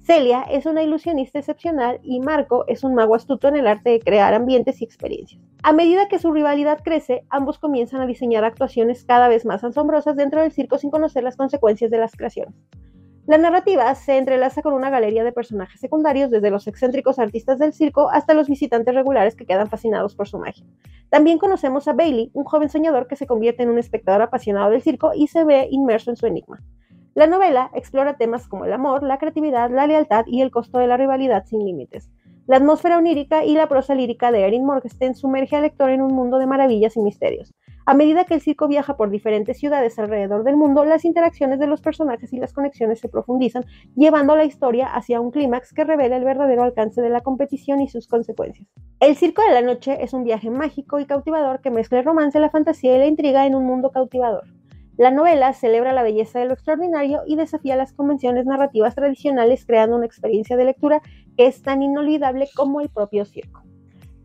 Celia 0.09 0.41
es 0.45 0.65
una 0.65 0.83
ilusionista 0.83 1.39
excepcional 1.39 2.01
y 2.03 2.21
Marco 2.21 2.65
es 2.67 2.83
un 2.83 2.95
mago 2.95 3.15
astuto 3.15 3.47
en 3.47 3.57
el 3.57 3.67
arte 3.67 3.91
de 3.91 4.01
crear 4.01 4.33
ambientes 4.33 4.81
y 4.81 4.85
experiencias. 4.85 5.43
A 5.63 5.75
medida 5.75 6.09
que 6.09 6.19
su 6.19 6.33
rivalidad 6.33 6.79
crece, 6.83 7.27
ambos 7.29 7.59
comienzan 7.59 8.01
a 8.01 8.07
diseñar 8.07 8.43
actuaciones 8.43 9.05
cada 9.05 9.29
vez 9.29 9.45
más 9.45 9.65
asombrosas 9.65 10.17
dentro 10.17 10.41
del 10.41 10.51
circo 10.51 10.79
sin 10.79 10.91
conocer 10.91 11.25
las 11.25 11.37
consecuencias 11.37 11.91
de 11.91 11.99
las 11.99 12.17
creaciones. 12.17 12.55
La 13.27 13.37
narrativa 13.37 13.95
se 13.95 14.17
entrelaza 14.17 14.63
con 14.63 14.73
una 14.73 14.89
galería 14.89 15.25
de 15.25 15.33
personajes 15.33 15.79
secundarios, 15.79 16.31
desde 16.31 16.51
los 16.51 16.67
excéntricos 16.69 17.19
artistas 17.19 17.59
del 17.59 17.75
circo 17.75 18.09
hasta 18.09 18.33
los 18.33 18.49
visitantes 18.49 18.95
regulares 18.95 19.37
que 19.37 19.45
quedan 19.45 19.69
fascinados 19.69 20.17
por 20.17 20.27
su 20.27 20.39
magia. 20.39 20.65
También 21.11 21.37
conocemos 21.37 21.87
a 21.87 21.93
Bailey, 21.93 22.31
un 22.33 22.45
joven 22.45 22.71
soñador 22.71 23.09
que 23.09 23.17
se 23.17 23.27
convierte 23.27 23.63
en 23.63 23.69
un 23.69 23.79
espectador 23.79 24.23
apasionado 24.23 24.71
del 24.71 24.81
circo 24.81 25.11
y 25.15 25.27
se 25.27 25.45
ve 25.45 25.69
inmerso 25.71 26.09
en 26.09 26.17
su 26.17 26.25
enigma. 26.25 26.63
La 27.19 27.27
novela 27.27 27.69
explora 27.75 28.17
temas 28.17 28.47
como 28.47 28.65
el 28.65 28.73
amor, 28.73 29.03
la 29.03 29.19
creatividad, 29.19 29.73
la 29.73 29.89
lealtad 29.89 30.25
y 30.29 30.41
el 30.41 30.53
costo 30.53 30.79
de 30.79 30.87
la 30.87 30.97
rivalidad 30.97 31.45
sin 31.47 31.65
límites. 31.65 32.13
La 32.47 32.59
atmósfera 32.59 32.97
onírica 32.97 33.45
y 33.45 33.55
la 33.55 33.69
prosa 33.69 33.97
lírica 33.97 34.31
de 34.31 34.47
Erin 34.47 34.65
Morgenstern 34.65 35.17
sumerge 35.17 35.57
al 35.57 35.63
lector 35.63 35.91
en 35.91 36.01
un 36.01 36.15
mundo 36.15 36.39
de 36.39 36.47
maravillas 36.47 36.97
y 36.97 37.01
misterios. 37.01 37.53
A 37.87 37.95
medida 37.95 38.25
que 38.25 38.35
el 38.35 38.41
circo 38.41 38.69
viaja 38.69 38.97
por 38.97 39.11
diferentes 39.11 39.59
ciudades 39.59 39.99
alrededor 39.99 40.45
del 40.45 40.57
mundo, 40.57 40.85
las 40.85 41.05
interacciones 41.05 41.59
de 41.59 41.67
los 41.67 41.81
personajes 41.81 42.33
y 42.33 42.39
las 42.39 42.53
conexiones 42.53 43.01
se 43.01 43.09
profundizan, 43.09 43.65
llevando 43.97 44.37
la 44.37 44.45
historia 44.45 44.87
hacia 44.87 45.21
un 45.21 45.33
clímax 45.33 45.75
que 45.75 45.83
revela 45.83 46.19
el 46.19 46.25
verdadero 46.25 46.63
alcance 46.63 47.03
de 47.03 47.11
la 47.11 47.23
competición 47.23 47.81
y 47.81 47.89
sus 47.89 48.07
consecuencias. 48.07 48.69
El 49.01 49.17
Circo 49.17 49.43
de 49.43 49.55
la 49.55 49.63
Noche 49.63 50.05
es 50.05 50.13
un 50.13 50.23
viaje 50.23 50.51
mágico 50.51 51.01
y 51.01 51.07
cautivador 51.07 51.63
que 51.63 51.73
mezcla 51.73 51.99
el 51.99 52.05
romance, 52.05 52.39
la 52.39 52.51
fantasía 52.51 52.95
y 52.95 52.99
la 53.01 53.07
intriga 53.07 53.45
en 53.45 53.57
un 53.57 53.67
mundo 53.67 53.91
cautivador. 53.91 54.45
La 54.99 55.13
novela 55.13 55.53
celebra 55.53 55.93
la 55.93 56.03
belleza 56.03 56.41
de 56.41 56.47
lo 56.47 56.55
extraordinario 56.55 57.23
y 57.25 57.37
desafía 57.37 57.77
las 57.77 57.93
convenciones 57.93 58.47
narrativas 58.47 58.97
tradicionales 58.97 59.65
creando 59.65 59.95
una 59.95 60.07
experiencia 60.07 60.57
de 60.57 60.65
lectura 60.65 61.01
que 61.37 61.47
es 61.47 61.63
tan 61.63 61.83
inolvidable 61.83 62.49
como 62.57 62.81
el 62.81 62.89
propio 62.89 63.25
circo. 63.25 63.63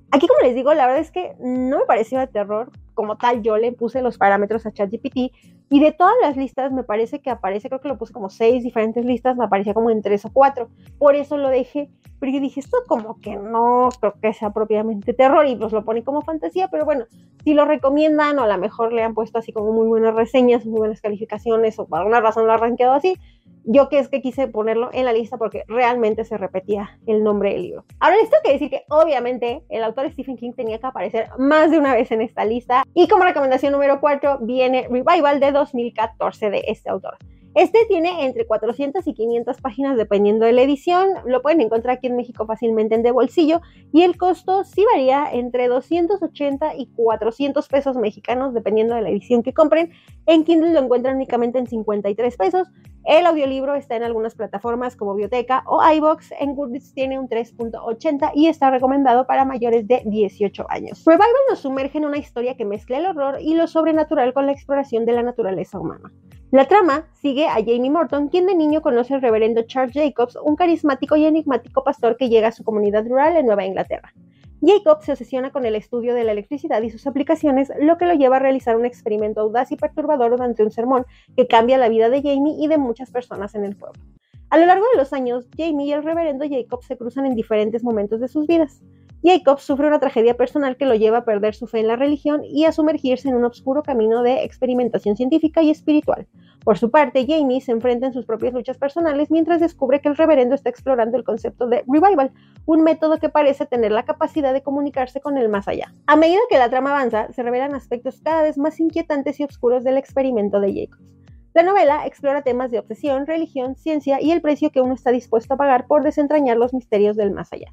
Aquí, 0.10 0.27
como 0.27 0.42
les 0.42 0.56
digo, 0.56 0.74
la 0.74 0.88
verdad 0.88 1.01
es 1.01 1.12
que 1.12 1.36
no 1.39 1.77
me 1.77 1.86
pareció 1.86 2.20
de 2.20 2.25
terror. 2.25 2.72
Como 2.96 3.18
tal, 3.18 3.44
yo 3.44 3.58
le 3.58 3.72
puse 3.72 4.01
los 4.01 4.18
parámetros 4.18 4.65
a 4.65 4.72
ChatGPT 4.72 5.32
y 5.74 5.80
de 5.80 5.92
todas 5.92 6.13
las 6.22 6.38
listas 6.38 6.72
me 6.72 6.84
parece 6.84 7.20
que 7.20 7.32
aparece, 7.32 7.68
creo 7.68 7.82
que 7.82 7.88
lo 7.88 7.98
puse 7.98 8.13
como 8.13 8.30
seis 8.30 8.63
diferentes 8.63 9.03
listas, 9.03 9.36
me 9.36 9.46
aparecía 9.46 9.74
como 9.74 9.89
en 9.89 10.03
tres 10.03 10.24
o 10.24 10.32
cuatro. 10.32 10.70
Por 11.00 11.15
eso 11.15 11.36
lo 11.36 11.50
dejé, 11.50 11.89
porque 12.20 12.39
dije, 12.39 12.60
esto 12.60 12.77
como 12.88 13.20
que 13.20 13.38
no 13.38 13.89
creo 14.00 14.13
que 14.22 14.34
sea 14.34 14.51
propiamente 14.51 15.15
terror 15.15 15.48
y 15.48 15.56
pues 15.56 15.74
lo 15.74 15.84
pone 15.84 16.03
como 16.03 16.22
fantasía, 16.22 16.68
pero 16.68 16.86
bueno, 16.86 17.06
si 17.44 17.56
lo 17.56 17.65
recomiendan 17.65 18.38
o 18.38 18.44
a 18.44 18.48
lo 18.48 18.58
mejor 18.60 18.94
le 18.94 19.01
han 19.01 19.15
puesto 19.15 19.39
así 19.39 19.51
como 19.51 19.74
muy 19.74 19.88
buenas 19.88 20.13
reseñas, 20.13 20.63
muy 20.63 20.77
buenas 20.77 21.01
calificaciones 21.01 21.80
o 21.80 21.88
por 21.88 21.98
alguna 21.98 22.22
razón 22.22 22.46
lo 22.46 22.53
han 22.53 22.60
rankeado 22.60 22.94
así, 22.94 23.18
yo 23.65 23.89
que 23.89 24.00
es 24.00 24.10
que 24.10 24.22
quise 24.22 24.48
ponerlo 24.48 24.89
en 24.94 25.06
la 25.06 25.13
lista 25.13 25.38
porque 25.38 25.63
realmente 25.68 26.25
se 26.25 26.38
repetía 26.38 26.98
el 27.08 27.24
nombre 27.24 27.53
del 27.53 27.63
libro. 27.63 27.86
Ahora 28.00 28.18
les 28.18 28.30
tengo 28.30 28.44
que 28.44 28.51
decir 28.53 28.70
que 28.70 28.84
obviamente 28.89 29.63
el 29.70 29.84
autor 29.84 30.12
Stephen 30.12 30.38
King 30.38 30.51
tenía 30.53 30.80
que 30.80 30.88
aparecer 30.88 31.30
más 31.38 31.72
de 31.72 31.77
una 31.77 31.94
vez 31.94 32.12
en 32.12 32.22
esta 32.22 32.46
lista 32.46 32.84
y 32.94 33.08
como 33.08 33.24
recomendación 33.24 33.72
número 33.72 34.00
4 34.00 34.39
viene 34.42 34.88
Revival 34.89 35.39
de 35.39 35.51
2014 35.63 36.50
de 36.50 36.63
este 36.67 36.89
autor. 36.89 37.17
Este 37.55 37.86
tiene 37.88 38.25
entre 38.25 38.48
400 38.48 39.05
y 39.05 39.13
500 39.13 39.62
páginas 39.62 39.95
dependiendo 39.95 40.43
de 40.43 40.53
la 40.53 40.63
edición. 40.63 41.10
Lo 41.27 41.43
pueden 41.43 41.62
encontrar 41.62 41.98
aquí 41.98 42.07
en 42.07 42.15
México 42.15 42.48
fácilmente 42.48 42.95
en 42.95 43.03
de 43.03 43.12
bolsillo 43.12 43.62
y 43.91 44.01
el 44.01 44.17
costo 44.17 44.63
sí 44.63 44.83
varía 44.91 45.27
entre 45.31 45.67
280 45.67 46.75
y 46.77 46.88
400 46.88 47.67
pesos 47.67 47.95
mexicanos 47.95 48.55
dependiendo 48.55 48.95
de 48.95 49.03
la 49.03 49.10
edición 49.10 49.43
que 49.43 49.53
compren. 49.53 49.91
En 50.25 50.45
Kindle 50.45 50.74
lo 50.74 50.79
encuentran 50.79 51.17
únicamente 51.17 51.60
en 51.60 51.67
53 51.67 52.38
pesos. 52.38 52.67
El 53.05 53.27
audiolibro 53.27 53.75
está 53.75 53.98
en 53.98 54.03
algunas 54.03 54.33
plataformas 54.33 54.95
como 54.95 55.13
Biblioteca 55.13 55.63
o 55.67 55.79
iBox. 55.93 56.31
En 56.39 56.55
Goodreads 56.55 56.95
tiene 56.95 57.19
un 57.19 57.27
3.80 57.27 58.31
y 58.33 58.48
está 58.48 58.72
recomendado 58.72 59.27
para 59.27 59.45
mayores 59.45 59.88
de 59.88 60.01
18 60.05 60.65
años. 60.69 61.03
Revival 61.05 61.27
nos 61.50 61.60
sumerge 61.60 62.00
en 62.00 62.05
una 62.05 62.17
historia 62.17 62.57
que 62.57 62.65
mezcla 62.65 62.98
el 62.98 63.05
horror 63.05 63.38
y 63.41 63.53
lo 63.53 63.67
sobrenatural 63.67 64.33
con 64.33 64.48
la 64.48 64.53
exploración 64.53 65.05
de 65.05 65.12
la 65.12 65.22
naturaleza 65.22 65.79
humana. 65.79 66.12
La 66.53 66.67
trama 66.67 67.07
sigue 67.13 67.42
a 67.47 67.55
Jamie 67.55 67.89
Morton, 67.89 68.29
quien 68.29 68.45
de 68.45 68.55
niño 68.55 68.81
conoce 68.81 69.13
al 69.13 69.21
reverendo 69.21 69.63
Charles 69.63 69.93
Jacobs, 69.93 70.38
un 70.43 70.55
carismático 70.55 71.15
y 71.15 71.25
enigmático 71.25 71.83
pastor 71.83 72.17
que 72.17 72.29
llega 72.29 72.50
a 72.50 72.51
su 72.51 72.63
comunidad 72.63 73.07
rural 73.07 73.38
en 73.38 73.45
Nueva 73.45 73.65
Inglaterra. 73.65 74.13
Jacobs 74.62 75.05
se 75.05 75.12
obsesiona 75.12 75.51
con 75.51 75.65
el 75.65 75.75
estudio 75.75 76.13
de 76.13 76.23
la 76.23 76.31
electricidad 76.31 76.81
y 76.81 76.89
sus 76.89 77.05
aplicaciones, 77.05 77.71
lo 77.79 77.97
que 77.97 78.05
lo 78.05 78.13
lleva 78.13 78.38
a 78.38 78.39
realizar 78.39 78.77
un 78.77 78.85
experimento 78.85 79.41
audaz 79.41 79.71
y 79.71 79.75
perturbador 79.75 80.31
durante 80.31 80.63
un 80.63 80.71
sermón 80.71 81.05
que 81.35 81.47
cambia 81.47 81.77
la 81.77 81.89
vida 81.89 82.09
de 82.09 82.21
Jamie 82.21 82.55
y 82.57 82.67
de 82.67 82.77
muchas 82.77 83.12
personas 83.12 83.55
en 83.55 83.65
el 83.65 83.75
pueblo. 83.75 84.01
A 84.50 84.57
lo 84.57 84.65
largo 84.65 84.85
de 84.93 84.97
los 84.97 85.12
años, 85.12 85.47
Jamie 85.57 85.88
y 85.88 85.93
el 85.93 86.03
reverendo 86.03 86.45
Jacobs 86.47 86.85
se 86.85 86.95
cruzan 86.95 87.25
en 87.25 87.35
diferentes 87.35 87.83
momentos 87.83 88.21
de 88.21 88.27
sus 88.27 88.47
vidas. 88.47 88.81
Jacob 89.25 89.60
sufre 89.60 89.88
una 89.88 90.00
tragedia 90.00 90.36
personal 90.36 90.75
que 90.75 90.86
lo 90.86 90.96
lleva 90.96 91.20
a 91.20 91.25
perder 91.25 91.56
su 91.56 91.65
fe 91.65 91.80
en 91.80 91.88
la 91.88 91.96
religión 91.96 92.42
y 92.44 92.65
a 92.65 92.74
sumergirse 92.74 93.30
en 93.30 93.36
un 93.36 93.46
oscuro 93.46 93.82
camino 93.82 94.22
de 94.22 94.44
experimentación 94.44 95.15
científica 95.15 95.62
y 95.62 95.70
espiritual. 95.70 96.27
Por 96.65 96.77
su 96.77 96.92
parte, 96.92 97.25
Jamie 97.25 97.62
se 97.62 97.72
enfrenta 97.72 98.06
en 98.06 98.12
sus 98.12 98.25
propias 98.25 98.53
luchas 98.53 98.77
personales 98.77 99.32
mientras 99.32 99.62
descubre 99.62 100.01
que 100.01 100.10
el 100.10 100.18
reverendo 100.18 100.56
está 100.56 100.70
explorando 100.70 101.18
el 101.18 101.24
concepto 101.24 101.68
de 101.68 101.86
revival, 101.88 102.34
un 102.65 102.84
método 102.84 103.18
que 103.18 103.30
parece 103.30 103.65
tener 103.65 103.94
la 103.94 104.03
capacidad 104.03 104.51
de 104.51 104.62
comunicarse 104.62 105.22
con 105.22 105.38
el 105.38 105.48
más 105.48 105.70
allá. 105.70 105.94
A 106.06 106.18
medida 106.18 106.42
que 106.50 106.58
la 106.58 106.70
trama 106.70 106.92
avanza, 106.92 107.32
se 107.32 107.44
revelan 107.44 107.75
aspectos 107.75 108.20
cada 108.22 108.44
vez 108.44 108.58
más 108.58 108.77
inquietantes 108.82 109.39
y 109.39 109.46
oscuros 109.46 109.86
del 109.86 109.98
experimento 109.98 110.60
de 110.60 110.74
Jacobs. 110.74 111.13
La 111.53 111.63
novela 111.63 112.06
explora 112.06 112.42
temas 112.42 112.72
de 112.72 112.80
obsesión, 112.80 113.25
religión, 113.25 113.75
ciencia 113.75 114.20
y 114.20 114.32
el 114.32 114.42
precio 114.42 114.72
que 114.72 114.82
uno 114.82 114.96
está 114.96 115.12
dispuesto 115.12 115.53
a 115.53 115.58
pagar 115.58 115.88
por 115.88 116.03
desentrañar 116.03 116.58
los 116.58 116.74
misterios 116.74 117.15
del 117.15 117.32
más 117.32 117.53
allá. 117.53 117.72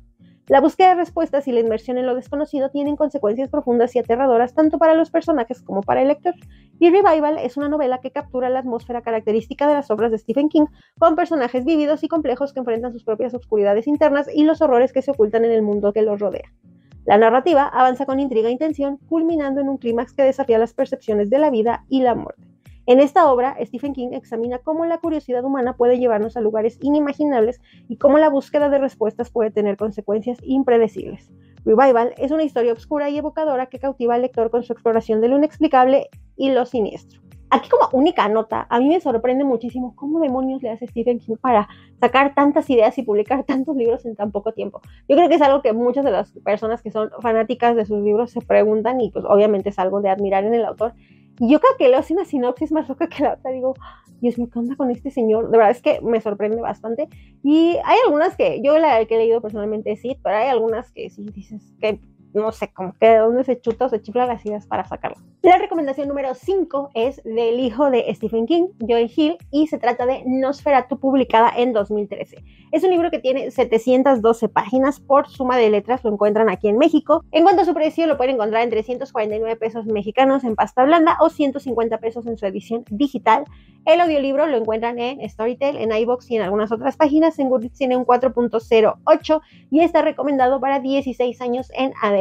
La 0.50 0.60
búsqueda 0.60 0.88
de 0.88 0.94
respuestas 0.96 1.46
y 1.46 1.52
la 1.52 1.60
inmersión 1.60 1.96
en 1.96 2.06
lo 2.06 2.16
desconocido 2.16 2.70
tienen 2.70 2.96
consecuencias 2.96 3.48
profundas 3.48 3.94
y 3.94 4.00
aterradoras 4.00 4.52
tanto 4.52 4.78
para 4.78 4.94
los 4.94 5.08
personajes 5.08 5.62
como 5.62 5.80
para 5.80 6.02
el 6.02 6.08
lector. 6.08 6.34
Y 6.80 6.90
Revival 6.90 7.38
es 7.38 7.56
una 7.56 7.68
novela 7.68 8.00
que 8.00 8.10
captura 8.10 8.50
la 8.50 8.58
atmósfera 8.58 9.00
característica 9.00 9.68
de 9.68 9.74
las 9.74 9.92
obras 9.92 10.10
de 10.10 10.18
Stephen 10.18 10.48
King, 10.48 10.66
con 10.98 11.14
personajes 11.14 11.64
vívidos 11.64 12.02
y 12.02 12.08
complejos 12.08 12.52
que 12.52 12.58
enfrentan 12.58 12.92
sus 12.92 13.04
propias 13.04 13.32
oscuridades 13.32 13.86
internas 13.86 14.26
y 14.34 14.42
los 14.42 14.60
horrores 14.60 14.92
que 14.92 15.02
se 15.02 15.12
ocultan 15.12 15.44
en 15.44 15.52
el 15.52 15.62
mundo 15.62 15.92
que 15.92 16.02
los 16.02 16.18
rodea. 16.18 16.52
La 17.04 17.16
narrativa 17.16 17.68
avanza 17.68 18.04
con 18.04 18.18
intriga 18.18 18.48
e 18.48 18.52
intención, 18.52 18.96
culminando 19.08 19.60
en 19.60 19.68
un 19.68 19.78
clímax 19.78 20.14
que 20.14 20.24
desafía 20.24 20.58
las 20.58 20.74
percepciones 20.74 21.30
de 21.30 21.38
la 21.38 21.50
vida 21.50 21.84
y 21.88 22.02
la 22.02 22.16
muerte. 22.16 22.49
En 22.90 22.98
esta 22.98 23.30
obra, 23.30 23.56
Stephen 23.64 23.92
King 23.92 24.08
examina 24.14 24.58
cómo 24.58 24.84
la 24.84 24.98
curiosidad 24.98 25.44
humana 25.44 25.76
puede 25.76 26.00
llevarnos 26.00 26.36
a 26.36 26.40
lugares 26.40 26.76
inimaginables 26.82 27.60
y 27.88 27.98
cómo 27.98 28.18
la 28.18 28.28
búsqueda 28.28 28.68
de 28.68 28.78
respuestas 28.78 29.30
puede 29.30 29.52
tener 29.52 29.76
consecuencias 29.76 30.38
impredecibles. 30.42 31.30
Revival 31.64 32.14
es 32.18 32.32
una 32.32 32.42
historia 32.42 32.72
oscura 32.72 33.08
y 33.08 33.16
evocadora 33.16 33.66
que 33.66 33.78
cautiva 33.78 34.16
al 34.16 34.22
lector 34.22 34.50
con 34.50 34.64
su 34.64 34.72
exploración 34.72 35.20
de 35.20 35.28
lo 35.28 35.36
inexplicable 35.36 36.08
y 36.36 36.50
lo 36.50 36.66
siniestro. 36.66 37.20
Aquí 37.50 37.68
como 37.68 37.88
única 37.92 38.28
nota, 38.28 38.66
a 38.68 38.80
mí 38.80 38.88
me 38.88 39.00
sorprende 39.00 39.44
muchísimo 39.44 39.94
cómo 39.94 40.18
demonios 40.18 40.60
le 40.60 40.70
hace 40.70 40.88
Stephen 40.88 41.20
King 41.20 41.36
para 41.40 41.68
sacar 42.00 42.34
tantas 42.34 42.68
ideas 42.70 42.98
y 42.98 43.04
publicar 43.04 43.44
tantos 43.44 43.76
libros 43.76 44.04
en 44.04 44.16
tan 44.16 44.32
poco 44.32 44.50
tiempo. 44.50 44.80
Yo 45.08 45.14
creo 45.14 45.28
que 45.28 45.36
es 45.36 45.42
algo 45.42 45.62
que 45.62 45.72
muchas 45.72 46.04
de 46.04 46.10
las 46.10 46.32
personas 46.44 46.82
que 46.82 46.90
son 46.90 47.10
fanáticas 47.20 47.76
de 47.76 47.86
sus 47.86 48.02
libros 48.02 48.32
se 48.32 48.40
preguntan 48.40 49.00
y 49.00 49.12
pues 49.12 49.24
obviamente 49.28 49.68
es 49.68 49.78
algo 49.78 50.00
de 50.00 50.10
admirar 50.10 50.44
en 50.44 50.54
el 50.54 50.64
autor. 50.64 50.94
Y 51.40 51.50
yo 51.50 51.58
creo 51.58 51.76
que 51.78 51.88
leo 51.88 52.00
una 52.10 52.24
sinopsis 52.26 52.70
más 52.70 52.86
loca 52.88 53.08
que 53.08 53.22
la 53.22 53.32
otra. 53.32 53.50
Digo, 53.50 53.74
Dios 54.20 54.38
mío, 54.38 54.48
¿qué 54.52 54.58
onda 54.58 54.76
con 54.76 54.90
este 54.90 55.10
señor? 55.10 55.50
De 55.50 55.56
verdad 55.56 55.70
es 55.70 55.80
que 55.80 56.00
me 56.02 56.20
sorprende 56.20 56.60
bastante. 56.60 57.08
Y 57.42 57.78
hay 57.82 57.98
algunas 58.04 58.36
que, 58.36 58.60
yo 58.62 58.78
la 58.78 59.04
que 59.06 59.14
he 59.14 59.18
leído 59.18 59.40
personalmente 59.40 59.96
sí, 59.96 60.18
pero 60.22 60.36
hay 60.36 60.48
algunas 60.48 60.92
que 60.92 61.08
sí 61.08 61.24
dices 61.32 61.62
que 61.80 61.98
no 62.32 62.52
sé, 62.52 62.72
como 62.72 62.94
que 62.98 63.08
de 63.08 63.18
dónde 63.18 63.44
se 63.44 63.60
chuta 63.60 63.86
o 63.86 63.88
se 63.88 64.00
chifla 64.00 64.26
las 64.26 64.44
ideas 64.44 64.66
para 64.66 64.84
sacarlo. 64.84 65.18
La 65.42 65.56
recomendación 65.56 66.06
número 66.06 66.34
5 66.34 66.90
es 66.94 67.22
del 67.24 67.60
hijo 67.60 67.90
de 67.90 68.14
Stephen 68.14 68.46
King, 68.46 68.68
Joy 68.78 69.10
Hill, 69.14 69.38
y 69.50 69.66
se 69.66 69.78
trata 69.78 70.06
de 70.06 70.22
Nosferatu, 70.26 70.98
publicada 70.98 71.50
en 71.56 71.72
2013. 71.72 72.44
Es 72.72 72.84
un 72.84 72.90
libro 72.90 73.10
que 73.10 73.18
tiene 73.18 73.50
712 73.50 74.48
páginas 74.48 75.00
por 75.00 75.28
suma 75.28 75.56
de 75.56 75.70
letras, 75.70 76.04
lo 76.04 76.12
encuentran 76.12 76.48
aquí 76.50 76.68
en 76.68 76.78
México. 76.78 77.24
En 77.32 77.42
cuanto 77.42 77.62
a 77.62 77.64
su 77.64 77.74
precio, 77.74 78.06
lo 78.06 78.16
pueden 78.16 78.36
encontrar 78.36 78.62
en 78.62 78.70
349 78.70 79.56
pesos 79.56 79.86
mexicanos 79.86 80.44
en 80.44 80.54
pasta 80.54 80.84
blanda 80.84 81.16
o 81.20 81.30
150 81.30 81.98
pesos 81.98 82.26
en 82.26 82.36
su 82.36 82.46
edición 82.46 82.84
digital. 82.90 83.44
El 83.86 84.00
audiolibro 84.02 84.46
lo 84.46 84.58
encuentran 84.58 84.98
en 84.98 85.26
Storytel, 85.28 85.78
en 85.78 85.90
iBox 85.90 86.30
y 86.30 86.36
en 86.36 86.42
algunas 86.42 86.70
otras 86.70 86.96
páginas. 86.96 87.38
En 87.38 87.48
Goodreads 87.48 87.78
tiene 87.78 87.96
un 87.96 88.04
4.08 88.04 89.40
y 89.70 89.80
está 89.80 90.02
recomendado 90.02 90.60
para 90.60 90.80
16 90.80 91.40
años 91.40 91.72
en 91.74 91.92
adelante. 92.02 92.19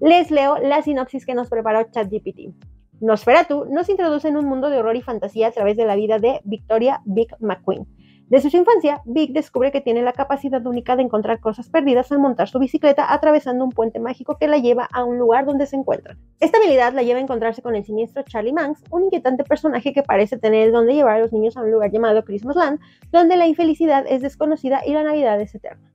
Les 0.00 0.30
leo 0.30 0.58
la 0.58 0.82
sinopsis 0.82 1.26
que 1.26 1.34
nos 1.34 1.48
preparó 1.48 1.82
ChatGPT. 1.90 2.54
Nosferatu 3.00 3.66
nos 3.66 3.88
introduce 3.88 4.28
en 4.28 4.36
un 4.36 4.46
mundo 4.46 4.70
de 4.70 4.78
horror 4.78 4.96
y 4.96 5.02
fantasía 5.02 5.48
a 5.48 5.52
través 5.52 5.76
de 5.76 5.84
la 5.84 5.96
vida 5.96 6.18
de 6.18 6.40
Victoria 6.44 7.00
Big 7.04 7.28
McQueen 7.40 7.86
desde 8.30 8.50
su 8.50 8.58
infancia, 8.58 9.00
Vic 9.06 9.32
descubre 9.32 9.72
que 9.72 9.80
tiene 9.80 10.02
la 10.02 10.12
capacidad 10.12 10.64
única 10.66 10.96
de 10.96 11.02
encontrar 11.02 11.40
cosas 11.40 11.70
perdidas 11.70 12.12
al 12.12 12.18
montar 12.18 12.46
su 12.46 12.58
bicicleta 12.58 13.10
atravesando 13.10 13.64
un 13.64 13.70
puente 13.70 14.00
mágico 14.00 14.36
que 14.38 14.48
la 14.48 14.58
lleva 14.58 14.86
a 14.92 15.02
un 15.02 15.18
lugar 15.18 15.46
donde 15.46 15.64
se 15.64 15.76
encuentra. 15.76 16.18
Esta 16.38 16.58
habilidad 16.58 16.92
la 16.92 17.02
lleva 17.02 17.20
a 17.20 17.22
encontrarse 17.22 17.62
con 17.62 17.74
el 17.74 17.86
siniestro 17.86 18.22
Charlie 18.24 18.52
Manx, 18.52 18.84
un 18.90 19.04
inquietante 19.04 19.44
personaje 19.44 19.94
que 19.94 20.02
parece 20.02 20.36
tener 20.36 20.66
el 20.66 20.72
don 20.72 20.86
de 20.86 20.92
llevar 20.92 21.16
a 21.16 21.20
los 21.20 21.32
niños 21.32 21.56
a 21.56 21.62
un 21.62 21.70
lugar 21.70 21.90
llamado 21.90 22.22
Christmas 22.22 22.56
Land, 22.56 22.80
donde 23.10 23.38
la 23.38 23.46
infelicidad 23.46 24.04
es 24.06 24.20
desconocida 24.20 24.82
y 24.84 24.92
la 24.92 25.04
Navidad 25.04 25.40
es 25.40 25.54
eterna. 25.54 25.90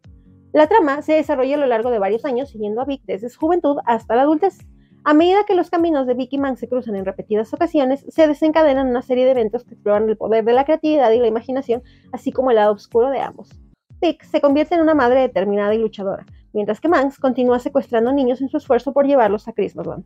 La 0.54 0.68
trama 0.68 1.02
se 1.02 1.14
desarrolla 1.14 1.56
a 1.56 1.58
lo 1.58 1.66
largo 1.66 1.90
de 1.90 1.98
varios 1.98 2.26
años, 2.26 2.50
siguiendo 2.50 2.80
a 2.80 2.86
Vic 2.86 3.02
desde 3.06 3.28
su 3.28 3.40
juventud 3.40 3.78
hasta 3.86 4.16
la 4.16 4.22
adultez. 4.22 4.60
A 5.04 5.16
medida 5.16 5.46
que 5.48 5.56
los 5.56 5.72
caminos 5.72 6.06
de 6.06 6.14
Vicky 6.14 6.38
Mann 6.38 6.58
se 6.58 6.70
cruzan 6.70 6.96
en 6.96 7.06
repetidas 7.06 7.52
ocasiones, 7.56 8.06
se 8.08 8.28
desencadenan 8.28 8.88
una 8.88 9.02
serie 9.02 9.26
de 9.26 9.32
eventos 9.32 9.64
que 9.64 9.74
exploran 9.74 10.08
el 10.08 10.16
poder 10.16 10.46
de 10.46 10.54
la 10.54 10.64
creatividad 10.64 11.10
y 11.10 11.18
la 11.18 11.26
imaginación, 11.26 11.82
así 12.12 12.32
como 12.32 12.52
el 12.52 12.58
lado 12.58 12.74
oscuro 12.74 13.10
de 13.10 13.20
ambos. 13.20 13.50
Vic 14.00 14.24
se 14.26 14.42
convierte 14.42 14.76
en 14.76 14.82
una 14.82 14.94
madre 14.94 15.22
determinada 15.22 15.74
y 15.74 15.80
luchadora, 15.80 16.24
mientras 16.54 16.80
que 16.80 16.88
Manx 16.88 17.18
continúa 17.18 17.58
secuestrando 17.58 18.14
niños 18.14 18.40
en 18.40 18.50
su 18.50 18.58
esfuerzo 18.58 18.94
por 18.94 19.08
llevarlos 19.08 19.48
a 19.48 19.54
Christmasland. 19.54 20.06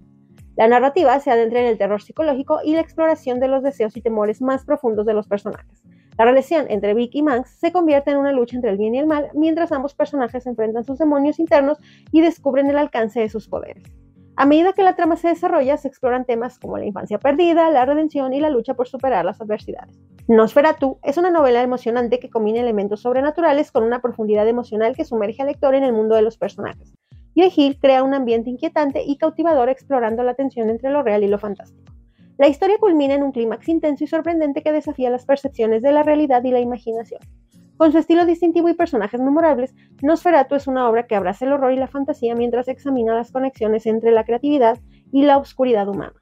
La 0.55 0.69
narrativa 0.69 1.19
se 1.19 1.29
adentra 1.29 1.59
en 1.59 1.65
el 1.65 1.77
terror 1.77 2.01
psicológico 2.01 2.61
y 2.63 2.73
la 2.73 2.81
exploración 2.81 3.41
de 3.41 3.49
los 3.49 3.63
deseos 3.63 3.97
y 3.97 4.01
temores 4.01 4.41
más 4.41 4.63
profundos 4.63 5.05
de 5.05 5.13
los 5.13 5.27
personajes. 5.27 5.83
La 6.17 6.25
relación 6.25 6.65
entre 6.69 6.95
Vic 6.95 7.13
y 7.13 7.21
Manx 7.21 7.49
se 7.59 7.71
convierte 7.71 8.09
en 8.09 8.17
una 8.17 8.31
lucha 8.31 8.55
entre 8.55 8.71
el 8.71 8.77
bien 8.77 8.95
y 8.95 8.99
el 8.99 9.05
mal, 9.05 9.29
mientras 9.33 9.71
ambos 9.71 9.93
personajes 9.93 10.47
enfrentan 10.47 10.83
sus 10.83 10.97
demonios 10.97 11.37
internos 11.37 11.77
y 12.11 12.21
descubren 12.21 12.69
el 12.69 12.77
alcance 12.77 13.19
de 13.19 13.29
sus 13.29 13.47
poderes. 13.47 13.83
A 14.35 14.45
medida 14.45 14.73
que 14.73 14.83
la 14.83 14.95
trama 14.95 15.15
se 15.15 15.29
desarrolla, 15.29 15.77
se 15.77 15.87
exploran 15.87 16.25
temas 16.25 16.59
como 16.59 16.77
la 16.77 16.85
infancia 16.85 17.19
perdida, 17.19 17.69
la 17.69 17.85
redención 17.85 18.33
y 18.33 18.39
la 18.39 18.49
lucha 18.49 18.73
por 18.73 18.87
superar 18.87 19.25
las 19.25 19.41
adversidades. 19.41 19.99
Nosferatu 20.27 20.99
es 21.03 21.17
una 21.17 21.31
novela 21.31 21.61
emocionante 21.61 22.19
que 22.19 22.29
combina 22.29 22.61
elementos 22.61 23.01
sobrenaturales 23.01 23.71
con 23.71 23.83
una 23.83 24.01
profundidad 24.01 24.47
emocional 24.47 24.95
que 24.95 25.05
sumerge 25.05 25.41
al 25.41 25.47
lector 25.49 25.75
en 25.75 25.83
el 25.83 25.93
mundo 25.93 26.15
de 26.15 26.23
los 26.23 26.37
personajes. 26.37 26.93
Joy 27.35 27.51
Hill 27.55 27.79
crea 27.79 28.03
un 28.03 28.15
ambiente 28.15 28.49
inquietante 28.49 29.03
y 29.05 29.17
cautivador 29.17 29.69
explorando 29.69 30.23
la 30.23 30.33
tensión 30.33 30.69
entre 30.69 30.89
lo 30.89 31.03
real 31.03 31.23
y 31.23 31.27
lo 31.27 31.37
fantástico. 31.37 31.96
La 32.37 32.47
historia 32.47 32.77
culmina 32.77 33.15
en 33.15 33.23
un 33.23 33.31
clímax 33.31 33.67
intenso 33.67 34.03
y 34.03 34.07
sorprendente 34.07 34.61
que 34.61 34.71
desafía 34.71 35.09
las 35.09 35.25
percepciones 35.25 35.81
de 35.81 35.91
la 35.91 36.03
realidad 36.03 36.43
y 36.43 36.51
la 36.51 36.59
imaginación. 36.59 37.19
Con 37.77 37.91
su 37.91 37.97
estilo 37.97 38.25
distintivo 38.25 38.69
y 38.69 38.75
personajes 38.75 39.19
memorables, 39.19 39.73
Nosferatu 40.03 40.53
es 40.53 40.67
una 40.67 40.87
obra 40.87 41.07
que 41.07 41.15
abraza 41.15 41.45
el 41.45 41.53
horror 41.53 41.73
y 41.73 41.77
la 41.77 41.87
fantasía 41.87 42.35
mientras 42.35 42.67
examina 42.67 43.15
las 43.15 43.31
conexiones 43.31 43.87
entre 43.87 44.11
la 44.11 44.23
creatividad 44.23 44.77
y 45.11 45.23
la 45.23 45.39
oscuridad 45.39 45.87
humana. 45.87 46.13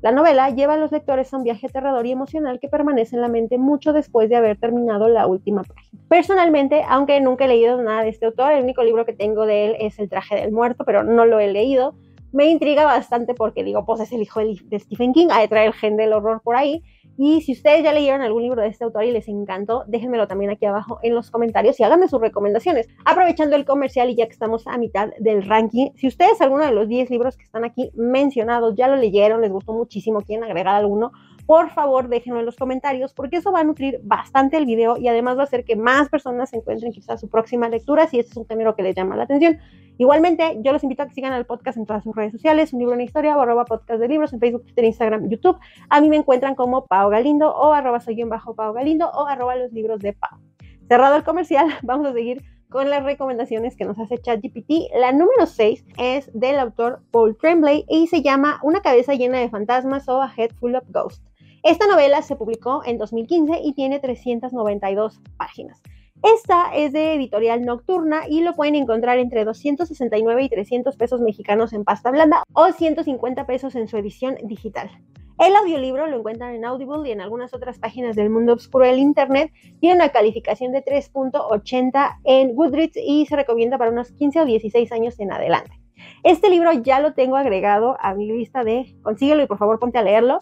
La 0.00 0.12
novela 0.12 0.50
lleva 0.50 0.74
a 0.74 0.76
los 0.76 0.92
lectores 0.92 1.32
a 1.32 1.38
un 1.38 1.44
viaje 1.44 1.66
aterrador 1.66 2.06
y 2.06 2.12
emocional 2.12 2.60
que 2.60 2.68
permanece 2.68 3.16
en 3.16 3.22
la 3.22 3.28
mente 3.28 3.58
mucho 3.58 3.92
después 3.92 4.28
de 4.28 4.36
haber 4.36 4.58
terminado 4.58 5.08
la 5.08 5.26
última 5.26 5.62
página. 5.64 6.02
Personalmente, 6.08 6.84
aunque 6.88 7.20
nunca 7.20 7.46
he 7.46 7.48
leído 7.48 7.82
nada 7.82 8.02
de 8.02 8.10
este 8.10 8.26
autor, 8.26 8.52
el 8.52 8.62
único 8.62 8.84
libro 8.84 9.06
que 9.06 9.12
tengo 9.12 9.46
de 9.46 9.64
él 9.64 9.76
es 9.80 9.98
El 9.98 10.08
traje 10.08 10.36
del 10.36 10.52
muerto, 10.52 10.84
pero 10.84 11.02
no 11.02 11.24
lo 11.24 11.40
he 11.40 11.50
leído. 11.50 11.94
Me 12.34 12.50
intriga 12.50 12.84
bastante 12.84 13.32
porque 13.32 13.62
digo, 13.62 13.86
pues 13.86 14.00
es 14.00 14.10
el 14.10 14.20
hijo 14.20 14.40
de 14.40 14.80
Stephen 14.80 15.12
King, 15.12 15.28
ha 15.30 15.38
de 15.38 15.46
traer 15.46 15.72
gen 15.72 15.96
del 15.96 16.12
horror 16.12 16.40
por 16.42 16.56
ahí. 16.56 16.82
Y 17.16 17.42
si 17.42 17.52
ustedes 17.52 17.84
ya 17.84 17.92
leyeron 17.92 18.22
algún 18.22 18.42
libro 18.42 18.60
de 18.60 18.66
este 18.66 18.82
autor 18.82 19.04
y 19.04 19.12
les 19.12 19.28
encantó, 19.28 19.84
déjenmelo 19.86 20.26
también 20.26 20.50
aquí 20.50 20.66
abajo 20.66 20.98
en 21.04 21.14
los 21.14 21.30
comentarios 21.30 21.78
y 21.78 21.84
háganme 21.84 22.08
sus 22.08 22.20
recomendaciones. 22.20 22.88
Aprovechando 23.04 23.54
el 23.54 23.64
comercial 23.64 24.10
y 24.10 24.16
ya 24.16 24.26
que 24.26 24.32
estamos 24.32 24.66
a 24.66 24.76
mitad 24.78 25.10
del 25.20 25.44
ranking, 25.44 25.90
si 25.94 26.08
ustedes 26.08 26.40
alguno 26.40 26.64
de 26.64 26.72
los 26.72 26.88
10 26.88 27.08
libros 27.10 27.36
que 27.36 27.44
están 27.44 27.64
aquí 27.64 27.92
mencionados 27.94 28.74
ya 28.74 28.88
lo 28.88 28.96
leyeron, 28.96 29.40
les 29.40 29.52
gustó 29.52 29.72
muchísimo, 29.72 30.22
quieren 30.22 30.42
agregar 30.42 30.74
alguno, 30.74 31.12
por 31.46 31.70
favor 31.70 32.08
déjenlo 32.08 32.40
en 32.40 32.46
los 32.46 32.56
comentarios 32.56 33.12
porque 33.12 33.36
eso 33.36 33.52
va 33.52 33.60
a 33.60 33.64
nutrir 33.64 34.00
bastante 34.02 34.56
el 34.56 34.66
video 34.66 34.96
y 34.96 35.08
además 35.08 35.36
va 35.36 35.42
a 35.42 35.44
hacer 35.44 35.64
que 35.64 35.76
más 35.76 36.08
personas 36.08 36.52
encuentren 36.52 36.92
quizás 36.92 37.20
su 37.20 37.28
próxima 37.28 37.68
lectura 37.68 38.06
si 38.06 38.18
este 38.18 38.32
es 38.32 38.36
un 38.36 38.46
género 38.46 38.74
que 38.74 38.82
les 38.82 38.94
llama 38.94 39.16
la 39.16 39.24
atención. 39.24 39.58
Igualmente, 39.96 40.58
yo 40.62 40.72
los 40.72 40.82
invito 40.82 41.04
a 41.04 41.06
que 41.06 41.14
sigan 41.14 41.32
al 41.32 41.46
podcast 41.46 41.78
en 41.78 41.86
todas 41.86 42.02
sus 42.02 42.16
redes 42.16 42.32
sociales, 42.32 42.72
un 42.72 42.80
libro 42.80 42.94
en 42.94 43.02
historia 43.02 43.36
o 43.36 43.40
arroba 43.40 43.64
podcast 43.64 44.00
de 44.00 44.08
libros 44.08 44.32
en 44.32 44.40
Facebook, 44.40 44.64
Twitter, 44.64 44.84
Instagram, 44.84 45.28
YouTube. 45.28 45.56
A 45.88 46.00
mí 46.00 46.08
me 46.08 46.16
encuentran 46.16 46.56
como 46.56 46.86
Pau 46.86 47.10
Galindo 47.10 47.54
o 47.54 47.72
arroba 47.72 48.00
soy 48.00 48.20
bajo 48.24 48.56
Pau 48.56 48.72
Galindo 48.72 49.08
o 49.10 49.26
arroba 49.26 49.54
los 49.54 49.72
libros 49.72 50.00
de 50.00 50.12
Pau. 50.12 50.40
Cerrado 50.88 51.16
el 51.16 51.24
comercial, 51.24 51.66
vamos 51.82 52.06
a 52.06 52.12
seguir 52.12 52.42
con 52.70 52.90
las 52.90 53.04
recomendaciones 53.04 53.76
que 53.76 53.84
nos 53.84 53.98
hace 54.00 54.18
ChatGPT. 54.18 54.90
La 54.98 55.12
número 55.12 55.46
6 55.46 55.84
es 55.96 56.28
del 56.34 56.58
autor 56.58 57.02
Paul 57.12 57.36
Tremblay 57.36 57.84
y 57.88 58.08
se 58.08 58.20
llama 58.20 58.58
Una 58.64 58.82
cabeza 58.82 59.14
llena 59.14 59.38
de 59.38 59.48
fantasmas 59.48 60.08
o 60.08 60.20
A 60.20 60.32
Head 60.36 60.50
Full 60.58 60.74
of 60.74 60.84
Ghosts. 60.88 61.22
Esta 61.64 61.86
novela 61.86 62.20
se 62.20 62.36
publicó 62.36 62.82
en 62.84 62.98
2015 62.98 63.60
y 63.64 63.72
tiene 63.72 63.98
392 63.98 65.22
páginas. 65.38 65.80
Esta 66.22 66.74
es 66.74 66.92
de 66.92 67.14
editorial 67.14 67.62
Nocturna 67.62 68.28
y 68.28 68.42
lo 68.42 68.52
pueden 68.52 68.74
encontrar 68.74 69.18
entre 69.18 69.46
269 69.46 70.42
y 70.42 70.48
300 70.50 70.94
pesos 70.96 71.22
mexicanos 71.22 71.72
en 71.72 71.84
pasta 71.84 72.10
blanda 72.10 72.42
o 72.52 72.70
150 72.70 73.46
pesos 73.46 73.74
en 73.76 73.88
su 73.88 73.96
edición 73.96 74.36
digital. 74.44 74.90
El 75.38 75.56
audiolibro 75.56 76.06
lo 76.06 76.18
encuentran 76.18 76.54
en 76.54 76.66
Audible 76.66 77.08
y 77.08 77.12
en 77.12 77.22
algunas 77.22 77.54
otras 77.54 77.78
páginas 77.78 78.14
del 78.14 78.28
mundo 78.28 78.52
oscuro 78.52 78.84
del 78.84 78.98
Internet. 78.98 79.50
Tiene 79.80 79.96
una 79.96 80.10
calificación 80.10 80.70
de 80.70 80.84
3.80 80.84 82.18
en 82.24 82.54
Goodreads 82.54 82.98
y 83.02 83.24
se 83.24 83.36
recomienda 83.36 83.78
para 83.78 83.90
unos 83.90 84.12
15 84.12 84.42
o 84.42 84.44
16 84.44 84.92
años 84.92 85.18
en 85.18 85.32
adelante. 85.32 85.80
Este 86.24 86.50
libro 86.50 86.72
ya 86.74 87.00
lo 87.00 87.14
tengo 87.14 87.36
agregado 87.36 87.96
a 88.00 88.12
mi 88.12 88.30
lista 88.30 88.64
de 88.64 88.94
consíguelo 89.02 89.42
y 89.42 89.46
por 89.46 89.56
favor 89.56 89.78
ponte 89.78 89.96
a 89.96 90.02
leerlo. 90.02 90.38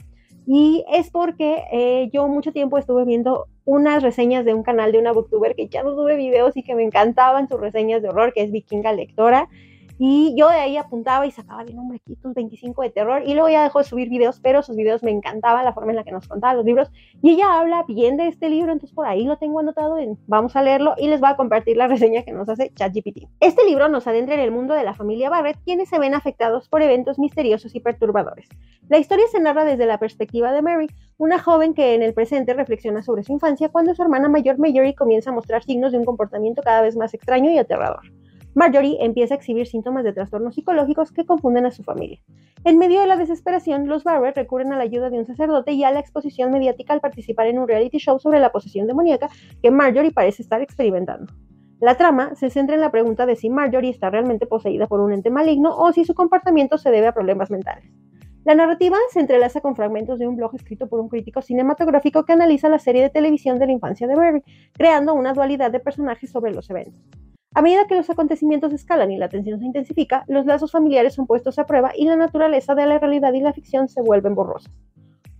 Y 0.46 0.85
es 0.92 1.11
porque 1.11 1.64
eh, 1.72 2.11
yo 2.12 2.26
mucho 2.28 2.52
tiempo 2.52 2.78
estuve 2.78 3.05
viendo 3.05 3.46
unas 3.64 4.02
reseñas 4.02 4.44
de 4.44 4.55
un 4.55 4.62
canal 4.62 4.92
de 4.92 4.98
una 4.98 5.12
booktuber 5.12 5.55
que 5.55 5.68
ya 5.68 5.83
no 5.83 5.94
sube 5.94 6.16
videos 6.16 6.57
y 6.57 6.62
que 6.62 6.74
me 6.74 6.83
encantaban 6.83 7.48
sus 7.48 7.61
reseñas 7.61 8.02
de 8.02 8.09
horror, 8.09 8.33
que 8.33 8.42
es 8.42 8.50
Vikinga 8.50 8.92
Lectora. 8.92 9.48
Y 10.05 10.35
yo 10.37 10.49
de 10.49 10.57
ahí 10.57 10.77
apuntaba 10.77 11.29
y 11.29 11.31
sacaba 11.31 11.65
de 11.65 11.75
nombre 11.75 12.01
aquí 12.03 12.17
tus 12.17 12.35
25 12.35 12.83
de 12.83 12.91
terror. 12.91 13.23
Y 13.25 13.35
luego 13.35 13.49
ya 13.49 13.62
dejó 13.62 13.79
de 13.79 13.85
subir 13.85 14.09
videos, 14.09 14.41
pero 14.41 14.61
sus 14.65 14.75
videos 14.75 15.05
me 15.05 15.12
encantaban 15.12 15.65
la 15.65 15.73
forma 15.73 15.93
en 15.93 15.97
la 15.97 16.03
que 16.03 16.11
nos 16.11 16.27
contaba 16.27 16.55
los 16.55 16.65
libros. 16.65 16.91
Y 17.23 17.31
ella 17.31 17.61
habla 17.61 17.85
bien 17.87 18.17
de 18.17 18.27
este 18.27 18.51
libro, 18.51 18.73
entonces 18.73 18.97
por 18.97 19.07
ahí 19.07 19.23
lo 19.23 19.38
tengo 19.38 19.61
anotado. 19.61 19.99
Vamos 20.27 20.57
a 20.57 20.62
leerlo 20.65 20.97
y 20.99 21.07
les 21.07 21.21
voy 21.21 21.31
a 21.31 21.37
compartir 21.37 21.77
la 21.77 21.87
reseña 21.87 22.25
que 22.25 22.33
nos 22.33 22.49
hace 22.49 22.73
ChatGPT. 22.75 23.29
Este 23.38 23.65
libro 23.65 23.88
nos 23.88 24.09
adentra 24.09 24.35
en 24.35 24.41
el 24.41 24.51
mundo 24.51 24.75
de 24.75 24.83
la 24.83 24.93
familia 24.93 25.31
Barrett, 25.31 25.59
quienes 25.65 25.88
se 25.88 26.01
ven 26.01 26.15
afectados 26.15 26.69
por 26.69 26.83
eventos 26.83 27.21
misteriosos 27.21 27.73
y 27.77 27.79
perturbadores. 27.79 28.49
La 28.88 28.99
historia 28.99 29.27
se 29.31 29.38
narra 29.38 29.65
desde 29.65 29.87
la 29.87 30.01
perspectiva 30.01 30.51
de 30.51 30.62
Mary, 30.62 30.88
una 31.17 31.38
joven 31.38 31.75
que 31.75 31.95
en 31.95 32.03
el 32.03 32.12
presente 32.12 32.55
reflexiona 32.55 33.05
sobre 33.05 33.23
su 33.23 33.35
infancia 33.35 33.69
cuando 33.69 33.95
su 33.95 34.03
hermana 34.03 34.29
mayor 34.29 34.59
Marjorie 34.59 34.97
comienza 34.97 35.31
a 35.31 35.33
mostrar 35.33 35.62
signos 35.62 35.93
de 35.93 35.99
un 35.99 36.05
comportamiento 36.05 36.61
cada 36.61 36.83
vez 36.83 36.97
más 36.97 37.15
extraño 37.15 37.53
y 37.53 37.59
aterrador. 37.59 38.01
Marjorie 38.55 38.99
empieza 39.01 39.33
a 39.33 39.38
exhibir 39.38 39.67
síntomas 39.67 40.05
de 40.05 40.12
trastornos 40.12 40.55
psicológicos 40.55 41.11
que 41.11 41.25
confunden 41.25 41.65
a 41.65 41.71
su 41.71 41.83
familia. 41.83 42.21
En 42.65 42.77
medio 42.77 43.01
de 43.01 43.07
la 43.07 43.17
desesperación, 43.17 43.88
los 43.88 44.05
Barrett 44.05 44.37
recurren 44.37 44.73
a 44.73 44.77
la 44.77 44.83
ayuda 44.83 45.09
de 45.09 45.19
un 45.19 45.27
sacerdote 45.27 45.73
y 45.73 45.85
a 45.85 45.91
la 45.91 46.01
exposición 46.01 46.51
mediática 46.51 46.93
al 46.93 47.01
participar 47.01 47.47
en 47.47 47.59
un 47.59 47.67
reality 47.67 47.97
show 47.97 48.19
sobre 48.19 48.41
la 48.41 48.53
posesión 48.53 48.87
demoníaca 48.87 49.31
que 49.62 49.71
Marjorie 49.71 50.12
parece 50.12 50.43
estar 50.43 50.61
experimentando. 50.61 51.33
La 51.81 51.97
trama 51.97 52.35
se 52.35 52.51
centra 52.51 52.75
en 52.75 52.83
la 52.83 52.91
pregunta 52.91 53.25
de 53.25 53.37
si 53.37 53.49
Marjorie 53.49 53.91
está 53.91 54.11
realmente 54.11 54.47
poseída 54.47 54.87
por 54.87 55.01
un 55.01 55.15
ente 55.15 55.31
maligno 55.31 55.75
o 55.75 55.91
si 55.93 56.05
su 56.05 56.12
comportamiento 56.15 56.77
se 56.77 56.91
debe 56.91 57.07
a 57.07 57.15
problemas 57.15 57.51
mentales. 57.51 57.91
La 58.45 58.55
narrativa 58.55 58.99
se 59.11 59.21
entrelaza 59.21 59.62
con 59.62 59.77
fragmentos 59.77 60.19
de 60.19 60.29
un 60.29 60.37
blog 60.37 60.55
escrito 60.55 60.88
por 60.88 61.01
un 61.01 61.09
crítico 61.09 61.41
cinematográfico 61.41 62.25
que 62.25 62.35
analiza 62.35 62.69
la 62.69 62.79
serie 62.79 63.01
de 63.01 63.11
televisión 63.11 63.59
de 63.59 63.67
la 63.67 63.73
infancia 63.73 64.07
de 64.07 64.15
Barry, 64.15 64.43
creando 64.73 65.15
una 65.15 65.33
dualidad 65.33 65.71
de 65.71 65.81
personajes 65.81 66.31
sobre 66.31 66.53
los 66.53 66.69
eventos. 66.69 67.01
A 67.55 67.61
medida 67.61 67.87
que 67.87 67.97
los 67.97 68.09
acontecimientos 68.09 68.73
escalan 68.73 69.11
y 69.11 69.19
la 69.19 69.29
tensión 69.29 69.61
se 69.61 69.67
intensifica, 69.67 70.25
los 70.27 70.47
lazos 70.47 70.73
familiares 70.73 71.12
son 71.12 71.27
puestos 71.27 71.59
a 71.59 71.67
prueba 71.67 71.93
y 71.95 72.07
la 72.07 72.17
naturaleza 72.17 72.75
de 72.75 72.87
la 72.87 72.99
realidad 72.99 73.35
y 73.35 73.41
la 73.41 73.53
ficción 73.53 73.88
se 73.88 74.01
vuelven 74.01 74.35
borrosas. 74.35 74.73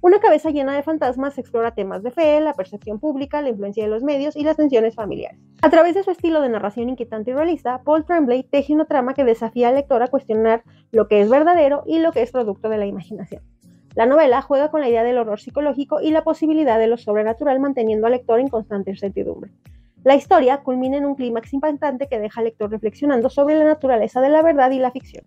Una 0.03 0.19
cabeza 0.19 0.51
llena 0.51 0.75
de 0.75 0.83
fantasmas 0.83 1.39
explora 1.39 1.75
temas 1.75 2.03
de 2.03 2.11
fe, 2.11 2.39
la 2.43 2.53
percepción 2.53 2.99
pública, 2.99 3.41
la 3.41 3.49
influencia 3.49 3.85
de 3.85 3.89
los 3.89 4.03
medios 4.03 4.37
y 4.37 4.43
las 4.43 4.59
tensiones 4.59 4.95
familiares. 4.95 5.39
A 5.63 5.71
través 5.71 5.95
de 5.95 6.03
su 6.03 6.11
estilo 6.11 6.43
de 6.43 6.51
narración 6.51 6.91
inquietante 6.91 7.31
y 7.31 7.35
realista, 7.35 7.81
Paul 7.83 8.05
Tremblay 8.05 8.43
teje 8.43 8.75
una 8.75 8.85
trama 8.85 9.15
que 9.15 9.25
desafía 9.25 9.69
al 9.69 9.77
lector 9.77 10.03
a 10.03 10.09
cuestionar 10.09 10.65
lo 10.91 11.09
que 11.09 11.23
es 11.23 11.31
verdadero 11.31 11.83
y 11.87 12.01
lo 12.01 12.13
que 12.13 12.21
es 12.21 12.31
producto 12.31 12.69
de 12.69 12.77
la 12.77 12.87
imaginación. 12.87 13.43
La 13.95 14.05
novela 14.05 14.43
juega 14.43 14.71
con 14.71 14.81
la 14.81 14.89
idea 14.89 15.05
del 15.05 15.17
horror 15.19 15.41
psicológico 15.41 16.01
y 16.03 16.11
la 16.11 16.25
posibilidad 16.25 16.79
de 16.79 16.89
lo 16.89 16.99
sobrenatural 16.99 17.61
manteniendo 17.61 18.07
al 18.07 18.13
lector 18.13 18.41
en 18.41 18.49
constante 18.49 18.91
incertidumbre. 18.91 19.51
La 20.05 20.17
historia 20.17 20.63
culmina 20.65 20.97
en 20.97 21.07
un 21.07 21.15
clímax 21.15 21.53
impactante 21.53 22.09
que 22.09 22.19
deja 22.19 22.41
al 22.41 22.47
lector 22.47 22.69
reflexionando 22.69 23.31
sobre 23.31 23.55
la 23.55 23.65
naturaleza 23.65 24.21
de 24.21 24.31
la 24.31 24.43
verdad 24.43 24.73
y 24.73 24.81
la 24.81 24.91
ficción. 24.91 25.25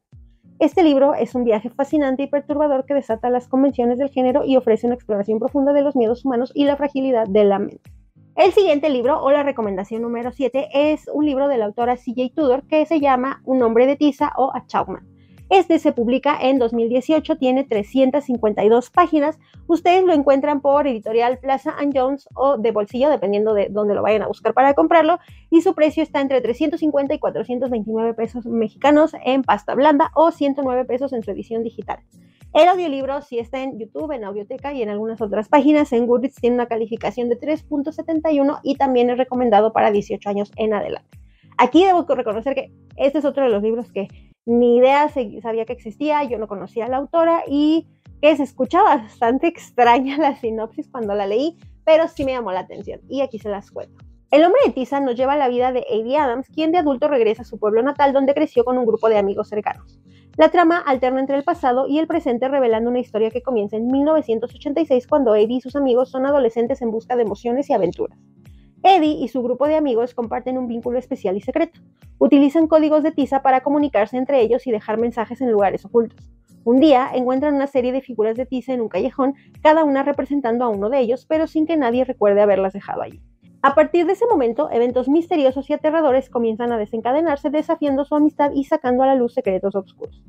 Este 0.60 0.84
libro 0.84 1.14
es 1.14 1.34
un 1.34 1.46
viaje 1.46 1.70
fascinante 1.70 2.24
y 2.24 2.28
perturbador 2.28 2.86
que 2.86 2.94
desata 2.94 3.30
las 3.30 3.48
convenciones 3.48 3.98
del 4.00 4.10
género 4.10 4.44
y 4.44 4.58
ofrece 4.58 4.86
una 4.88 4.96
exploración 4.96 5.40
profunda 5.40 5.72
de 5.72 5.82
los 5.82 5.96
miedos 5.96 6.26
humanos 6.26 6.52
y 6.54 6.66
la 6.66 6.76
fragilidad 6.76 7.26
de 7.26 7.46
la 7.46 7.60
mente. 7.60 7.90
El 8.36 8.52
siguiente 8.52 8.90
libro, 8.90 9.22
o 9.24 9.32
la 9.32 9.44
recomendación 9.44 10.02
número 10.02 10.34
7, 10.34 10.68
es 10.74 11.10
un 11.14 11.26
libro 11.26 11.48
de 11.48 11.58
la 11.58 11.66
autora 11.66 11.96
C.J. 11.96 12.34
Tudor 12.36 12.68
que 12.68 12.86
se 12.86 13.00
llama 13.00 13.42
Un 13.46 13.64
hombre 13.64 13.88
de 13.88 13.96
tiza 13.96 14.34
o 14.36 14.52
A 14.54 14.66
Chapman. 14.68 15.08
Este 15.50 15.78
se 15.78 15.92
publica 15.92 16.38
en 16.42 16.58
2018, 16.58 17.36
tiene 17.38 17.64
352 17.64 18.90
páginas. 18.90 19.38
Ustedes 19.68 20.04
lo 20.04 20.14
encuentran 20.14 20.60
por 20.60 20.88
editorial 20.88 21.38
Plaza 21.38 21.76
Jones 21.94 22.28
o 22.34 22.58
de 22.58 22.72
bolsillo, 22.72 23.10
dependiendo 23.10 23.54
de 23.54 23.68
dónde 23.70 23.94
lo 23.94 24.02
vayan 24.02 24.24
a 24.24 24.28
buscar 24.28 24.56
para 24.56 24.74
comprarlo. 24.74 25.20
Y 25.52 25.62
su 25.62 25.76
precio 25.76 26.02
está 26.02 26.22
entre 26.22 26.42
350 26.42 27.14
y 27.14 27.20
429 27.20 28.16
pesos 28.16 28.46
mexicanos 28.48 29.12
en 29.24 29.44
pasta 29.44 29.76
blanda 29.76 30.12
o 30.16 30.32
109 30.32 30.86
pesos 30.86 31.14
en 31.14 31.22
su 31.22 31.30
edición 31.30 31.64
digital. 31.64 32.00
El 32.54 32.68
audiolibro 32.68 33.22
sí 33.22 33.38
está 33.38 33.62
en 33.62 33.78
YouTube, 33.78 34.14
en 34.14 34.24
Audioteca 34.24 34.74
y 34.74 34.82
en 34.82 34.90
algunas 34.90 35.22
otras 35.22 35.48
páginas. 35.48 35.94
En 35.94 36.08
Goodreads 36.08 36.36
tiene 36.36 36.56
una 36.56 36.68
calificación 36.68 37.30
de 37.30 37.38
3.71 37.38 38.62
y 38.64 38.76
también 38.76 39.12
es 39.12 39.18
recomendado 39.18 39.74
para 39.74 39.92
18 39.92 40.28
años 40.28 40.52
en 40.56 40.74
adelante. 40.74 41.20
Aquí 41.58 41.86
debo 41.86 42.04
reconocer 42.04 42.56
que 42.56 42.72
este 42.98 43.20
es 43.20 43.26
otro 43.26 43.44
de 43.44 43.50
los 43.50 43.62
libros 43.62 43.92
que 43.92 44.08
ni 44.46 44.78
idea 44.78 45.10
sabía 45.10 45.66
que 45.66 45.74
existía, 45.74 46.24
yo 46.24 46.38
no 46.38 46.48
conocía 46.48 46.86
a 46.86 46.90
la 46.90 46.98
autora 46.98 47.44
y 47.48 47.88
que 48.22 48.36
se 48.36 48.44
escuchaba 48.44 48.96
bastante 48.98 49.48
extraña 49.48 50.18
la 50.18 50.36
sinopsis 50.36 50.90
cuando 50.90 51.14
la 51.16 51.28
leí, 51.28 51.58
pero 51.84 52.08
sí 52.08 52.26
me 52.26 52.34
llamó 52.34 52.52
la 52.52 52.62
atención 52.62 53.02
y 53.10 53.22
aquí 53.22 53.40
se 53.40 53.50
las 53.50 53.72
cuento. 53.72 54.04
El 54.32 54.44
hombre 54.44 54.62
de 54.66 54.74
Tiza 54.74 55.00
nos 55.00 55.16
lleva 55.16 55.34
a 55.34 55.38
la 55.38 55.48
vida 55.48 55.72
de 55.72 55.86
Eddie 55.90 56.18
Adams, 56.18 56.48
quien 56.50 56.72
de 56.72 56.80
adulto 56.80 57.08
regresa 57.08 57.44
a 57.44 57.46
su 57.46 57.60
pueblo 57.60 57.82
natal 57.84 58.12
donde 58.12 58.34
creció 58.34 58.66
con 58.66 58.78
un 58.78 58.86
grupo 58.86 59.08
de 59.08 59.18
amigos 59.18 59.50
cercanos. 59.50 60.00
La 60.36 60.50
trama 60.50 60.80
alterna 60.80 61.22
entre 61.22 61.38
el 61.38 61.44
pasado 61.44 61.88
y 61.88 62.00
el 62.00 62.08
presente 62.08 62.50
revelando 62.50 62.90
una 62.90 63.00
historia 63.00 63.32
que 63.32 63.42
comienza 63.42 63.78
en 63.78 63.88
1986 63.88 65.08
cuando 65.08 65.36
Eddie 65.36 65.58
y 65.58 65.62
sus 65.62 65.76
amigos 65.76 66.10
son 66.10 66.26
adolescentes 66.26 66.82
en 66.82 66.92
busca 66.92 67.16
de 67.16 67.22
emociones 67.22 67.70
y 67.70 67.74
aventuras. 67.74 68.20
Eddie 68.88 69.18
y 69.20 69.30
su 69.30 69.42
grupo 69.42 69.68
de 69.68 69.76
amigos 69.76 70.14
comparten 70.14 70.60
un 70.60 70.68
vínculo 70.68 71.00
especial 71.00 71.36
y 71.36 71.42
secreto. 71.42 71.82
Utilizan 72.20 72.68
códigos 72.68 73.02
de 73.02 73.12
tiza 73.12 73.42
para 73.42 73.62
comunicarse 73.62 74.16
entre 74.16 74.42
ellos 74.42 74.68
y 74.68 74.72
dejar 74.72 75.00
mensajes 75.00 75.42
en 75.42 75.52
lugares 75.52 75.84
ocultos. 75.86 76.32
Un 76.66 76.80
día 76.80 77.10
encuentran 77.12 77.56
una 77.56 77.66
serie 77.66 77.92
de 77.92 78.02
figuras 78.02 78.38
de 78.38 78.46
tiza 78.46 78.74
en 78.74 78.82
un 78.82 78.88
callejón, 78.88 79.34
cada 79.64 79.84
una 79.84 80.04
representando 80.04 80.66
a 80.66 80.70
uno 80.70 80.92
de 80.92 81.00
ellos, 81.00 81.26
pero 81.26 81.48
sin 81.48 81.66
que 81.66 81.78
nadie 81.78 82.06
recuerde 82.06 82.42
haberlas 82.42 82.74
dejado 82.74 83.02
allí. 83.02 83.20
A 83.64 83.74
partir 83.74 84.06
de 84.06 84.14
ese 84.14 84.28
momento, 84.28 84.70
eventos 84.70 85.10
misteriosos 85.10 85.68
y 85.72 85.74
aterradores 85.74 86.30
comienzan 86.30 86.72
a 86.72 86.78
desencadenarse, 86.78 87.50
desafiando 87.50 88.06
su 88.06 88.14
amistad 88.14 88.52
y 88.54 88.66
sacando 88.66 89.02
a 89.02 89.08
la 89.08 89.16
luz 89.16 89.34
secretos 89.34 89.76
oscuros. 89.76 90.24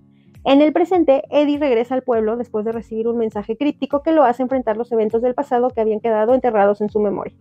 En 0.44 0.62
el 0.62 0.72
presente, 0.72 1.24
Eddie 1.28 1.58
regresa 1.58 1.94
al 1.94 2.04
pueblo 2.04 2.38
después 2.38 2.64
de 2.64 2.72
recibir 2.72 3.06
un 3.06 3.18
mensaje 3.18 3.58
críptico 3.58 4.02
que 4.02 4.12
lo 4.12 4.24
hace 4.24 4.44
enfrentar 4.44 4.78
los 4.78 4.90
eventos 4.92 5.20
del 5.20 5.34
pasado 5.34 5.68
que 5.68 5.82
habían 5.82 6.00
quedado 6.00 6.32
enterrados 6.32 6.80
en 6.80 6.88
su 6.88 7.00
memoria. 7.00 7.34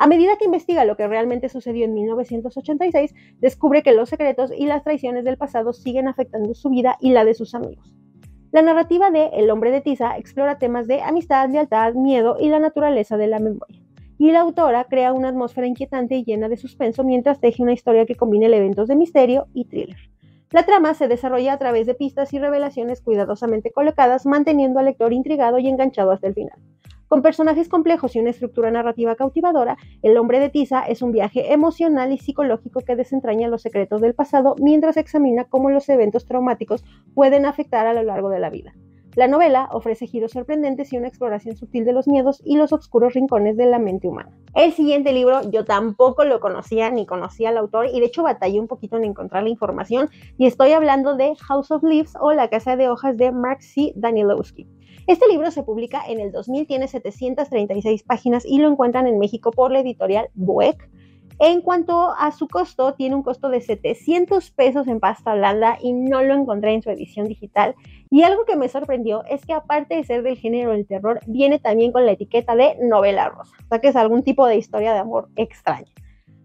A 0.00 0.06
medida 0.06 0.38
que 0.38 0.46
investiga 0.46 0.86
lo 0.86 0.96
que 0.96 1.06
realmente 1.06 1.50
sucedió 1.50 1.84
en 1.84 1.92
1986, 1.92 3.14
descubre 3.38 3.82
que 3.82 3.92
los 3.92 4.08
secretos 4.08 4.50
y 4.56 4.64
las 4.64 4.82
traiciones 4.82 5.26
del 5.26 5.36
pasado 5.36 5.74
siguen 5.74 6.08
afectando 6.08 6.54
su 6.54 6.70
vida 6.70 6.96
y 7.02 7.10
la 7.10 7.26
de 7.26 7.34
sus 7.34 7.54
amigos. 7.54 7.94
La 8.50 8.62
narrativa 8.62 9.10
de 9.10 9.26
El 9.34 9.50
hombre 9.50 9.70
de 9.70 9.82
Tiza 9.82 10.16
explora 10.16 10.58
temas 10.58 10.86
de 10.86 11.02
amistad, 11.02 11.50
lealtad, 11.50 11.92
miedo 11.92 12.38
y 12.40 12.48
la 12.48 12.60
naturaleza 12.60 13.18
de 13.18 13.26
la 13.26 13.40
memoria. 13.40 13.82
Y 14.16 14.30
la 14.30 14.40
autora 14.40 14.84
crea 14.84 15.12
una 15.12 15.28
atmósfera 15.28 15.66
inquietante 15.66 16.16
y 16.16 16.24
llena 16.24 16.48
de 16.48 16.56
suspenso 16.56 17.04
mientras 17.04 17.38
teje 17.38 17.62
una 17.62 17.74
historia 17.74 18.06
que 18.06 18.14
combina 18.14 18.46
elementos 18.46 18.88
de 18.88 18.96
misterio 18.96 19.48
y 19.52 19.66
thriller. 19.66 19.98
La 20.50 20.64
trama 20.64 20.94
se 20.94 21.08
desarrolla 21.08 21.52
a 21.52 21.58
través 21.58 21.86
de 21.86 21.94
pistas 21.94 22.32
y 22.32 22.38
revelaciones 22.38 23.02
cuidadosamente 23.02 23.70
colocadas, 23.70 24.24
manteniendo 24.24 24.78
al 24.78 24.86
lector 24.86 25.12
intrigado 25.12 25.58
y 25.58 25.68
enganchado 25.68 26.10
hasta 26.10 26.28
el 26.28 26.32
final. 26.32 26.58
Con 27.10 27.22
personajes 27.22 27.68
complejos 27.68 28.14
y 28.14 28.20
una 28.20 28.30
estructura 28.30 28.70
narrativa 28.70 29.16
cautivadora, 29.16 29.76
El 30.00 30.16
hombre 30.16 30.38
de 30.38 30.48
Tiza 30.48 30.82
es 30.82 31.02
un 31.02 31.10
viaje 31.10 31.52
emocional 31.52 32.12
y 32.12 32.18
psicológico 32.18 32.82
que 32.82 32.94
desentraña 32.94 33.48
los 33.48 33.62
secretos 33.62 34.00
del 34.00 34.14
pasado 34.14 34.54
mientras 34.60 34.96
examina 34.96 35.42
cómo 35.42 35.70
los 35.70 35.88
eventos 35.88 36.24
traumáticos 36.24 36.84
pueden 37.12 37.46
afectar 37.46 37.88
a 37.88 37.94
lo 37.94 38.04
largo 38.04 38.28
de 38.28 38.38
la 38.38 38.48
vida. 38.48 38.74
La 39.16 39.26
novela 39.26 39.68
ofrece 39.72 40.06
giros 40.06 40.30
sorprendentes 40.30 40.92
y 40.92 40.98
una 40.98 41.08
exploración 41.08 41.56
sutil 41.56 41.84
de 41.84 41.92
los 41.92 42.06
miedos 42.06 42.40
y 42.44 42.56
los 42.56 42.72
oscuros 42.72 43.14
rincones 43.14 43.56
de 43.56 43.66
la 43.66 43.80
mente 43.80 44.06
humana. 44.06 44.30
El 44.54 44.72
siguiente 44.72 45.12
libro 45.12 45.40
yo 45.50 45.64
tampoco 45.64 46.24
lo 46.24 46.38
conocía 46.38 46.92
ni 46.92 47.06
conocía 47.06 47.48
al 47.48 47.56
autor 47.56 47.86
y 47.92 47.98
de 47.98 48.06
hecho 48.06 48.22
batallé 48.22 48.60
un 48.60 48.68
poquito 48.68 48.96
en 48.96 49.02
encontrar 49.02 49.42
la 49.42 49.48
información 49.48 50.10
y 50.38 50.46
estoy 50.46 50.70
hablando 50.74 51.16
de 51.16 51.34
House 51.34 51.72
of 51.72 51.82
Leaves 51.82 52.12
o 52.20 52.32
La 52.32 52.48
Casa 52.50 52.76
de 52.76 52.88
Hojas 52.88 53.16
de 53.16 53.32
Mark 53.32 53.62
C. 53.62 53.92
Danilowski. 53.96 54.68
Este 55.10 55.26
libro 55.26 55.50
se 55.50 55.64
publica 55.64 56.04
en 56.06 56.20
el 56.20 56.30
2000, 56.30 56.68
tiene 56.68 56.86
736 56.86 58.04
páginas 58.04 58.46
y 58.46 58.60
lo 58.60 58.70
encuentran 58.70 59.08
en 59.08 59.18
México 59.18 59.50
por 59.50 59.72
la 59.72 59.80
editorial 59.80 60.28
Boeck. 60.34 60.88
En 61.40 61.62
cuanto 61.62 62.12
a 62.16 62.30
su 62.30 62.46
costo, 62.46 62.94
tiene 62.94 63.16
un 63.16 63.24
costo 63.24 63.48
de 63.48 63.60
700 63.60 64.52
pesos 64.52 64.86
en 64.86 65.00
pasta 65.00 65.34
blanda 65.34 65.78
y 65.82 65.94
no 65.94 66.22
lo 66.22 66.34
encontré 66.34 66.74
en 66.74 66.82
su 66.82 66.90
edición 66.90 67.26
digital. 67.26 67.74
Y 68.08 68.22
algo 68.22 68.44
que 68.44 68.54
me 68.54 68.68
sorprendió 68.68 69.24
es 69.24 69.44
que 69.44 69.52
aparte 69.52 69.96
de 69.96 70.04
ser 70.04 70.22
del 70.22 70.38
género 70.38 70.70
del 70.70 70.86
terror, 70.86 71.18
viene 71.26 71.58
también 71.58 71.90
con 71.90 72.06
la 72.06 72.12
etiqueta 72.12 72.54
de 72.54 72.76
novela 72.80 73.30
rosa, 73.30 73.56
o 73.64 73.68
sea 73.68 73.80
que 73.80 73.88
es 73.88 73.96
algún 73.96 74.22
tipo 74.22 74.46
de 74.46 74.58
historia 74.58 74.92
de 74.92 75.00
amor 75.00 75.28
extraña. 75.34 75.90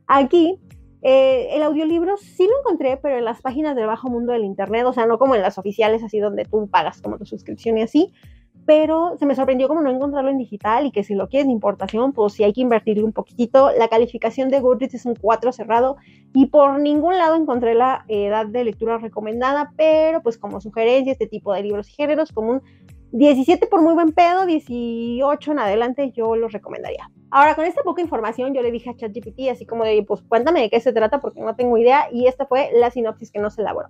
Aquí 0.08 0.60
eh, 1.04 1.50
el 1.52 1.62
audiolibro 1.62 2.18
sí 2.18 2.48
lo 2.48 2.58
encontré, 2.62 2.98
pero 2.98 3.20
en 3.20 3.26
las 3.26 3.44
páginas 3.44 3.76
del 3.76 3.86
bajo 3.86 4.10
mundo 4.10 4.34
del 4.34 4.44
internet, 4.44 4.88
o 4.88 4.94
sea, 4.94 5.06
no 5.06 5.20
como 5.20 5.36
en 5.36 5.44
las 5.44 5.60
oficiales, 5.60 6.02
así 6.02 6.20
donde 6.20 6.46
tú 6.46 6.68
pagas 6.68 7.00
como 7.00 7.20
tu 7.20 7.28
suscripción 7.28 7.78
y 7.78 7.84
así, 7.84 8.12
pero 8.66 9.16
se 9.18 9.26
me 9.26 9.36
sorprendió 9.36 9.68
como 9.68 9.82
no 9.82 9.92
encontrarlo 9.92 10.30
en 10.30 10.38
digital 10.38 10.86
y 10.86 10.92
que 10.92 11.04
si 11.04 11.14
lo 11.14 11.28
quieres 11.28 11.48
de 11.48 11.54
importación, 11.54 12.14
pues 12.14 12.34
sí 12.34 12.44
hay 12.44 12.54
que 12.54 12.62
invertirle 12.62 13.04
un 13.04 13.14
poquitito. 13.14 13.72
La 13.78 13.88
calificación 13.88 14.50
de 14.50 14.60
Goodreads 14.60 14.96
es 14.96 15.06
un 15.06 15.16
4 15.16 15.52
cerrado 15.52 15.98
y 16.34 16.48
por 16.48 16.80
ningún 16.80 17.18
lado 17.18 17.36
encontré 17.36 17.76
la 17.76 18.06
edad 18.08 18.48
de 18.48 18.64
lectura 18.64 18.98
recomendada, 18.98 19.72
pero 19.78 20.22
pues 20.22 20.38
como 20.38 20.62
sugerencia 20.62 21.12
este 21.12 21.28
tipo 21.28 21.54
de 21.54 21.64
libros 21.64 21.90
y 21.90 21.94
géneros 21.94 22.32
como 22.32 22.52
un 22.52 22.62
17 23.12 23.68
por 23.68 23.82
muy 23.82 23.94
buen 23.94 24.12
pedo, 24.12 24.46
18 24.46 25.52
en 25.52 25.60
adelante 25.60 26.12
yo 26.12 26.36
los 26.36 26.52
recomendaría. 26.52 27.10
Ahora, 27.32 27.56
con 27.56 27.66
esta 27.66 27.82
poca 27.82 28.02
información, 28.02 28.54
yo 28.54 28.62
le 28.62 28.72
dije 28.72 28.90
a 28.90 28.96
ChatGPT 28.96 29.50
así 29.52 29.66
como 29.66 29.84
de, 29.84 30.04
pues 30.04 30.22
cuéntame 30.22 30.62
de 30.62 30.70
qué 30.70 30.80
se 30.80 30.92
trata 30.92 31.22
porque 31.22 31.40
no 31.40 31.56
tengo 31.56 31.78
idea 31.78 32.08
y 32.12 32.28
esta 32.28 32.46
fue 32.46 32.72
la 32.74 32.92
sinopsis 32.92 33.32
que 33.32 33.40
nos 33.40 33.58
elaboró. 33.58 33.90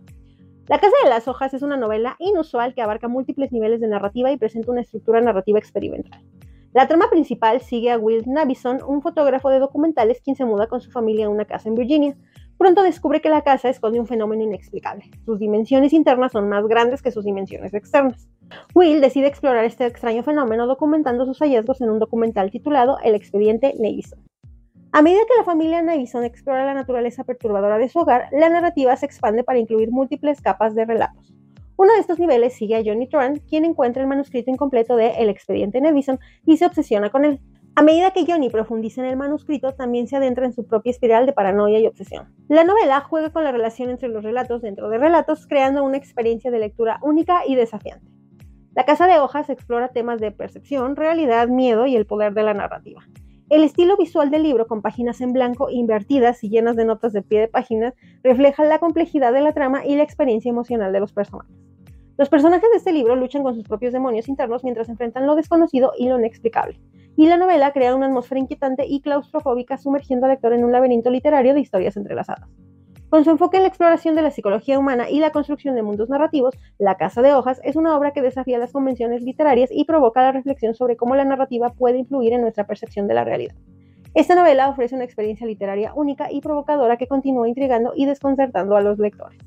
La 0.67 0.79
Casa 0.79 0.95
de 1.03 1.09
las 1.11 1.27
Hojas 1.27 1.53
es 1.53 1.61
una 1.61 1.77
novela 1.77 2.15
inusual 2.17 2.73
que 2.73 2.81
abarca 2.81 3.07
múltiples 3.07 3.51
niveles 3.51 3.79
de 3.81 3.87
narrativa 3.87 4.31
y 4.31 4.37
presenta 4.37 4.71
una 4.71 4.81
estructura 4.81 5.21
narrativa 5.21 5.59
experimental. 5.59 6.19
La 6.73 6.87
trama 6.87 7.07
principal 7.11 7.61
sigue 7.61 7.91
a 7.91 7.99
Will 7.99 8.23
Navison, 8.25 8.79
un 8.83 9.03
fotógrafo 9.03 9.49
de 9.49 9.59
documentales 9.59 10.21
quien 10.21 10.35
se 10.35 10.43
muda 10.43 10.65
con 10.65 10.81
su 10.81 10.89
familia 10.89 11.27
a 11.27 11.29
una 11.29 11.45
casa 11.45 11.69
en 11.69 11.75
Virginia. 11.75 12.17
Pronto 12.57 12.81
descubre 12.81 13.21
que 13.21 13.29
la 13.29 13.43
casa 13.43 13.69
esconde 13.69 13.99
un 13.99 14.07
fenómeno 14.07 14.41
inexplicable. 14.41 15.05
Sus 15.23 15.37
dimensiones 15.37 15.93
internas 15.93 16.31
son 16.31 16.49
más 16.49 16.65
grandes 16.65 17.03
que 17.03 17.11
sus 17.11 17.25
dimensiones 17.25 17.71
externas. 17.75 18.27
Will 18.73 19.01
decide 19.01 19.27
explorar 19.27 19.65
este 19.65 19.85
extraño 19.85 20.23
fenómeno 20.23 20.65
documentando 20.65 21.27
sus 21.27 21.37
hallazgos 21.39 21.79
en 21.81 21.91
un 21.91 21.99
documental 21.99 22.49
titulado 22.49 22.97
El 23.03 23.13
expediente 23.13 23.75
Navison. 23.77 24.25
A 24.95 25.01
medida 25.01 25.25
que 25.27 25.37
la 25.37 25.43
familia 25.43 25.81
Navison 25.81 26.23
explora 26.23 26.65
la 26.65 26.73
naturaleza 26.73 27.25
perturbadora 27.25 27.77
de 27.77 27.89
su 27.89 27.99
hogar, 27.99 28.29
la 28.31 28.47
narrativa 28.47 28.95
se 28.95 29.05
expande 29.05 29.43
para 29.43 29.59
incluir 29.59 29.91
múltiples 29.91 30.39
capas 30.39 30.73
de 30.73 30.85
relatos. 30.85 31.33
Uno 31.75 31.91
de 31.91 31.99
estos 31.99 32.17
niveles 32.17 32.53
sigue 32.53 32.77
a 32.77 32.81
Johnny 32.81 33.09
Trant, 33.09 33.41
quien 33.45 33.65
encuentra 33.65 34.01
el 34.01 34.07
manuscrito 34.07 34.51
incompleto 34.51 34.95
de 34.95 35.09
El 35.17 35.27
expediente 35.27 35.81
Navison 35.81 36.17
y 36.45 36.55
se 36.55 36.65
obsesiona 36.65 37.09
con 37.09 37.25
él. 37.25 37.41
A 37.75 37.81
medida 37.81 38.11
que 38.11 38.25
Johnny 38.25 38.49
profundiza 38.49 39.01
en 39.01 39.07
el 39.07 39.17
manuscrito, 39.17 39.73
también 39.73 40.07
se 40.07 40.15
adentra 40.15 40.45
en 40.45 40.53
su 40.53 40.65
propia 40.65 40.91
espiral 40.91 41.25
de 41.25 41.33
paranoia 41.33 41.79
y 41.79 41.87
obsesión. 41.87 42.33
La 42.47 42.63
novela 42.63 43.01
juega 43.01 43.33
con 43.33 43.43
la 43.43 43.51
relación 43.51 43.89
entre 43.89 44.07
los 44.07 44.23
relatos 44.23 44.61
dentro 44.61 44.87
de 44.87 44.97
relatos, 44.97 45.45
creando 45.45 45.83
una 45.83 45.97
experiencia 45.97 46.51
de 46.51 46.59
lectura 46.59 47.01
única 47.03 47.41
y 47.45 47.55
desafiante. 47.55 48.07
La 48.73 48.85
Casa 48.85 49.07
de 49.07 49.19
Hojas 49.19 49.49
explora 49.49 49.89
temas 49.89 50.21
de 50.21 50.31
percepción, 50.31 50.95
realidad, 50.95 51.49
miedo 51.49 51.85
y 51.85 51.97
el 51.97 52.05
poder 52.05 52.33
de 52.33 52.43
la 52.43 52.53
narrativa. 52.53 53.03
El 53.47 53.63
estilo 53.63 53.95
visual 53.95 54.31
del 54.31 54.41
libro, 54.41 54.65
con 54.65 54.81
páginas 54.81 55.21
en 55.21 55.31
blanco 55.31 55.69
invertidas 55.69 56.43
y 56.43 56.49
llenas 56.49 56.75
de 56.75 56.83
notas 56.83 57.13
de 57.13 57.21
pie 57.21 57.41
de 57.41 57.47
páginas, 57.47 57.93
refleja 58.23 58.63
la 58.63 58.79
complejidad 58.79 59.31
de 59.33 59.41
la 59.41 59.53
trama 59.53 59.85
y 59.85 59.95
la 59.95 60.01
experiencia 60.01 60.49
emocional 60.49 60.91
de 60.91 60.99
los 60.99 61.13
personajes. 61.13 61.55
Los 62.17 62.27
personajes 62.27 62.67
de 62.71 62.77
este 62.77 62.91
libro 62.91 63.15
luchan 63.15 63.43
con 63.43 63.53
sus 63.53 63.63
propios 63.63 63.93
demonios 63.93 64.27
internos 64.29 64.63
mientras 64.63 64.89
enfrentan 64.89 65.27
lo 65.27 65.35
desconocido 65.35 65.91
y 65.95 66.09
lo 66.09 66.17
inexplicable. 66.17 66.79
Y 67.15 67.27
la 67.27 67.37
novela 67.37 67.71
crea 67.71 67.95
una 67.95 68.07
atmósfera 68.07 68.41
inquietante 68.41 68.87
y 68.87 69.01
claustrofóbica 69.01 69.77
sumergiendo 69.77 70.25
al 70.25 70.31
lector 70.31 70.51
en 70.53 70.65
un 70.65 70.71
laberinto 70.71 71.11
literario 71.11 71.53
de 71.53 71.59
historias 71.59 71.97
entrelazadas. 71.97 72.49
Con 73.09 73.23
su 73.23 73.29
enfoque 73.29 73.57
en 73.57 73.63
la 73.63 73.69
exploración 73.69 74.15
de 74.15 74.23
la 74.23 74.31
psicología 74.31 74.79
humana 74.79 75.09
y 75.09 75.19
la 75.19 75.31
construcción 75.31 75.75
de 75.75 75.83
mundos 75.83 76.09
narrativos, 76.09 76.55
La 76.79 76.95
Casa 76.95 77.21
de 77.21 77.33
Hojas 77.33 77.61
es 77.63 77.75
una 77.75 77.95
obra 77.95 78.11
que 78.11 78.23
desafía 78.23 78.57
las 78.57 78.73
convenciones 78.73 79.21
literarias 79.21 79.69
y 79.71 79.85
provoca 79.85 80.23
la 80.23 80.31
reflexión 80.31 80.73
sobre 80.73 80.97
cómo 80.97 81.15
la 81.15 81.23
narrativa 81.23 81.69
puede 81.69 81.99
influir 81.99 82.33
en 82.33 82.41
nuestra 82.41 82.65
percepción 82.65 83.07
de 83.07 83.13
la 83.13 83.23
realidad. 83.23 83.55
Esta 84.15 84.33
novela 84.33 84.69
ofrece 84.69 84.95
una 84.95 85.03
experiencia 85.03 85.45
literaria 85.45 85.93
única 85.93 86.31
y 86.31 86.41
provocadora 86.41 86.97
que 86.97 87.07
continúa 87.07 87.47
intrigando 87.47 87.93
y 87.95 88.05
desconcertando 88.05 88.75
a 88.75 88.81
los 88.81 88.97
lectores. 88.97 89.37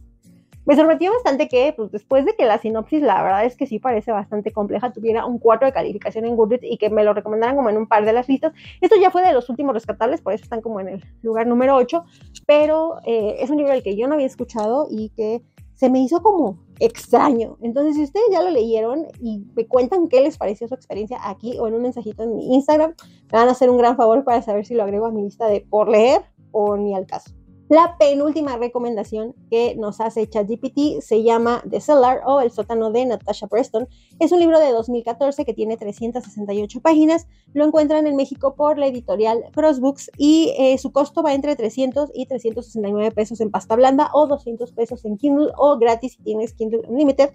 Me 0.69 0.77
sorprendió 0.77 1.11
bastante 1.15 1.49
que, 1.49 1.73
pues, 1.75 1.91
después 1.91 2.27
de 2.27 2.37
que 2.37 2.45
la 2.45 2.59
sinopsis, 2.59 3.01
la 3.01 3.23
verdad 3.23 3.47
es 3.47 3.57
que 3.57 3.67
sí 3.67 3.79
parece 3.79 4.13
bastante 4.13 4.53
compleja, 4.53 4.93
tuviera 4.93 5.25
un 5.25 5.39
4 5.39 5.67
de 5.67 5.73
calificación 5.73 6.27
en 6.27 6.37
Goodreads 6.37 6.63
y 6.63 6.77
que 6.77 6.91
me 6.91 7.05
lo 7.05 7.15
recomendaran 7.15 7.57
como 7.57 7.71
en 7.71 7.79
un 7.79 7.87
par 7.87 8.05
de 8.05 8.13
las 8.13 8.29
listas. 8.29 8.53
Esto 8.83 8.97
ya 9.01 9.11
fue 9.11 9.23
de 9.23 9.33
los 9.33 9.49
últimos 9.49 9.73
rescatables, 9.73 10.21
por 10.21 10.35
eso 10.35 10.45
están 10.45 10.61
como 10.61 10.81
en 10.81 10.89
el 10.89 11.05
lugar 11.23 11.47
número 11.47 11.75
8, 11.75 12.05
pero 12.49 12.97
eh, 13.05 13.37
es 13.41 13.51
un 13.51 13.59
libro 13.59 13.75
del 13.75 13.83
que 13.83 13.95
yo 13.95 14.09
no 14.09 14.15
había 14.15 14.25
escuchado 14.25 14.87
y 14.91 15.11
que 15.11 15.43
se 15.75 15.91
me 15.91 16.01
hizo 16.01 16.23
como 16.23 16.59
extraño. 16.81 17.59
Entonces, 17.61 17.97
si 17.97 18.05
ustedes 18.05 18.25
ya 18.33 18.41
lo 18.41 18.49
leyeron 18.49 19.07
y 19.21 19.45
me 19.55 19.67
cuentan 19.67 20.09
qué 20.09 20.23
les 20.23 20.39
pareció 20.39 20.67
su 20.67 20.75
experiencia 20.75 21.19
aquí 21.29 21.59
o 21.59 21.69
en 21.69 21.75
un 21.75 21.83
mensajito 21.83 22.23
en 22.23 22.35
mi 22.35 22.55
Instagram, 22.55 22.95
me 23.31 23.39
van 23.39 23.49
a 23.49 23.51
hacer 23.51 23.69
un 23.69 23.77
gran 23.77 23.99
favor 23.99 24.25
para 24.25 24.41
saber 24.41 24.65
si 24.65 24.73
lo 24.73 24.83
agrego 24.83 25.05
a 25.05 25.11
mi 25.11 25.25
lista 25.25 25.47
de 25.47 25.61
por 25.61 25.91
leer 25.91 26.23
o 26.51 26.79
ni 26.79 26.95
al 26.95 27.05
caso. 27.05 27.33
La 27.69 27.99
penúltima 27.99 28.57
recomendación 28.57 29.35
que 29.51 29.75
nos 29.75 30.01
hace 30.01 30.27
ChatGPT 30.27 31.03
se 31.03 31.23
llama 31.23 31.63
The 31.69 31.83
Cellar 31.83 32.23
o 32.25 32.41
El 32.41 32.51
sótano 32.51 32.91
de 32.91 33.05
Natasha 33.05 33.47
Preston. 33.47 33.87
Es 34.19 34.33
un 34.33 34.41
libro 34.41 34.59
de 34.59 34.73
2014 34.73 35.45
que 35.45 35.53
tiene 35.53 35.77
368 35.77 36.81
páginas. 36.81 37.27
Lo 37.53 37.67
encuentran 37.67 38.07
en 38.07 38.17
México 38.17 38.55
por 38.55 38.79
la 38.79 38.87
editorial 38.87 39.45
Crossbooks 39.53 40.11
y 40.17 40.55
eh, 40.59 40.79
su 40.79 40.93
costo 40.93 41.23
va 41.23 41.35
entre 41.35 41.57
300 41.57 42.11
y 42.15 42.25
369 42.25 43.11
pesos 43.11 43.39
en 43.43 43.51
pasta 43.51 43.77
blanda 43.77 44.09
o 44.15 44.27
200 44.27 44.73
pesos 44.73 45.05
en 45.05 45.19
Kindle 45.19 45.53
o 45.59 45.77
gratis 45.77 46.15
si 46.15 46.23
tienes 46.23 46.55
Kindle 46.55 46.89
Unlimited. 46.89 47.33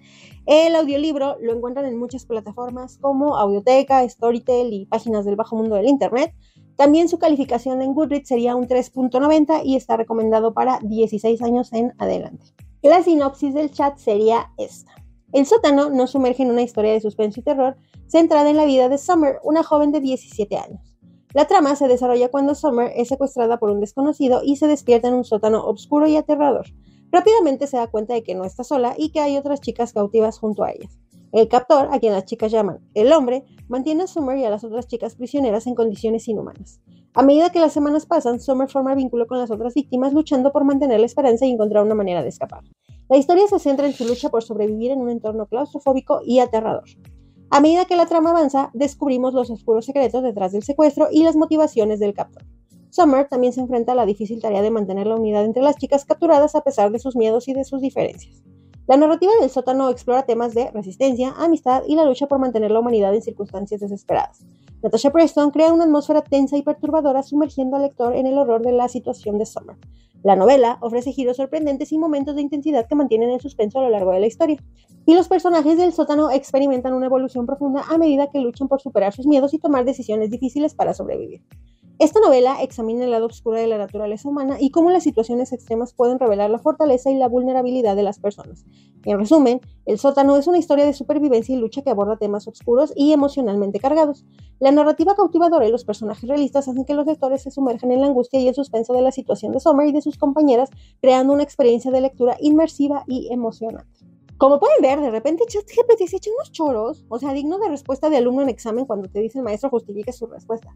El 0.48 0.76
audiolibro 0.76 1.38
lo 1.42 1.54
encuentran 1.54 1.86
en 1.86 2.00
muchas 2.00 2.26
plataformas 2.26 2.98
como 2.98 3.38
Audioteca, 3.38 4.10
Storytel 4.10 4.74
y 4.74 4.88
páginas 4.88 5.26
del 5.26 5.36
bajo 5.36 5.56
mundo 5.56 5.76
del 5.76 5.86
Internet. 5.86 6.34
También 6.76 7.08
su 7.08 7.20
calificación 7.20 7.82
en 7.82 7.94
Goodreads 7.94 8.28
sería 8.28 8.56
un 8.56 8.68
3.90 8.68 9.62
y 9.64 9.76
está 9.76 9.98
recomendado 9.98 10.54
para 10.54 10.80
16 10.82 11.42
años 11.42 11.72
en 11.74 11.94
adelante. 12.00 12.46
La 12.82 13.02
sinopsis 13.04 13.54
del 13.54 13.72
chat 13.72 13.98
sería 13.98 14.52
esta. 14.58 14.92
El 15.32 15.46
sótano 15.46 15.90
nos 15.90 16.12
sumerge 16.12 16.44
en 16.44 16.52
una 16.52 16.62
historia 16.62 16.92
de 16.92 17.02
suspenso 17.02 17.40
y 17.40 17.44
terror 17.44 17.78
centrada 18.08 18.50
en 18.50 18.58
la 18.58 18.66
vida 18.66 18.90
de 18.90 18.98
Summer, 18.98 19.40
una 19.44 19.64
joven 19.64 19.92
de 19.92 20.00
17 20.00 20.58
años. 20.58 20.98
La 21.34 21.46
trama 21.46 21.76
se 21.76 21.88
desarrolla 21.88 22.30
cuando 22.30 22.54
Summer 22.54 22.92
es 22.96 23.08
secuestrada 23.08 23.58
por 23.58 23.72
un 23.72 23.80
desconocido 23.80 24.42
y 24.44 24.58
se 24.58 24.68
despierta 24.68 25.08
en 25.08 25.16
un 25.16 25.24
sótano 25.24 25.66
oscuro 25.66 26.06
y 26.08 26.16
aterrador. 26.16 26.68
Rápidamente 27.12 27.66
se 27.66 27.78
da 27.78 27.88
cuenta 27.88 28.14
de 28.14 28.24
que 28.24 28.36
no 28.36 28.46
está 28.46 28.64
sola 28.64 28.94
y 28.98 29.10
que 29.10 29.20
hay 29.20 29.38
otras 29.38 29.62
chicas 29.62 29.94
cautivas 29.94 30.38
junto 30.38 30.64
a 30.64 30.72
ellas. 30.72 31.00
El 31.32 31.48
captor, 31.48 31.90
a 31.92 32.00
quien 32.00 32.14
las 32.14 32.26
chicas 32.26 32.52
llaman 32.52 32.88
el 32.94 33.12
hombre, 33.12 33.44
mantiene 33.74 34.04
a 34.04 34.08
Summer 34.08 34.38
y 34.38 34.46
a 34.46 34.52
las 34.52 34.64
otras 34.64 34.86
chicas 34.86 35.16
prisioneras 35.16 35.66
en 35.66 35.74
condiciones 35.74 36.28
inhumanas. 36.28 36.80
A 37.16 37.24
medida 37.24 37.50
que 37.50 37.60
las 37.60 37.74
semanas 37.74 38.06
pasan, 38.06 38.40
Summer 38.40 38.70
forma 38.70 38.94
vínculo 38.94 39.26
con 39.26 39.40
las 39.40 39.50
otras 39.50 39.74
víctimas, 39.74 40.14
luchando 40.14 40.52
por 40.52 40.64
mantener 40.64 41.00
la 41.00 41.08
esperanza 41.08 41.48
y 41.48 41.50
encontrar 41.50 41.84
una 41.84 41.96
manera 41.96 42.22
de 42.22 42.30
escapar. 42.30 42.64
La 43.10 43.18
historia 43.18 43.48
se 43.48 43.58
centra 43.58 43.88
en 43.88 43.94
su 43.94 44.06
lucha 44.06 44.30
por 44.30 44.44
sobrevivir 44.44 44.92
en 44.92 45.02
un 45.02 45.10
entorno 45.10 45.48
claustrofóbico 45.48 46.20
y 46.24 46.38
aterrador. 46.38 46.84
A 47.50 47.62
medida 47.62 47.86
que 47.86 47.96
la 47.96 48.06
trama 48.06 48.30
avanza, 48.30 48.70
descubrimos 48.76 49.34
los 49.34 49.50
oscuros 49.50 49.88
secretos 49.88 50.22
detrás 50.22 50.52
del 50.52 50.62
secuestro 50.62 51.08
y 51.12 51.24
las 51.24 51.36
motivaciones 51.36 52.00
del 52.00 52.14
captor. 52.14 52.44
Summer 52.92 53.28
también 53.28 53.54
se 53.54 53.62
enfrenta 53.62 53.94
a 53.94 53.96
la 53.96 54.06
difícil 54.06 54.40
tarea 54.40 54.62
de 54.62 54.70
mantener 54.70 55.08
la 55.08 55.16
unidad 55.16 55.46
entre 55.46 55.64
las 55.64 55.78
chicas 55.78 56.06
capturadas 56.06 56.54
a 56.54 56.62
pesar 56.62 56.92
de 56.92 57.00
sus 57.00 57.16
miedos 57.16 57.48
y 57.48 57.54
de 57.54 57.64
sus 57.64 57.82
diferencias. 57.82 58.44
La 58.86 58.98
narrativa 58.98 59.32
del 59.40 59.50
sótano 59.50 59.90
explora 59.90 60.26
temas 60.26 60.54
de 60.54 60.70
resistencia, 60.72 61.34
amistad 61.38 61.84
y 61.88 61.96
la 61.96 62.04
lucha 62.04 62.28
por 62.28 62.40
mantener 62.40 62.70
la 62.70 62.82
humanidad 62.82 63.16
en 63.16 63.22
circunstancias 63.22 63.80
desesperadas. 63.80 64.44
Natasha 64.82 65.10
Preston 65.10 65.52
crea 65.52 65.72
una 65.72 65.86
atmósfera 65.86 66.22
tensa 66.22 66.58
y 66.58 66.64
perturbadora 66.64 67.24
sumergiendo 67.24 67.78
al 67.78 67.84
lector 67.84 68.14
en 68.14 68.28
el 68.28 68.38
horror 68.38 68.62
de 68.62 68.74
la 68.74 68.90
situación 68.90 69.38
de 69.38 69.46
Summer. 69.46 69.78
La 70.22 70.36
novela 70.36 70.80
ofrece 70.82 71.14
giros 71.14 71.38
sorprendentes 71.38 71.94
y 71.94 71.98
momentos 71.98 72.36
de 72.36 72.42
intensidad 72.42 72.86
que 72.86 72.96
mantienen 72.96 73.30
el 73.30 73.40
suspenso 73.40 73.80
a 73.80 73.84
lo 73.84 73.90
largo 73.90 74.12
de 74.12 74.20
la 74.20 74.28
historia. 74.28 74.62
Y 75.06 75.16
los 75.16 75.30
personajes 75.30 75.78
del 75.78 75.94
sótano 75.94 76.30
experimentan 76.32 76.94
una 76.94 77.06
evolución 77.06 77.46
profunda 77.46 77.84
a 77.90 77.98
medida 77.98 78.32
que 78.32 78.40
luchan 78.40 78.68
por 78.68 78.82
superar 78.82 79.14
sus 79.14 79.26
miedos 79.26 79.54
y 79.54 79.60
tomar 79.60 79.86
decisiones 79.86 80.30
difíciles 80.30 80.74
para 80.74 80.94
sobrevivir. 80.94 81.42
Esta 82.00 82.20
novela 82.20 82.62
examina 82.64 83.06
el 83.06 83.12
lado 83.12 83.28
oscuro 83.28 83.58
de 83.58 83.68
la 83.68 83.78
naturaleza 83.78 84.28
humana 84.28 84.58
y 84.60 84.72
cómo 84.72 84.90
las 84.90 85.04
situaciones 85.04 85.54
extremas 85.54 85.94
pueden 85.94 86.18
revelar 86.18 86.50
la 86.50 86.58
fortaleza 86.58 87.12
y 87.12 87.18
la 87.18 87.28
vulnerabilidad 87.28 87.96
de 87.96 88.02
las 88.02 88.20
personas. 88.20 88.66
En 89.06 89.20
resumen, 89.20 89.62
El 89.86 90.00
sótano 90.00 90.36
es 90.38 90.48
una 90.48 90.58
historia 90.58 90.86
de 90.86 90.94
supervivencia 90.94 91.54
y 91.54 91.60
lucha 91.60 91.84
que 91.84 91.92
aborda 91.92 92.18
temas 92.18 92.48
oscuros 92.48 92.94
y 92.96 93.14
emocionalmente 93.14 93.80
cargados. 93.80 94.26
La 94.60 94.72
narrativa 94.72 95.14
cautivadora 95.14 95.68
y 95.68 95.72
los 95.72 95.86
personajes 95.86 96.28
realistas 96.28 96.68
hacen 96.68 96.84
que 96.84 96.96
los 96.96 97.06
lectores 97.06 97.44
se 97.44 97.52
sumerjan 97.52 97.92
en 97.92 98.02
la 98.02 98.08
angustia 98.08 98.40
y 98.40 98.48
el 98.48 98.56
suspenso 98.56 98.94
de 98.94 99.02
la 99.02 99.12
situación 99.12 99.52
de 99.52 99.60
Summer 99.60 99.88
y 99.88 99.92
de 99.92 100.02
sus 100.02 100.18
compañeras, 100.18 100.70
creando 101.00 101.34
una 101.34 101.44
experiencia 101.44 101.92
de 101.92 102.02
lectura 102.02 102.38
inmersiva 102.40 103.04
y 103.08 103.32
emocionante. 103.32 104.00
Como 104.38 104.60
pueden 104.60 104.82
ver, 104.82 105.00
de 105.00 105.12
repente 105.12 105.46
ChatGPT 105.48 106.08
se 106.08 106.18
echa 106.18 106.32
unos 106.36 106.52
choros, 106.52 107.06
o 107.08 107.20
sea, 107.20 107.34
digno 107.34 107.60
de 107.60 107.70
respuesta 107.70 108.10
de 108.10 108.18
alumno 108.18 108.42
en 108.42 108.50
examen 108.50 108.86
cuando 108.86 109.10
te 109.10 109.20
dice 109.20 109.38
el 109.38 109.44
maestro 109.44 109.70
justifique 109.70 110.12
su 110.12 110.26
respuesta. 110.26 110.74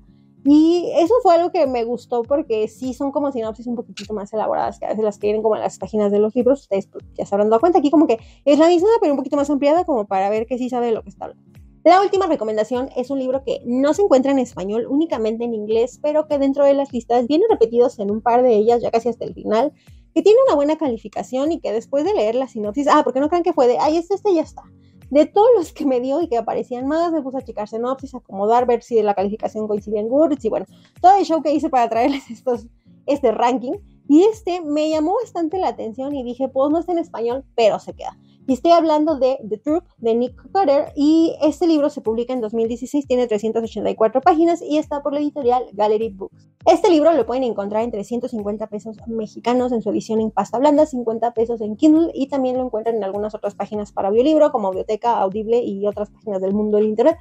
Y 0.50 0.90
eso 0.96 1.14
fue 1.22 1.36
algo 1.36 1.52
que 1.52 1.68
me 1.68 1.84
gustó 1.84 2.24
porque 2.24 2.70
sí 2.70 2.94
son 2.94 3.12
como 3.12 3.34
sinopsis 3.34 3.68
un 3.68 3.76
poquitito 3.76 4.14
más 4.14 4.32
elaboradas 4.32 4.80
que 4.80 4.86
a 4.86 4.90
veces 4.90 5.04
las 5.04 5.18
que 5.20 5.28
vienen 5.28 5.44
como 5.44 5.58
en 5.58 5.62
las 5.62 5.78
páginas 5.78 6.10
de 6.10 6.20
los 6.20 6.34
libros. 6.36 6.62
Ustedes 6.62 6.88
pues, 6.88 7.04
ya 7.16 7.26
se 7.26 7.36
habrán 7.36 7.50
dado 7.50 7.60
cuenta 7.60 7.80
aquí 7.80 7.92
como 7.92 8.08
que 8.08 8.18
es 8.46 8.58
la 8.58 8.70
misma 8.70 8.88
pero 9.02 9.12
un 9.12 9.18
poquito 9.18 9.36
más 9.36 9.50
ampliada 9.50 9.84
como 9.84 10.08
para 10.08 10.30
ver 10.30 10.46
que 10.46 10.58
sí 10.58 10.70
sabe 10.70 10.86
de 10.86 10.92
lo 10.94 11.04
que 11.04 11.10
está 11.10 11.26
hablando. 11.26 11.44
La 11.84 12.02
última 12.02 12.28
recomendación 12.28 12.90
es 12.96 13.10
un 13.10 13.20
libro 13.20 13.44
que 13.44 13.60
no 13.66 13.94
se 13.94 14.04
encuentra 14.04 14.32
en 14.32 14.40
español, 14.40 14.88
únicamente 14.90 15.44
en 15.44 15.54
inglés, 15.54 16.00
pero 16.02 16.30
que 16.30 16.38
dentro 16.40 16.64
de 16.64 16.76
las 16.76 16.94
listas 16.94 17.28
viene 17.28 17.44
repetidos 17.50 18.00
en 18.00 18.10
un 18.10 18.22
par 18.22 18.42
de 18.42 18.56
ellas, 18.56 18.82
ya 18.82 18.90
casi 18.90 19.10
hasta 19.10 19.26
el 19.26 19.34
final, 19.34 19.74
que 20.16 20.22
tiene 20.22 20.40
una 20.48 20.56
buena 20.56 20.78
calificación 20.78 21.52
y 21.52 21.60
que 21.60 21.74
después 21.74 22.06
de 22.06 22.14
leer 22.14 22.36
la 22.36 22.48
sinopsis, 22.48 22.88
ah, 22.88 23.02
porque 23.04 23.20
no 23.20 23.28
crean 23.28 23.44
que 23.44 23.52
fue 23.52 23.68
de, 23.68 23.80
ay, 23.80 23.98
este, 23.98 24.16
este 24.16 24.34
ya 24.34 24.44
está. 24.44 24.64
De 25.10 25.26
todos 25.26 25.48
los 25.56 25.72
que 25.72 25.86
me 25.86 26.00
dio 26.00 26.22
y 26.22 26.28
que 26.28 26.38
aparecían 26.38 26.88
más, 26.88 27.12
me 27.12 27.22
puse 27.22 27.38
a 27.38 27.42
checar 27.42 27.68
sinopsis, 27.68 28.14
acomodar, 28.14 28.66
ver 28.66 28.84
si 28.84 29.02
la 29.02 29.14
calificación 29.14 29.68
coincidía 29.68 30.02
en 30.02 30.10
Goodreads 30.10 30.44
y 30.44 30.50
bueno, 30.50 30.66
todo 31.02 31.16
el 31.18 31.26
show 31.26 31.42
que 31.42 31.54
hice 31.54 31.70
para 31.70 31.90
traerles 31.90 32.30
estos, 32.30 32.68
este 33.06 33.32
ranking. 33.32 33.74
Y 34.10 34.24
este 34.24 34.62
me 34.62 34.90
llamó 34.90 35.16
bastante 35.22 35.58
la 35.58 35.70
atención 35.70 36.16
y 36.16 36.24
dije, 36.24 36.48
pues 36.48 36.72
no 36.72 36.80
está 36.80 36.94
en 36.94 37.00
español, 37.00 37.44
pero 37.56 37.78
se 37.80 37.94
queda. 37.94 38.18
Y 38.50 38.54
estoy 38.54 38.72
hablando 38.72 39.18
de 39.18 39.40
The 39.50 39.58
Troop 39.58 39.84
de 39.98 40.16
Nick 40.16 40.42
Cutter 40.42 40.94
y 40.96 41.36
este 41.42 41.68
libro 41.68 41.90
se 41.90 42.00
publica 42.00 42.32
en 42.32 42.40
2016, 42.40 43.06
tiene 43.06 43.28
384 43.28 44.22
páginas 44.22 44.62
y 44.62 44.78
está 44.78 45.04
por 45.04 45.12
la 45.12 45.20
editorial 45.20 45.66
Gallery 45.74 46.14
Books. 46.14 46.48
Este 46.66 46.90
libro 46.90 47.12
lo 47.12 47.26
pueden 47.26 47.44
encontrar 47.44 47.84
en 47.84 47.92
350 47.92 48.68
pesos 48.68 48.96
mexicanos 49.06 49.74
en 49.74 49.82
su 49.82 49.90
edición 49.90 50.22
en 50.22 50.32
pasta 50.32 50.60
blanda, 50.60 50.86
50 50.86 51.34
pesos 51.34 51.60
en 51.60 51.76
Kindle 51.76 52.12
y 52.14 52.30
también 52.30 52.56
lo 52.56 52.64
encuentran 52.64 52.96
en 52.96 53.04
algunas 53.04 53.36
otras 53.36 53.54
páginas 53.54 53.92
para 53.92 54.08
audiolibro 54.08 54.50
como 54.54 54.70
Biblioteca, 54.70 55.20
Audible 55.20 55.62
y 55.62 55.86
otras 55.86 56.10
páginas 56.10 56.42
del 56.42 56.54
mundo 56.54 56.78
del 56.78 56.88
Internet. 56.88 57.18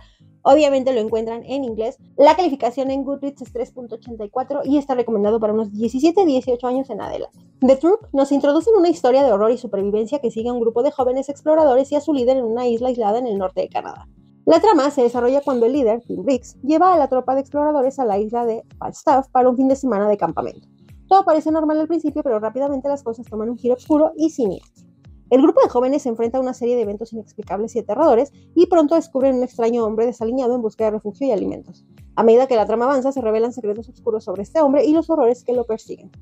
Obviamente 0.49 0.93
lo 0.93 1.01
encuentran 1.01 1.43
en 1.45 1.65
inglés. 1.65 1.99
La 2.17 2.37
calificación 2.37 2.93
en 2.93 3.03
Goodreads 3.03 3.43
es 3.43 3.53
3.84 3.53 4.61
y 4.65 4.79
está 4.79 4.95
recomendado 4.95 5.41
para 5.41 5.53
unos 5.53 5.73
17-18 5.73 6.63
años 6.69 6.89
en 6.89 7.01
adelante. 7.01 7.37
The 7.59 7.75
Troop 7.75 8.07
nos 8.13 8.31
introduce 8.31 8.71
en 8.71 8.77
una 8.77 8.89
historia 8.89 9.25
de 9.25 9.33
horror 9.33 9.51
y 9.51 9.59
supervivencia 9.59 10.21
que 10.21 10.31
sigue 10.31 10.49
a 10.49 10.53
un 10.53 10.61
grupo 10.61 10.85
de 10.85 10.93
jóvenes 10.93 11.29
exploradores 11.29 11.91
y 11.91 11.97
a 11.97 12.01
su 12.01 12.15
líder 12.15 12.37
en 12.37 12.45
una 12.45 12.69
isla 12.69 12.91
aislada 12.91 13.19
en 13.19 13.27
el 13.27 13.39
norte 13.39 13.63
de 13.63 13.69
Canadá. 13.69 14.07
La 14.45 14.61
trama 14.61 14.89
se 14.93 15.03
desarrolla 15.03 15.41
cuando 15.41 15.67
el 15.67 15.73
líder, 15.73 16.03
Tim 16.07 16.23
Briggs, 16.23 16.57
lleva 16.63 16.95
a 16.95 16.97
la 16.97 17.09
tropa 17.09 17.35
de 17.35 17.41
exploradores 17.41 17.99
a 17.99 18.05
la 18.05 18.21
isla 18.21 18.47
de 18.47 18.63
Falstaff 18.79 19.27
para 19.33 19.49
un 19.49 19.57
fin 19.57 19.67
de 19.67 19.75
semana 19.75 20.09
de 20.09 20.17
campamento. 20.17 20.69
Todo 21.09 21.25
parece 21.25 21.51
normal 21.51 21.81
al 21.81 21.89
principio, 21.89 22.23
pero 22.23 22.39
rápidamente 22.39 22.89
las 22.89 23.03
cosas 23.03 23.27
toman 23.27 23.51
un 23.51 23.59
giro 23.59 23.75
oscuro 23.75 24.13
y 24.17 24.31
siniestro. 24.31 24.86
El 25.29 25.43
grupo 25.43 25.61
de 25.61 25.69
jóvenes 25.69 26.03
se 26.03 26.09
enfrenta 26.09 26.39
a 26.39 26.41
una 26.41 26.55
serie 26.55 26.77
de 26.77 26.83
eventos 26.83 27.13
inexplicables 27.13 27.75
y 27.75 27.81
aterradores 27.81 28.33
y 28.55 28.67
pronto 28.67 28.95
descubren 28.95 29.37
un 29.37 29.43
extraño 29.43 29.85
hombre 29.85 30.07
desaliñado 30.07 30.55
en 30.55 30.63
busca 30.63 30.85
de 30.85 30.93
refugio 30.93 31.27
y 31.27 31.33
alimentos. 31.33 31.85
A 32.15 32.23
medida 32.23 32.47
que 32.47 32.55
la 32.55 32.65
trama 32.65 32.85
avanza, 32.85 33.11
se 33.11 33.21
revelan 33.21 33.53
secretos 33.53 33.89
oscuros 33.89 34.23
sobre 34.23 34.43
este 34.43 34.61
hombre 34.61 34.85
y 34.85 34.93
los 34.93 35.11
horrores 35.11 35.43
que 35.43 35.53
lo 35.53 35.65
persiguen. 35.65 36.13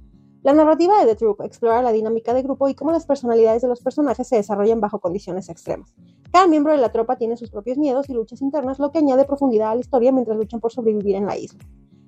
La 0.43 0.55
narrativa 0.55 0.99
de 0.99 1.07
The 1.07 1.17
Troop 1.17 1.43
explora 1.43 1.83
la 1.83 1.93
dinámica 1.93 2.33
de 2.33 2.43
grupo 2.43 2.69
y 2.69 2.75
cómo 2.75 2.93
las 2.93 3.05
personalidades 3.05 3.61
de 3.61 3.69
los 3.69 3.83
personajes 3.83 4.27
se 4.27 4.37
desarrollan 4.37 4.81
bajo 4.81 5.01
condiciones 5.01 5.51
extremas. 5.51 5.95
Cada 6.33 6.47
miembro 6.47 6.73
de 6.73 6.79
la 6.79 6.91
tropa 6.91 7.17
tiene 7.17 7.37
sus 7.37 7.51
propios 7.51 7.77
miedos 7.77 8.09
y 8.09 8.15
luchas 8.15 8.41
internas, 8.41 8.79
lo 8.79 8.91
que 8.91 8.99
añade 8.99 9.25
profundidad 9.25 9.71
a 9.71 9.75
la 9.75 9.81
historia 9.81 10.13
mientras 10.13 10.37
luchan 10.37 10.61
por 10.61 10.73
sobrevivir 10.73 11.15
en 11.17 11.27
la 11.27 11.37
isla. 11.37 11.61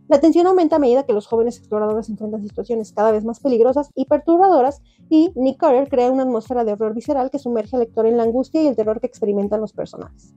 La 0.09 0.21
tensión 0.21 0.47
aumenta 0.47 0.77
a 0.77 0.79
medida 0.79 1.03
que 1.03 1.13
los 1.13 1.27
jóvenes 1.27 1.59
exploradores 1.59 2.09
enfrentan 2.09 2.43
situaciones 2.43 2.93
cada 2.93 3.11
vez 3.11 3.25
más 3.25 3.41
peligrosas 3.41 3.91
y 3.95 4.05
perturbadoras, 4.05 4.81
y 5.09 5.33
Nick 5.35 5.59
Carter 5.59 5.89
crea 5.89 6.13
una 6.13 6.23
atmósfera 6.23 6.65
de 6.65 6.73
horror 6.73 6.95
visceral 6.95 7.31
que 7.31 7.41
sumerge 7.41 7.75
al 7.75 7.81
lector 7.81 8.07
en 8.07 8.17
la 8.17 8.23
angustia 8.23 8.63
y 8.63 8.69
el 8.69 8.77
terror 8.77 9.01
que 9.01 9.09
experimentan 9.09 9.61
los 9.61 9.73
personajes. 9.73 10.33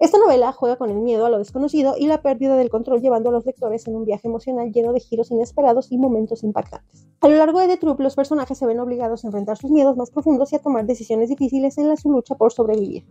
Esta 0.00 0.18
novela 0.18 0.50
juega 0.52 0.76
con 0.76 0.90
el 0.90 0.98
miedo 0.98 1.24
a 1.24 1.30
lo 1.30 1.38
desconocido 1.38 1.94
y 1.96 2.08
la 2.08 2.20
pérdida 2.20 2.56
del 2.56 2.70
control 2.70 3.00
llevando 3.00 3.28
a 3.28 3.32
los 3.32 3.46
lectores 3.46 3.86
en 3.86 3.94
un 3.94 4.04
viaje 4.04 4.26
emocional 4.26 4.72
lleno 4.72 4.92
de 4.92 4.98
giros 4.98 5.30
inesperados 5.30 5.92
y 5.92 5.98
momentos 5.98 6.42
impactantes. 6.42 7.06
A 7.20 7.28
lo 7.28 7.36
largo 7.36 7.60
de 7.60 7.68
The 7.68 7.76
Troop, 7.76 8.00
los 8.00 8.16
personajes 8.16 8.58
se 8.58 8.66
ven 8.66 8.80
obligados 8.80 9.24
a 9.24 9.28
enfrentar 9.28 9.56
sus 9.56 9.70
miedos 9.70 9.96
más 9.96 10.10
profundos 10.10 10.52
y 10.52 10.56
a 10.56 10.58
tomar 10.58 10.86
decisiones 10.86 11.28
difíciles 11.28 11.78
en 11.78 11.88
la 11.88 11.96
su 11.96 12.10
lucha 12.10 12.34
por 12.34 12.52
sobrevivir. 12.52 13.04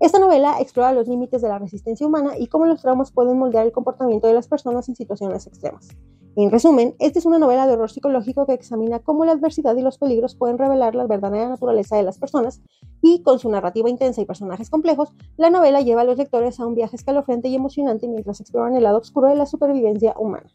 Esta 0.00 0.18
novela 0.18 0.60
explora 0.60 0.92
los 0.92 1.08
límites 1.08 1.40
de 1.40 1.48
la 1.48 1.58
resistencia 1.58 2.06
humana 2.06 2.36
y 2.36 2.48
cómo 2.48 2.66
los 2.66 2.82
traumas 2.82 3.12
pueden 3.12 3.38
moldear 3.38 3.66
el 3.66 3.72
comportamiento 3.72 4.26
de 4.26 4.34
las 4.34 4.48
personas 4.48 4.88
en 4.88 4.96
situaciones 4.96 5.46
extremas. 5.46 5.88
En 6.36 6.50
resumen, 6.50 6.96
esta 6.98 7.20
es 7.20 7.26
una 7.26 7.38
novela 7.38 7.64
de 7.64 7.74
horror 7.74 7.90
psicológico 7.90 8.44
que 8.44 8.54
examina 8.54 8.98
cómo 8.98 9.24
la 9.24 9.32
adversidad 9.32 9.76
y 9.76 9.82
los 9.82 9.98
peligros 9.98 10.34
pueden 10.34 10.58
revelar 10.58 10.96
la 10.96 11.06
verdadera 11.06 11.48
naturaleza 11.48 11.96
de 11.96 12.02
las 12.02 12.18
personas 12.18 12.60
y 13.00 13.22
con 13.22 13.38
su 13.38 13.48
narrativa 13.48 13.88
intensa 13.88 14.20
y 14.20 14.24
personajes 14.24 14.68
complejos, 14.68 15.10
la 15.36 15.50
novela 15.50 15.80
lleva 15.80 16.00
a 16.00 16.04
los 16.04 16.18
lectores 16.18 16.58
a 16.58 16.66
un 16.66 16.74
viaje 16.74 16.96
escalofriante 16.96 17.48
y 17.48 17.54
emocionante 17.54 18.08
mientras 18.08 18.40
exploran 18.40 18.74
el 18.74 18.82
lado 18.82 18.98
oscuro 18.98 19.28
de 19.28 19.36
la 19.36 19.46
supervivencia 19.46 20.14
humana. 20.18 20.50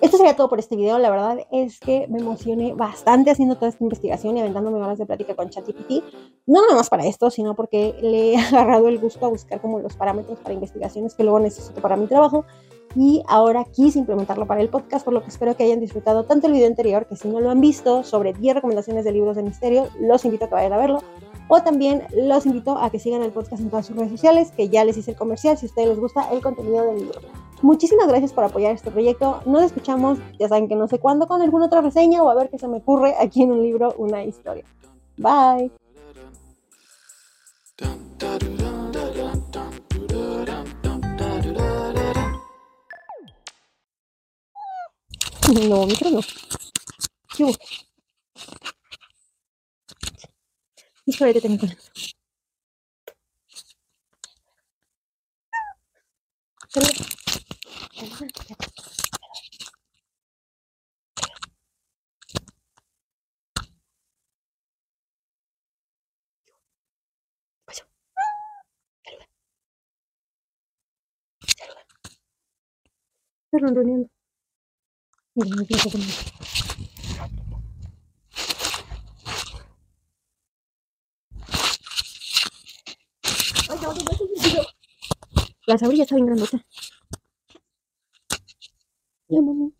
Esto 0.00 0.18
sería 0.18 0.36
todo 0.36 0.48
por 0.48 0.58
este 0.58 0.76
video. 0.76 0.98
La 0.98 1.10
verdad 1.10 1.38
es 1.50 1.80
que 1.80 2.06
me 2.08 2.18
emocioné 2.18 2.74
bastante 2.74 3.30
haciendo 3.30 3.56
toda 3.56 3.68
esta 3.68 3.82
investigación 3.82 4.36
y 4.36 4.40
aventándome 4.40 4.78
horas 4.78 4.98
de 4.98 5.06
plática 5.06 5.34
con 5.34 5.48
ChatGPT. 5.48 6.04
No 6.46 6.62
nada 6.62 6.74
más 6.74 6.90
para 6.90 7.06
esto, 7.06 7.30
sino 7.30 7.54
porque 7.54 7.94
le 8.00 8.34
he 8.34 8.36
agarrado 8.52 8.88
el 8.88 8.98
gusto 8.98 9.26
a 9.26 9.28
buscar 9.28 9.60
como 9.60 9.78
los 9.80 9.96
parámetros 9.96 10.38
para 10.40 10.54
investigaciones 10.54 11.14
que 11.14 11.24
luego 11.24 11.40
necesito 11.40 11.80
para 11.80 11.96
mi 11.96 12.06
trabajo. 12.06 12.44
Y 12.96 13.22
ahora 13.28 13.64
quise 13.64 13.98
implementarlo 13.98 14.46
para 14.46 14.62
el 14.62 14.70
podcast, 14.70 15.04
por 15.04 15.12
lo 15.12 15.22
que 15.22 15.28
espero 15.28 15.54
que 15.54 15.64
hayan 15.64 15.80
disfrutado 15.80 16.24
tanto 16.24 16.46
el 16.46 16.54
video 16.54 16.66
anterior, 16.66 17.06
que 17.06 17.14
si 17.14 17.28
no 17.28 17.40
lo 17.40 17.50
han 17.50 17.60
visto, 17.60 18.02
sobre 18.02 18.32
10 18.32 18.54
recomendaciones 18.54 19.04
de 19.04 19.12
libros 19.12 19.36
de 19.36 19.42
misterio, 19.42 19.88
los 20.00 20.24
invito 20.24 20.46
a 20.46 20.48
que 20.48 20.54
vayan 20.54 20.72
a 20.72 20.78
verlo. 20.78 21.02
O 21.48 21.60
también 21.60 22.04
los 22.16 22.46
invito 22.46 22.78
a 22.78 22.88
que 22.90 22.98
sigan 22.98 23.22
el 23.22 23.32
podcast 23.32 23.60
en 23.60 23.68
todas 23.68 23.86
sus 23.86 23.96
redes 23.96 24.10
sociales, 24.10 24.50
que 24.50 24.70
ya 24.70 24.82
les 24.84 24.96
hice 24.96 25.10
el 25.10 25.16
comercial 25.16 25.58
si 25.58 25.66
a 25.66 25.68
ustedes 25.68 25.88
les 25.90 26.00
gusta 26.00 26.28
el 26.32 26.40
contenido 26.40 26.86
del 26.86 27.00
libro. 27.00 27.20
Muchísimas 27.60 28.08
gracias 28.08 28.32
por 28.32 28.44
apoyar 28.44 28.72
este 28.72 28.90
proyecto. 28.90 29.40
Nos 29.44 29.62
escuchamos, 29.62 30.18
ya 30.38 30.48
saben 30.48 30.66
que 30.66 30.74
no 30.74 30.88
sé 30.88 30.98
cuándo, 30.98 31.26
con 31.28 31.42
alguna 31.42 31.66
otra 31.66 31.82
reseña 31.82 32.22
o 32.22 32.30
a 32.30 32.34
ver 32.34 32.48
qué 32.48 32.58
se 32.58 32.66
me 32.66 32.78
ocurre 32.78 33.14
aquí 33.20 33.42
en 33.42 33.52
un 33.52 33.62
libro, 33.62 33.94
una 33.98 34.24
historia. 34.24 34.64
Bye. 35.18 35.70
No, 45.68 45.86
micro 45.86 46.10
no. 46.10 46.20
¿Qué 47.36 47.44
Híjole, 51.06 51.40
te 51.40 51.48
me 51.48 51.58
quedo 51.58 51.72
con 56.72 56.82
Ay, 73.52 73.60
no, 73.62 73.70
no, 73.70 73.82
no, 73.82 74.08
no, 75.36 75.66
La 85.66 85.76
sabrilla 85.76 86.04
está 86.04 86.14
bien 86.14 86.26
grandota. 86.26 86.64
Ya, 89.28 89.40
mamá. 89.42 89.70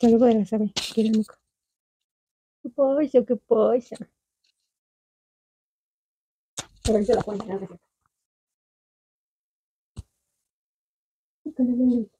Salgo 0.00 0.26
de 0.26 0.34
la 0.34 0.46
sabe. 0.46 0.72
Aquí 0.76 1.02
la 1.02 1.10
nuca. 1.18 1.38
¿Qué 2.62 2.70
pasa? 2.70 3.24
¿Qué 3.26 3.36
pasa? 3.36 4.13
Se 6.84 7.14
la 7.14 7.22
ponen, 7.22 7.48
no 7.48 7.78
cierto. 11.44 12.13